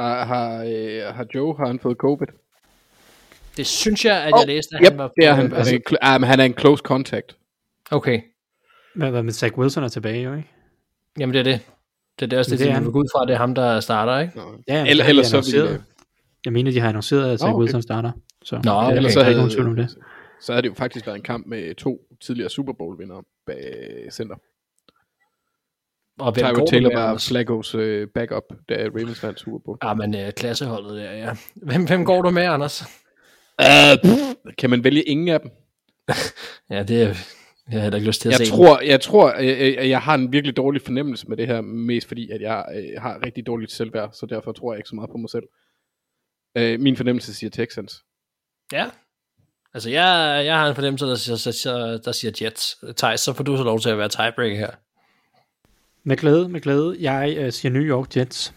[0.00, 2.26] Uh, har, uh, har Joe, har han fået covid?
[3.56, 5.10] Det synes jeg, at jeg oh, læste, at yep, han var...
[5.16, 5.52] det er han.
[5.52, 5.80] Altså,
[6.16, 7.36] um, han er en close contact.
[7.90, 8.20] Okay.
[8.94, 10.48] Hvad, hvad med Zach Wilson er tilbage, jo ikke?
[11.18, 11.60] Jamen, det er det.
[12.18, 13.80] Det er det også det, det, det vi ud fra, at det er ham, der
[13.80, 14.36] starter, ikke?
[14.36, 14.42] Nå.
[14.68, 15.82] Ja, eller, ellers så vil
[16.44, 17.62] Jeg mener, de har annonceret, at Zach okay.
[17.62, 18.12] Wilson starter.
[18.44, 18.96] Så Nå, okay.
[18.96, 19.98] ellers så havde, ikke nogen om det.
[20.40, 24.36] Så har det jo faktisk været en kamp med to tidligere Super Bowl-vindere bag center.
[26.18, 29.78] Og hvem Tyra Taylor var Flacco's uh, backup, da Ravens vandt Super Bowl.
[29.84, 31.36] Ja, men uh, klasseholdet der, ja.
[31.54, 32.84] Hvem, hvem går du med, Anders?
[33.62, 34.10] Uh,
[34.58, 35.50] kan man vælge ingen af dem?
[36.70, 37.14] ja, det er...
[37.70, 40.14] Jeg har heller ikke lyst til at jeg se tror, Jeg tror, jeg, jeg har
[40.14, 43.72] en virkelig dårlig fornemmelse med det her, mest fordi, at jeg øh, har rigtig dårligt
[43.72, 45.44] selvværd, så derfor tror jeg ikke så meget på mig selv.
[46.56, 48.04] Øh, min fornemmelse siger Texans.
[48.72, 48.90] Ja.
[49.74, 52.78] Altså, jeg, jeg har en fornemmelse, der siger, der, siger, der siger Jets.
[52.96, 54.70] Thijs, så får du så lov til at være tiebreaker her.
[56.04, 56.96] Med glæde, med glæde.
[57.00, 58.54] Jeg øh, siger New York Jets.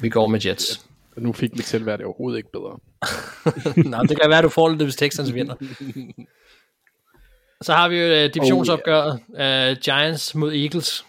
[0.00, 0.86] Vi går med Jets.
[1.16, 2.78] Nu fik mit selvværd det overhovedet ikke bedre.
[3.90, 5.54] Nej, det kan være, at du får det, hvis Texans vinder.
[7.62, 9.20] Så har vi jo uh, divisionsopgøret.
[9.28, 11.04] Uh, Giants mod Eagles.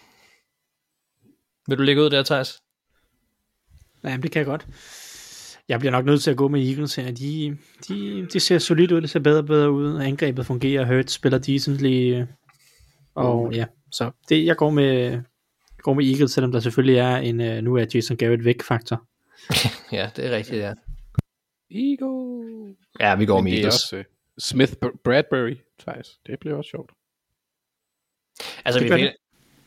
[1.68, 2.62] Vil du lægge ud der, Thijs?
[4.04, 4.66] Ja, det kan jeg godt.
[5.70, 7.10] Jeg bliver nok nødt til at gå med Eagles her.
[7.10, 7.56] De,
[7.88, 10.00] de, de ser solidt ud, det ser bedre og bedre ud.
[10.00, 12.14] Angrebet fungerer, Hurts spiller decently.
[12.14, 12.26] øh,
[13.14, 15.22] Og ja, så det, jeg går med,
[15.78, 19.06] går med Eagles, selvom der selvfølgelig er en, uh, nu er Jason Garrett væk faktor.
[19.96, 20.74] Ja, det er rigtigt, ja.
[21.70, 22.74] Eagle.
[23.00, 23.74] Ja, vi går Men med det er Eagles.
[23.92, 24.02] også uh,
[24.38, 26.08] Smith Br- Bradbury, Thijs.
[26.26, 26.90] Det bliver også sjovt.
[28.64, 29.08] Altså, Det vi fik,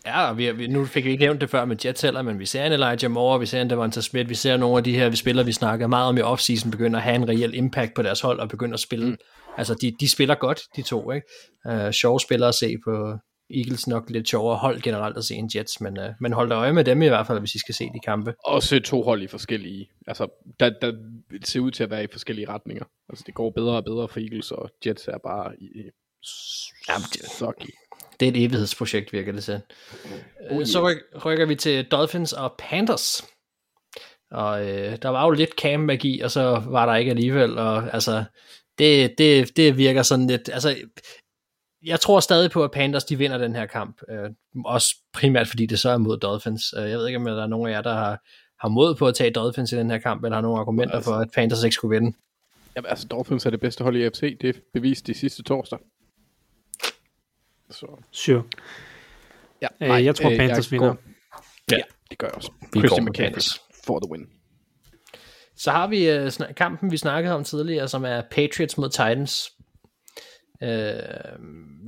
[0.06, 2.40] ja, og vi, vi, nu fik vi ikke nævnt det før med Jets heller, men
[2.40, 4.96] vi ser en Elijah Moore, vi ser en Devonta Smith, vi ser nogle af de
[4.96, 7.94] her vi spillere, vi snakker meget om i offseason, begynder at have en reel impact
[7.96, 9.10] på deres hold, og begynder at spille.
[9.10, 9.18] Mm.
[9.58, 11.28] Altså, de, de spiller godt, de to, ikke?
[11.70, 13.18] Uh, sjove spillere at se på
[13.56, 16.56] Eagles nok lidt sjovere hold generelt at se en Jets, men, uh, men hold da
[16.56, 18.34] øje med dem i hvert fald, hvis I skal se de kampe.
[18.46, 20.28] Også to hold i forskellige, altså
[20.60, 20.94] der, der
[21.44, 22.86] ser ud til at være i forskellige retninger.
[23.10, 25.84] Altså det går bedre og bedre for Eagles, og Jets er bare i, i
[26.90, 27.70] Jamen, det- sucky.
[28.20, 29.62] Det er et evighedsprojekt, virker det til.
[30.52, 33.24] Oh, Øh, Så ryk, rykker vi til Dolphins og Panthers.
[34.32, 37.58] Og øh, der var jo lidt cam-magi, og så var der ikke alligevel.
[37.58, 38.24] Og altså,
[38.78, 40.50] det, det, det virker sådan lidt...
[40.54, 40.76] Altså,
[41.86, 44.02] jeg tror stadig på, at Panthers de vinder den her kamp.
[44.10, 44.30] Øh,
[44.66, 46.64] også primært fordi det så er mod Dolphins.
[46.78, 48.20] Øh, jeg ved ikke, om der er nogen af jer, der har,
[48.60, 51.10] har mod på at tage Dolphins i den her kamp, eller har nogle argumenter Altså-
[51.12, 52.18] for, at Panthers ikke skulle vinde.
[52.76, 55.80] Jamen, altså Dolphins er det bedste hold i AFC, det er bevist de sidste torsdag.
[57.74, 58.44] Så, Sure.
[59.62, 60.88] ja, Øh, jeg tror, Panthers vinder.
[60.88, 60.98] Går,
[61.72, 62.52] ja, det gør jeg også.
[62.74, 63.62] Vi Christian Panthers.
[63.86, 64.26] for the win.
[65.56, 69.50] Så har vi øh, snak- kampen, vi snakkede om tidligere, som er Patriots mod Titans.
[70.64, 70.70] Øh,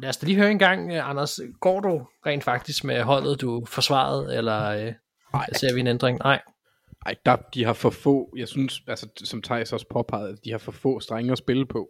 [0.02, 1.40] lad os da lige høre en gang, øh, Anders.
[1.62, 4.94] Går du rent faktisk med holdet, du forsvarede, eller øh,
[5.56, 6.20] ser vi en ændring?
[6.24, 6.42] Nej.
[7.06, 10.58] Ej, der, de har for få, jeg synes, altså, som Thijs også påpegede, de har
[10.58, 11.88] for få strenge at spille på,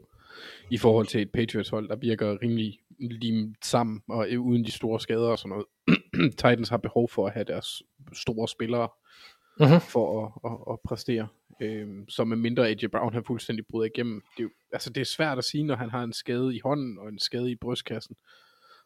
[0.71, 4.99] i forhold til et Patriots-hold, der virker rimelig limet sammen, og øh, uden de store
[4.99, 5.65] skader og sådan noget.
[6.39, 7.81] Titans har behov for at have deres
[8.13, 8.89] store spillere,
[9.59, 9.81] Mhm.
[9.81, 11.27] for at, at, at præstere.
[11.61, 14.21] Øhm, så med mindre AJ Brown har fuldstændig brudt igennem.
[14.37, 16.59] Det er, jo, altså, det er svært at sige, når han har en skade i
[16.63, 18.15] hånden, og en skade i brystkassen.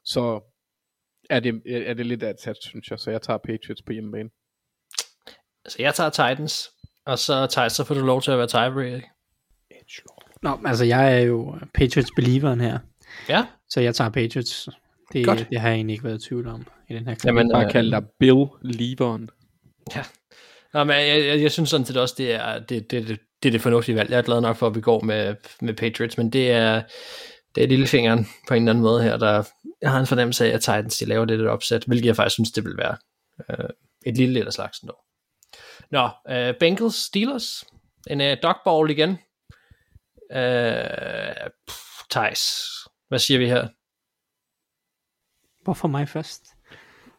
[0.05, 0.51] Så
[1.29, 3.91] er det, er det lidt af et sats, synes jeg, så jeg tager Patriots på
[3.93, 4.29] hjemmebane.
[5.67, 6.69] Så jeg tager Titans,
[7.05, 9.07] og så Thijs, så får du lov til at være tiebreaker.
[10.41, 12.79] Nå, altså jeg er jo Patriots believeren her,
[13.29, 14.69] Ja, så jeg tager Patriots.
[15.13, 15.47] Det, Godt.
[15.49, 17.25] det har jeg egentlig ikke været i tvivl om i den her kamp.
[17.25, 19.29] Jamen, Bare øh, kalde dig Bill Leveren.
[20.73, 23.49] Nå, men jeg, jeg, jeg synes sådan set også, det er det, det, det, det
[23.49, 24.11] er det fornuftige valg.
[24.11, 26.81] Jeg er glad nok for, at vi går med, med Patriots, men det er,
[27.55, 29.43] det er lillefingeren på en eller anden måde her, der
[29.81, 32.33] jeg har en fornemmelse af, at Titans de laver lidt et opsæt, hvilket jeg faktisk
[32.33, 32.97] synes, det vil være
[33.49, 33.69] øh,
[34.05, 34.97] et lille lidt af slagsen dog.
[35.91, 37.65] Nå, øh, Bengals Steelers,
[38.09, 39.09] en øh, dogball igen.
[40.31, 41.79] Øh, pff,
[42.11, 42.69] Thijs,
[43.09, 43.67] hvad siger vi her?
[45.63, 46.43] Hvorfor mig først?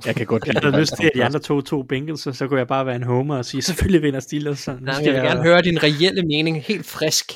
[0.07, 2.49] Jeg kan godt Jeg havde lyst til, at de andre to to Bengals, så, så
[2.49, 4.59] kunne jeg bare være en homer og sige, selvfølgelig vinder Steelers.
[4.59, 7.33] Så nu Nej, skal jeg vil gerne høre din reelle mening, helt frisk.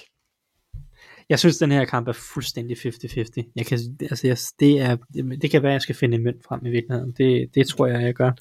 [1.28, 3.52] Jeg synes, den her kamp er fuldstændig 50-50.
[3.56, 4.96] Jeg kan, altså, jeg, det, er,
[5.42, 7.12] det kan være, at jeg skal finde en mønt frem i virkeligheden.
[7.18, 8.32] Det, det tror jeg, jeg gør.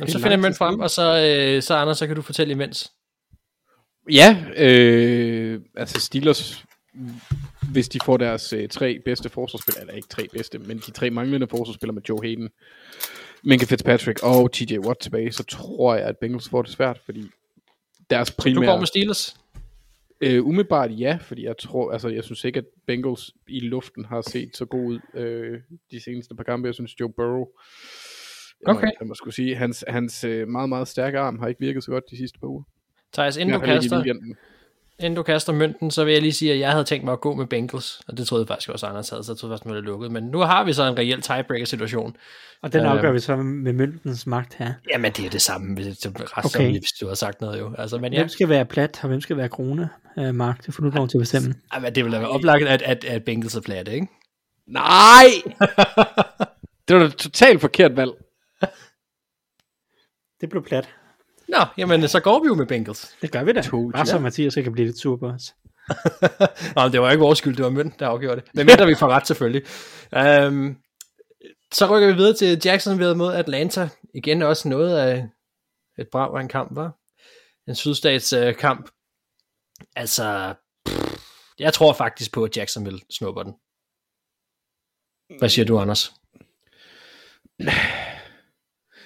[0.00, 2.52] Jamen, så finder jeg mønt frem, og så, øh, så Anders, så kan du fortælle
[2.52, 2.92] imens.
[4.10, 6.64] Ja, øh, altså Steelers,
[7.72, 11.10] hvis de får deres øh, tre bedste forsvarsspillere, eller ikke tre bedste, men de tre
[11.10, 12.50] manglende forsvarsspillere med Joe Hayden,
[13.44, 17.24] Minka Fitzpatrick og TJ Watt tilbage, så tror jeg, at Bengals får det svært, fordi
[18.10, 18.78] deres Du går primære...
[18.78, 19.36] med Steelers.
[20.20, 24.20] Øh, umiddelbart ja, fordi jeg tror, altså jeg synes ikke, at Bengals i luften har
[24.20, 25.58] set så god ud øh,
[25.90, 26.66] de seneste par kampe.
[26.66, 27.46] Jeg synes, Joe Burrow,
[28.66, 28.90] jeg må- Okay.
[29.00, 31.90] jeg må skulle sige, hans, hans øh, meget, meget stærke arm har ikke virket så
[31.90, 32.62] godt de sidste par uger.
[33.12, 34.04] Thijs, inden du, kaster.
[35.02, 37.20] Inden du kaster mønten, så vil jeg lige sige, at jeg havde tænkt mig at
[37.20, 39.64] gå med Bengals, og det troede jeg faktisk også, Anders havde, så jeg troede faktisk,
[39.64, 40.12] det var lukket.
[40.12, 42.16] Men nu har vi så en reel tiebreaker-situation.
[42.62, 42.90] Og den Øh.
[42.92, 44.72] afgør vi så med møntens magt her.
[44.90, 46.70] Jamen, det er det samme, hvis, det er ret Okay.
[46.70, 47.74] hvis du har sagt noget jo.
[47.78, 50.66] Altså, men ja, Hvem skal være plat, og hvem skal være krone, uh, Mark?
[50.66, 51.54] Det får du lov til at bestemme.
[51.72, 54.06] Ej, men det vil da være oplagt, at, at, at Bengals er platte, ikke?
[54.66, 55.24] Nej!
[56.88, 58.10] det var da et totalt forkert valg.
[60.40, 60.88] Det blev plat.
[61.52, 63.16] Nå, jamen, så går vi jo med Bengals.
[63.22, 63.62] Det gør vi da.
[63.62, 65.54] Told Bare så Mathias ikke kan blive lidt sur på os.
[66.76, 68.50] Nå, det var ikke vores skyld, det var mønt, der afgjorde det.
[68.54, 69.62] Men mindre vi får ret, selvfølgelig.
[70.46, 70.76] Um,
[71.72, 73.88] så rykker vi videre til Jacksonville mod Atlanta.
[74.14, 75.28] Igen også noget af
[75.98, 76.96] et brag af en kamp, var.
[77.68, 78.90] En sydstats uh, kamp.
[79.96, 80.54] Altså,
[80.86, 81.14] pff,
[81.58, 83.54] Jeg tror faktisk på, at Jacksonville snupper den.
[85.38, 86.12] Hvad siger du, Anders?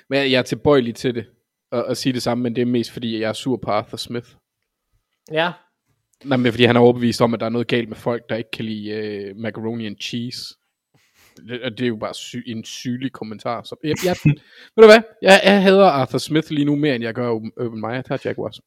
[0.09, 1.27] Men jeg jeg er tilbøjelig til det,
[1.73, 3.97] at, at sige det samme, men det er mest fordi, jeg er sur på Arthur
[3.97, 4.29] Smith.
[5.33, 5.53] Ja,
[6.25, 8.37] Nej, men fordi han er overbevist om, at der er noget galt med folk, der
[8.37, 10.39] ikke kan lide uh, macaroni and cheese.
[11.49, 13.63] Det, og det er jo bare sy- en sygelig kommentar.
[13.63, 14.17] Så jeg, jeg,
[14.77, 15.01] ved du hvad?
[15.23, 18.03] Jeg, jeg hader Arthur Smith lige nu mere, end jeg gør Urban Meyer.
[18.03, 18.61] Der er Jaguars.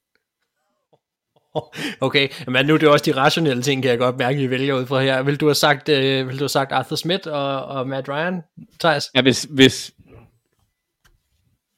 [2.07, 2.29] okay.
[2.47, 4.73] Men nu er det jo også de rationelle ting, kan jeg godt mærke, vi vælger
[4.73, 5.23] ud fra her.
[5.23, 8.41] Vil du have sagt, øh, vil du have sagt Arthur Smith og, og Matt Ryan,
[8.79, 9.05] Thijs?
[9.15, 9.91] Ja, hvis, hvis,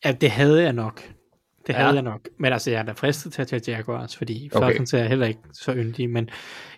[0.05, 1.10] Ja, det havde jeg nok.
[1.67, 1.93] Det havde Ja.
[1.93, 2.29] jeg nok.
[2.39, 4.57] Men altså, jeg er da fristet til at tage Jaguars, fordi Okay.
[4.65, 4.67] okay.
[4.73, 6.29] Falcons er heller ikke så yndige, men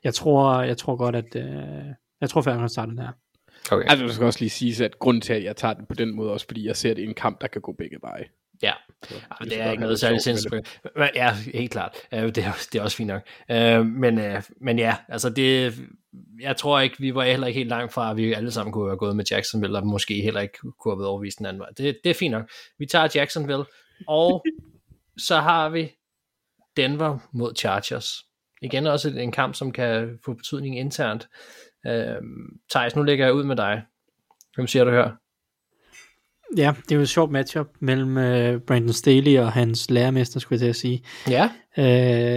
[0.03, 1.43] jeg tror, jeg tror godt, at øh,
[2.21, 3.11] jeg tror Falcons starter den her.
[3.71, 3.85] Okay.
[3.89, 6.15] altså, det skal også lige sige, at grunden til, at jeg tager den på den
[6.15, 8.23] måde, også fordi jeg ser, at det er en kamp, der kan gå begge veje.
[8.63, 8.71] Ja,
[9.03, 10.79] Så, Jamen, det er ikke noget særligt sindssygt.
[11.15, 11.91] Ja, helt klart.
[12.11, 13.21] Det er, det er også fint nok.
[13.51, 15.73] Øh, Men, øh, men ja, altså det,
[16.41, 18.89] jeg tror ikke, vi var heller ikke helt langt fra, at vi alle sammen kunne
[18.89, 21.69] have gået med Jacksonville, og måske heller ikke kunne have været overvist den anden vej.
[21.77, 22.49] Det, det er fint nok.
[22.79, 23.63] Vi tager Jacksonville,
[24.07, 24.45] og
[25.17, 25.91] så har vi
[26.77, 28.13] Denver mod Chargers.
[28.61, 31.27] Igen også en kamp, som kan få betydning internt.
[31.87, 32.15] Øh,
[32.71, 33.83] Thijs, nu lægger jeg ud med dig.
[34.55, 35.11] Hvem siger du her?
[36.57, 40.55] Ja, det er jo et sjovt matchup mellem øh, Brandon Staley og hans lærermester, skulle
[40.57, 41.49] jeg til at sige, Ja,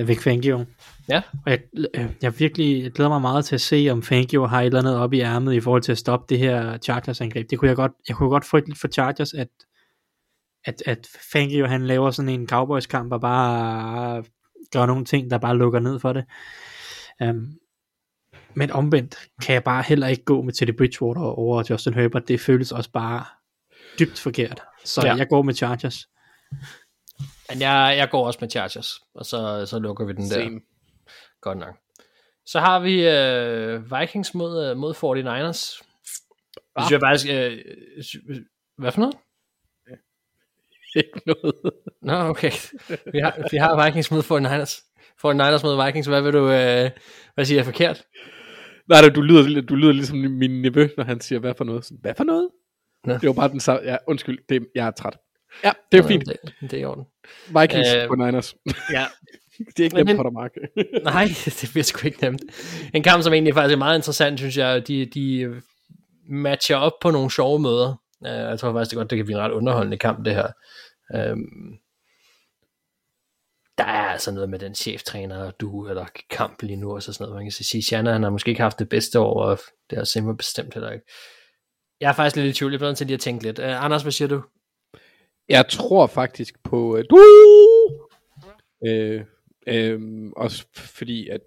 [0.01, 0.65] øh, Vic Fangio.
[1.09, 1.23] ja.
[1.47, 1.61] Og jeg,
[1.95, 4.79] øh, jeg virkelig jeg glæder mig meget til at se, om Fangio har et eller
[4.79, 7.51] andet op i ærmet i forhold til at stoppe det her Chargers-angreb.
[7.51, 9.49] Det kunne jeg godt, jeg kunne godt frygte lidt for Chargers, at,
[10.67, 14.25] at, at Fangio han laver sådan en Cowboys-kamp og bare
[14.73, 16.25] gør nogle ting, der bare lukker ned for det.
[17.25, 17.47] Um,
[18.55, 22.29] men omvendt kan jeg bare heller ikke gå med Teddy Bridgewater over Justin Herbert.
[22.29, 23.25] Det føles også bare
[23.99, 24.63] dybt forkert.
[24.85, 25.15] Så Ja.
[25.15, 26.09] jeg går med Chargers.
[27.51, 30.29] Men jeg, jeg går også med Chargers, og så, så lukker vi den der.
[30.45, 30.61] Same.
[31.41, 31.77] Godt nok.
[32.47, 35.83] Så har vi øh, Vikings mod, øh, mod 49ers.
[36.55, 37.27] Det synes jeg faktisk...
[37.33, 37.59] Øh,
[38.03, 38.17] sy-
[38.79, 39.17] hvad for noget?
[41.05, 41.55] Ikke noget.
[42.03, 42.53] Nå, okay.
[43.13, 44.83] Vi har, vi har Vikings mod 49ers.
[45.25, 46.07] 49ers mod Vikings.
[46.07, 46.51] Hvad vil du...
[46.51, 46.91] Øh,
[47.35, 48.03] hvad siger jeg forkert?
[48.89, 51.85] Nej, du lyder, du lyder ligesom min nevø, når han siger, hvad for noget?
[51.85, 52.49] Sådan, hvad for noget?
[53.05, 53.13] Nå.
[53.13, 53.83] Det var bare den samme.
[53.85, 55.17] Ja, undskyld, det, jeg er træt.
[55.65, 56.27] Ja, det er jo fint.
[56.27, 57.05] Det, det er i orden.
[57.61, 58.55] Vikings Øh, på Niners.
[58.93, 59.07] Ja.
[59.77, 60.51] det er ikke nemt for dig, Mark.
[61.05, 62.43] Nej, det bliver sgu ikke nemt.
[62.95, 64.89] En kamp, som egentlig faktisk er meget interessant, synes jeg.
[64.89, 65.55] De, de
[66.29, 68.01] matcher op på nogle sjove møder.
[68.21, 70.47] Uh, jeg tror faktisk det godt, det kan blive en ret underholdende kamp, det her.
[71.15, 71.79] Um,
[73.79, 77.25] der er altså noget med den cheftræner, du eller kamp lige nu, og så sådan
[77.25, 77.37] noget.
[77.37, 79.59] Man kan sige, Shanna, han har måske ikke haft det bedste år, og
[79.91, 81.07] det har Simmer bestemt heller ikke.
[82.01, 83.59] Jeg er faktisk lidt i tvivl, jeg bliver nødt til lige at tænke lidt.
[83.59, 84.43] Uh, Anders, hvad siger du?
[85.49, 86.97] Jeg tror faktisk på...
[86.97, 87.19] Uh, du!
[88.87, 89.25] Øh,
[89.67, 90.01] øh,
[90.37, 91.41] også fordi, at...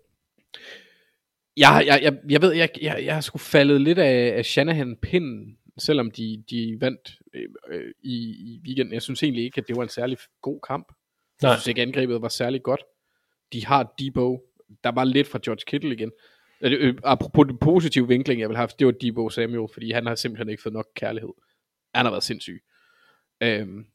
[1.57, 4.97] Jeg, jeg, jeg, jeg ved, jeg, jeg, jeg har sgu faldet lidt af, af Shanahan
[5.01, 8.93] pinden, selvom de, de vandt øh, øh, i, i weekenden.
[8.93, 10.87] Jeg synes egentlig ikke, at det var en særlig god kamp.
[11.41, 11.55] Jeg Nej.
[11.55, 12.81] synes ikke, angrebet var særlig godt.
[13.53, 14.45] De har Debo.
[14.83, 16.11] Der var lidt fra George Kittle igen.
[16.61, 20.05] Øh, øh, apropos den positive vinkling, jeg vil have, det var Debo Samuel, fordi han
[20.05, 21.29] har simpelthen ikke fået nok kærlighed.
[21.95, 22.63] Han har været sindssyg.
[23.41, 23.85] Øhm,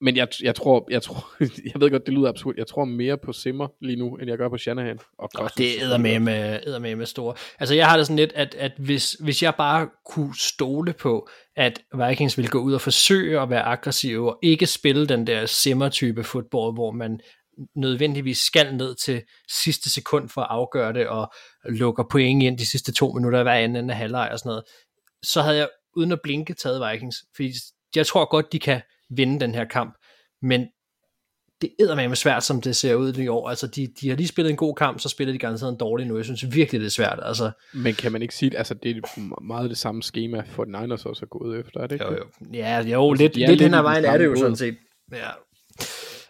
[0.00, 1.28] men jeg, jeg tror, jeg tror,
[1.72, 4.38] jeg ved godt, det lyder absurd, jeg tror mere på Simmer lige nu, end jeg
[4.38, 4.98] gør på Shanahan.
[5.18, 7.34] Og Nå, det er med med, med med store.
[7.58, 11.28] Altså jeg har det sådan lidt, at, at hvis, hvis jeg bare kunne stole på,
[11.56, 15.46] at Vikings ville gå ud og forsøge at være aggressive, og ikke spille den der
[15.46, 17.20] simmer-type fodbold, hvor man
[17.76, 21.32] nødvendigvis skal ned til sidste sekund for at afgøre det, og
[21.64, 24.64] lukker point ind de sidste to minutter af hver anden af halvleg og sådan noget,
[25.22, 27.52] så havde jeg uden at blinke taget Vikings, fordi
[27.96, 29.94] jeg tror godt, de kan vinde den her kamp,
[30.42, 30.66] men
[31.60, 33.48] det er med svært, som det ser ud i år.
[33.48, 36.06] Altså, de, de har lige spillet en god kamp, så spiller de garanteret en dårlig
[36.06, 36.16] nu.
[36.16, 37.18] Jeg synes virkelig, det er svært.
[37.22, 41.06] Altså, Men kan man ikke sige, altså det er meget det samme schema for Niners
[41.06, 42.04] også er gået efter, er det ikke?
[42.04, 42.24] jo, jo.
[42.52, 44.76] Ja, jo, lidt, er lidt lidt hen ad vejen er det jo sådan set.
[45.12, 45.30] Ja.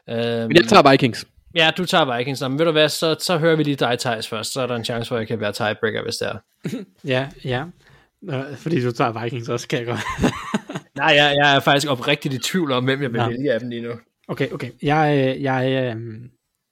[0.08, 1.26] Øhm, Men jeg tager Vikings.
[1.54, 2.40] Ja, du tager Vikings.
[2.40, 4.52] Nå, Men ved du hvad, så, så hører vi lige dig, Thijs, først.
[4.52, 6.38] Så er der en chance for, at jeg kan være tiebreaker, hvis det er.
[7.14, 7.64] Ja, ja.
[8.30, 10.00] Øh, fordi du tager Vikings også, kan jeg godt.
[10.98, 13.68] Nej, jeg, jeg er faktisk oprigtigt i tvivl om, hvem jeg vil vælge af dem
[13.68, 13.90] lige nu.
[14.28, 14.70] Okay, okay.
[14.82, 16.02] Jeg, øh, jeg, øh,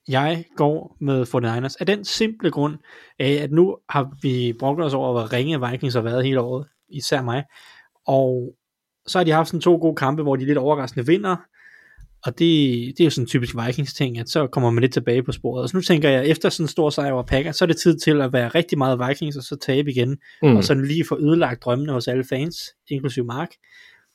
[0.09, 2.75] jeg går med 49ers af den simple grund,
[3.19, 6.67] af, at nu har vi brugt os over, hvor ringe Vikings har været hele året,
[6.89, 7.45] især mig.
[8.07, 8.55] Og
[9.07, 11.37] så har de haft sådan to gode kampe, hvor de lidt overraskende vinder,
[12.25, 12.49] og det,
[12.97, 15.33] det er jo sådan en typisk Vikings ting, at så kommer man lidt tilbage på
[15.33, 15.63] sporet.
[15.63, 17.77] Og så nu tænker jeg, efter sådan en stor sejr over Packers, så er det
[17.77, 20.57] tid til at være rigtig meget Vikings, og så tabe igen, Mm.
[20.57, 22.57] og så lige få ødelagt drømmene hos alle fans,
[22.91, 23.49] inklusive Mark.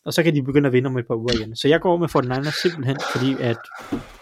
[0.06, 1.56] Og så kan de begynde at vinde om et par uger igen.
[1.56, 3.58] Så jeg går med 49ers simpelthen, fordi at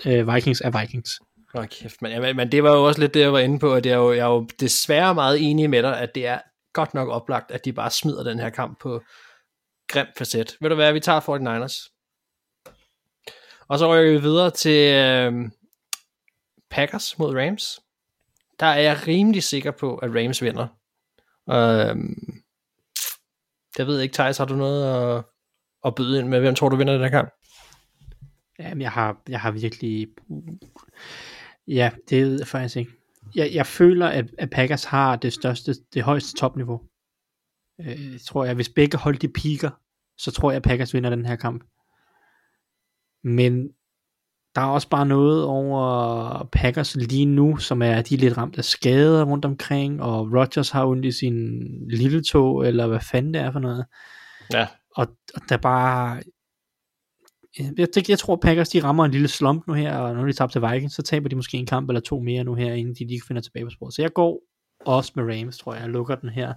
[0.06, 1.12] øh, Vikings er Vikings.
[1.54, 3.74] Nå kæft, men, men, men det var jo også lidt det, jeg var inde på,
[3.74, 6.40] at jeg er, jo, jeg er jo desværre meget enig med dig, at det er
[6.74, 9.02] godt nok oplagt, at de bare smider den her kamp på
[9.88, 10.58] grim facet.
[10.62, 11.96] Ved du hvad, vi tager 49ers.
[13.68, 15.52] Og så rykker vi videre til øh,
[16.70, 17.80] Packers mod Rams.
[18.60, 20.68] Der er jeg rimelig sikker på, at Rams vinder.
[21.50, 21.96] Øh,
[23.78, 25.24] jeg ved ikke, Thijs, har du noget at,
[25.86, 26.40] at byde ind med?
[26.40, 27.30] Hvem tror du vinder den her kamp?
[28.60, 30.08] Jamen, jeg har, jeg har virkelig...
[31.68, 32.92] Ja, det ved jeg faktisk ikke.
[33.36, 36.82] Jeg, jeg føler, at, at Packers har det største, det højeste topniveau.
[37.82, 39.70] Øh, tror jeg, hvis begge hold de piker,
[40.18, 41.64] så tror jeg, at Packers vinder den her kamp.
[43.24, 43.70] Men
[44.56, 48.58] der er også bare noget over Packers lige nu, som er, de er lidt ramt
[48.58, 53.34] af skader rundt omkring, og Rodgers har ondt i sin lille tog, eller hvad fanden
[53.34, 53.86] det er for noget.
[54.54, 54.68] Ja.
[55.00, 56.22] Og, og der er bare,
[57.60, 60.34] jeg, jeg, jeg tror Packers de rammer en lille slump nu her, og når de
[60.34, 62.96] taber til Vikings, så taber de måske en kamp eller to mere nu her, inden
[62.96, 63.94] de lige finder tilbage på sporet.
[63.94, 64.42] Så jeg går
[64.86, 65.82] også med Rams, tror jeg.
[65.82, 66.54] Jeg lukker den her.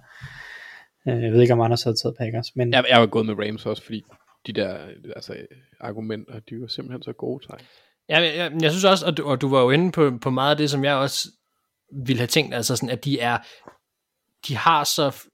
[1.07, 2.55] Øh, Jeg ved ikke, om Anders havde taget Packers.
[2.55, 4.03] Men Jeg, jeg var gået med Rams også, fordi
[4.47, 4.77] de der
[5.15, 5.35] altså,
[5.79, 7.65] argumenter, de var simpelthen så gode til.
[8.09, 10.29] Ja, jeg, jeg, jeg synes også, og du, og du var jo inde på, på
[10.29, 11.29] meget af det, som jeg også
[12.05, 13.37] ville have tænkt, altså sådan, at de er,
[14.47, 15.27] de har så,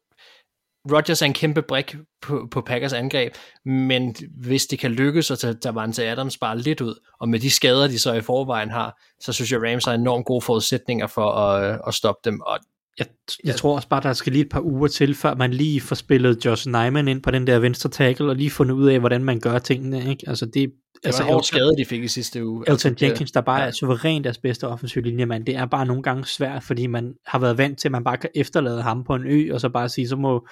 [0.92, 3.34] Rodgers er en kæmpe brik på, på Packers angreb,
[3.66, 7.52] men hvis det kan lykkes at tage Davante Adams bare lidt ud, og med de
[7.52, 11.32] skader, de så i forvejen har, så synes jeg, Rams har enormt gode forudsætninger for
[11.32, 12.60] at, at stoppe dem, og
[13.00, 13.08] jeg,
[13.44, 15.96] jeg tror også bare, der skal lige et par uger til, før man lige får
[15.96, 19.24] spillet Josh Nyman ind på den der venstre tackle, og lige fundet ud af, hvordan
[19.24, 20.10] man gør tingene.
[20.10, 20.24] Ikke?
[20.28, 20.72] Altså det, det
[21.04, 22.64] altså var en hård skade, de fik i sidste uge.
[22.68, 23.68] Elton altså, Jenkins, der bare ja.
[23.68, 27.40] er suverænt deres bedste offensiv linjemand, det er bare nogle gange svært, fordi man har
[27.40, 29.90] været vant til, at man bare kan efterlade ham på en ø, og så bare
[29.90, 30.48] sige, så må,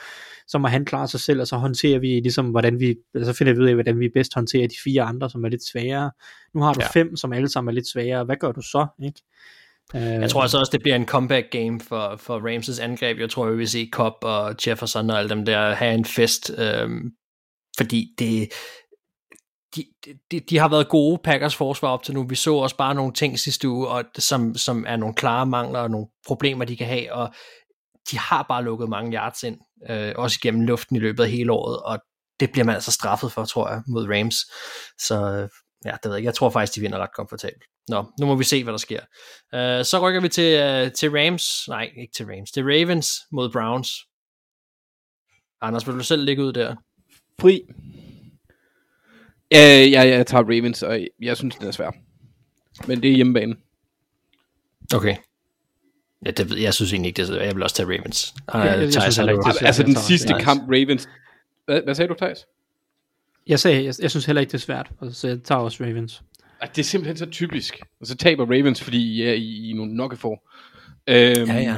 [0.47, 3.53] så må han klare sig selv, og så håndterer vi ligesom, hvordan vi, så finder
[3.53, 6.11] vi ud af, hvordan vi bedst håndterer de fire andre, som er lidt sværere.
[6.53, 6.99] Nu har du ja.
[6.99, 8.23] fem, som alle sammen er lidt sværere.
[8.23, 8.87] Hvad gør du så?
[9.03, 9.21] Ikke?
[9.95, 10.01] Øh.
[10.01, 13.19] Jeg tror altså også, det bliver en comeback game for, for Ramses angreb.
[13.19, 16.51] Jeg tror, vi vil se Cobb og Jefferson og alle dem der have en fest,
[16.57, 16.89] øh,
[17.77, 18.49] fordi det,
[19.75, 19.85] de,
[20.31, 22.27] de, de har været gode Packers forsvar op til nu.
[22.27, 25.79] Vi så også bare nogle ting sidste uge, og, som, som er nogle klare mangler
[25.79, 27.33] og nogle problemer, de kan have, og
[28.11, 29.57] de har bare lukket mange yards ind,
[29.89, 31.99] øh, også igennem luften i løbet af hele året, og
[32.39, 34.35] det bliver man altså straffet for, tror jeg, mod Rams.
[34.99, 35.49] Så øh,
[35.85, 36.27] ja, det ved jeg ikke.
[36.27, 37.63] Jeg tror faktisk, de vinder ret komfortabelt.
[37.87, 38.99] Nå, nu må vi se, hvad der sker.
[39.53, 43.49] Uh, så rykker vi til, uh, til Rams, nej, ikke til Rams, til Ravens mod
[43.49, 43.89] Browns.
[45.61, 46.75] Anders, vil du selv ligge ud der?
[47.41, 47.61] Fri.
[49.51, 51.95] Ja, jeg, jeg tager Ravens, og jeg synes, det er svært.
[52.87, 53.55] Men det er hjemmebane.
[54.95, 55.15] Okay.
[56.25, 58.33] Ja, det ved jeg synes egentlig ikke, det er Jeg vil også tage Ravens.
[58.53, 59.67] Ja, jeg, jeg synes heller ikke, det er svært.
[59.67, 60.45] Altså den sidste Ravens.
[60.45, 61.09] kamp, Ravens...
[61.65, 62.45] Hvad, hvad sagde du, Thijs?
[63.47, 66.21] Jeg sagde, jeg, jeg synes heller ikke, det er svært, så jeg tager også Ravens.
[66.61, 67.79] At det er simpelthen så typisk.
[67.99, 70.43] Og så taber Ravens, fordi I er i, i nogle nokkefor.
[71.07, 71.75] Øhm, Ja, ja.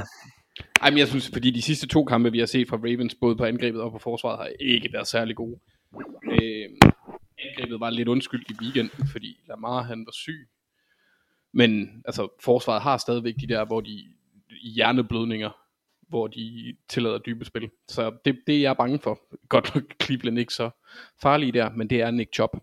[0.82, 3.36] Ej, men jeg synes, fordi de sidste to kampe, vi har set fra Ravens, både
[3.36, 5.60] på angrebet og på forsvaret, har ikke været særlig gode.
[6.32, 6.78] Øhm,
[7.40, 10.48] angrebet var lidt undskyldt i weekenden, fordi Lamar han var syg.
[11.54, 14.04] Men altså, forsvaret har stadigvæk de der, hvor de
[14.64, 15.50] hjerneblødninger,
[16.10, 17.70] hvor de tillader dybe spil.
[17.88, 19.20] Så det, det er jeg bange for.
[19.50, 20.70] Godt nok Cleveland ikke så
[21.22, 22.58] farlige der, men det er Nick Chubb.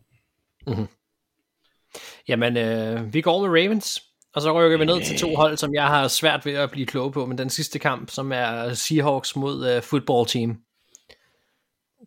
[2.28, 4.02] Jamen, øh, vi går med Ravens,
[4.35, 6.86] og så rykker vi ned til to hold, som jeg har svært ved at blive
[6.86, 10.56] klog på, men den sidste kamp, som er Seahawks mod øh, football team.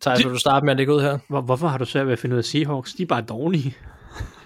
[0.02, 1.18] Thijs, vil du starte med at lægge ud her?
[1.28, 2.92] Hvor, hvorfor har du svært ved at finde ud af Seahawks?
[2.94, 3.76] De er bare dårlige.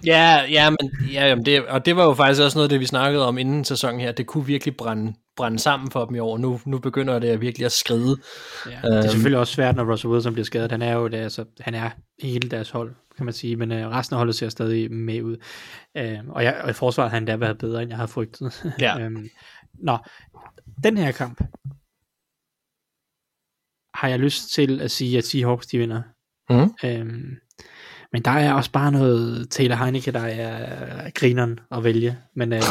[0.07, 0.79] Ja, ja, men,
[1.13, 3.65] ja jamen det, og det var jo faktisk også noget det, vi snakkede om inden
[3.65, 4.13] sæsonen her.
[4.13, 6.39] Det kunne virkelig brænde, brænde sammen for dem i år.
[6.39, 8.17] Nu, nu begynder det virkelig at skride.
[8.67, 9.03] Ja, det er Øhm.
[9.09, 10.71] selvfølgelig også svært, når Russell Wilson bliver skadet.
[10.71, 11.91] Han er jo det, altså, han er
[12.23, 15.37] hele deres hold, kan man sige, men øh, resten af holdet ser stadig med ud.
[15.97, 18.75] Øh, og, jeg, og i forsvaret har han da været bedre, end jeg havde frygtet.
[18.81, 18.99] Ja.
[19.01, 19.29] øhm,
[19.75, 19.99] nå,
[20.85, 21.41] den her kamp
[23.95, 26.03] har jeg lyst til at sige, at Seahawks de vinder.
[26.51, 26.75] Mhm.
[26.85, 27.37] Øhm,
[28.13, 32.19] men der er også bare noget Taylor Heineke, der er grineren at vælge.
[32.35, 32.63] Men øh,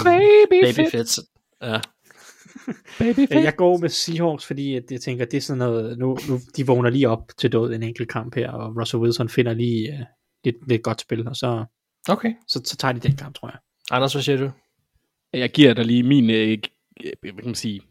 [0.49, 1.19] Baby Fits.
[1.61, 1.79] Ja.
[2.99, 6.17] Baby Øh, Jeg går med Seahawks, fordi at jeg tænker, det er sådan noget, nu,
[6.29, 9.53] nu de vågner lige op til død en enkelt kamp her, og Russell Wilson finder
[9.53, 10.07] lige
[10.43, 11.65] uh, lidt, lidt godt spil, og så,
[12.09, 12.33] Okay.
[12.47, 13.57] så, så tager de den kamp, tror jeg.
[13.91, 14.51] Anders, hvad siger du?
[15.33, 17.81] Jeg giver dig lige min, øh, g- hvad kan man sige,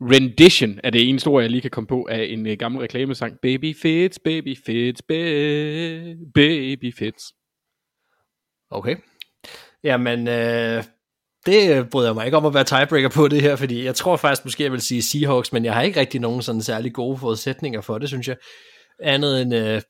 [0.00, 3.38] rendition af det ene ord, jeg lige kan komme på, af en øh, gammel reklamesang.
[3.42, 7.24] Baby Fits, Baby Fits, ba- Baby Fits.
[8.70, 8.96] Okay.
[9.84, 10.84] Jamen, øh,
[11.46, 13.94] det øh, bryder jeg mig ikke om at være tiebreaker på det her, fordi jeg
[13.94, 16.92] tror faktisk måske, jeg vil sige Seahawks, men jeg har ikke rigtig nogen sådan særlig
[16.94, 18.36] gode forudsætninger for det, synes jeg.
[19.02, 19.82] Andet end, øh,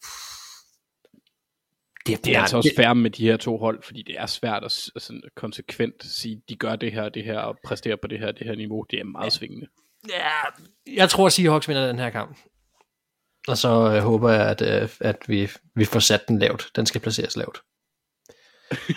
[2.06, 4.64] det, Det er altså også fair med de her to hold, fordi det er svært
[4.64, 8.32] at sådan konsekvent sige, de gør det her, det her, og præsterer på det her,
[8.32, 8.84] det her niveau.
[8.90, 9.66] Det er meget svingende.
[10.08, 12.38] Ja, jeg tror, at Seahawks vinder den her kamp.
[13.48, 16.68] Og så øh, håber jeg, at, øh, at vi, vi får sat den lavt.
[16.76, 17.60] Den skal placeres lavt.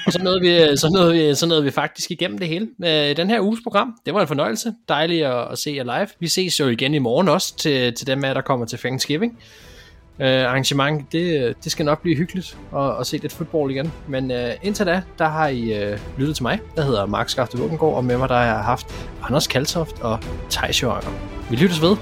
[0.05, 2.69] og så nåede, vi, så, nåede vi, så nåede vi faktisk igennem det hele.
[2.85, 4.73] Øh, den her uges program, det var en fornøjelse.
[4.88, 6.07] Dejligt at, at se jer live.
[6.19, 8.80] Vi ses jo igen i morgen også til, til dem af jer, der kommer til
[8.80, 9.39] Thanksgiving.
[10.19, 13.91] Øh, arrangement, det, det skal nok blive hyggeligt at, at se lidt fodbold igen.
[14.07, 17.57] Men øh, indtil da, der har I øh, lyttet til mig, Jeg hedder Mark Skafte
[17.57, 20.19] Våbengård, og med mig der har jeg haft Anders Kaltoft og
[20.49, 21.14] Thijs Jørgen.
[21.49, 21.98] Vi lyttes ved.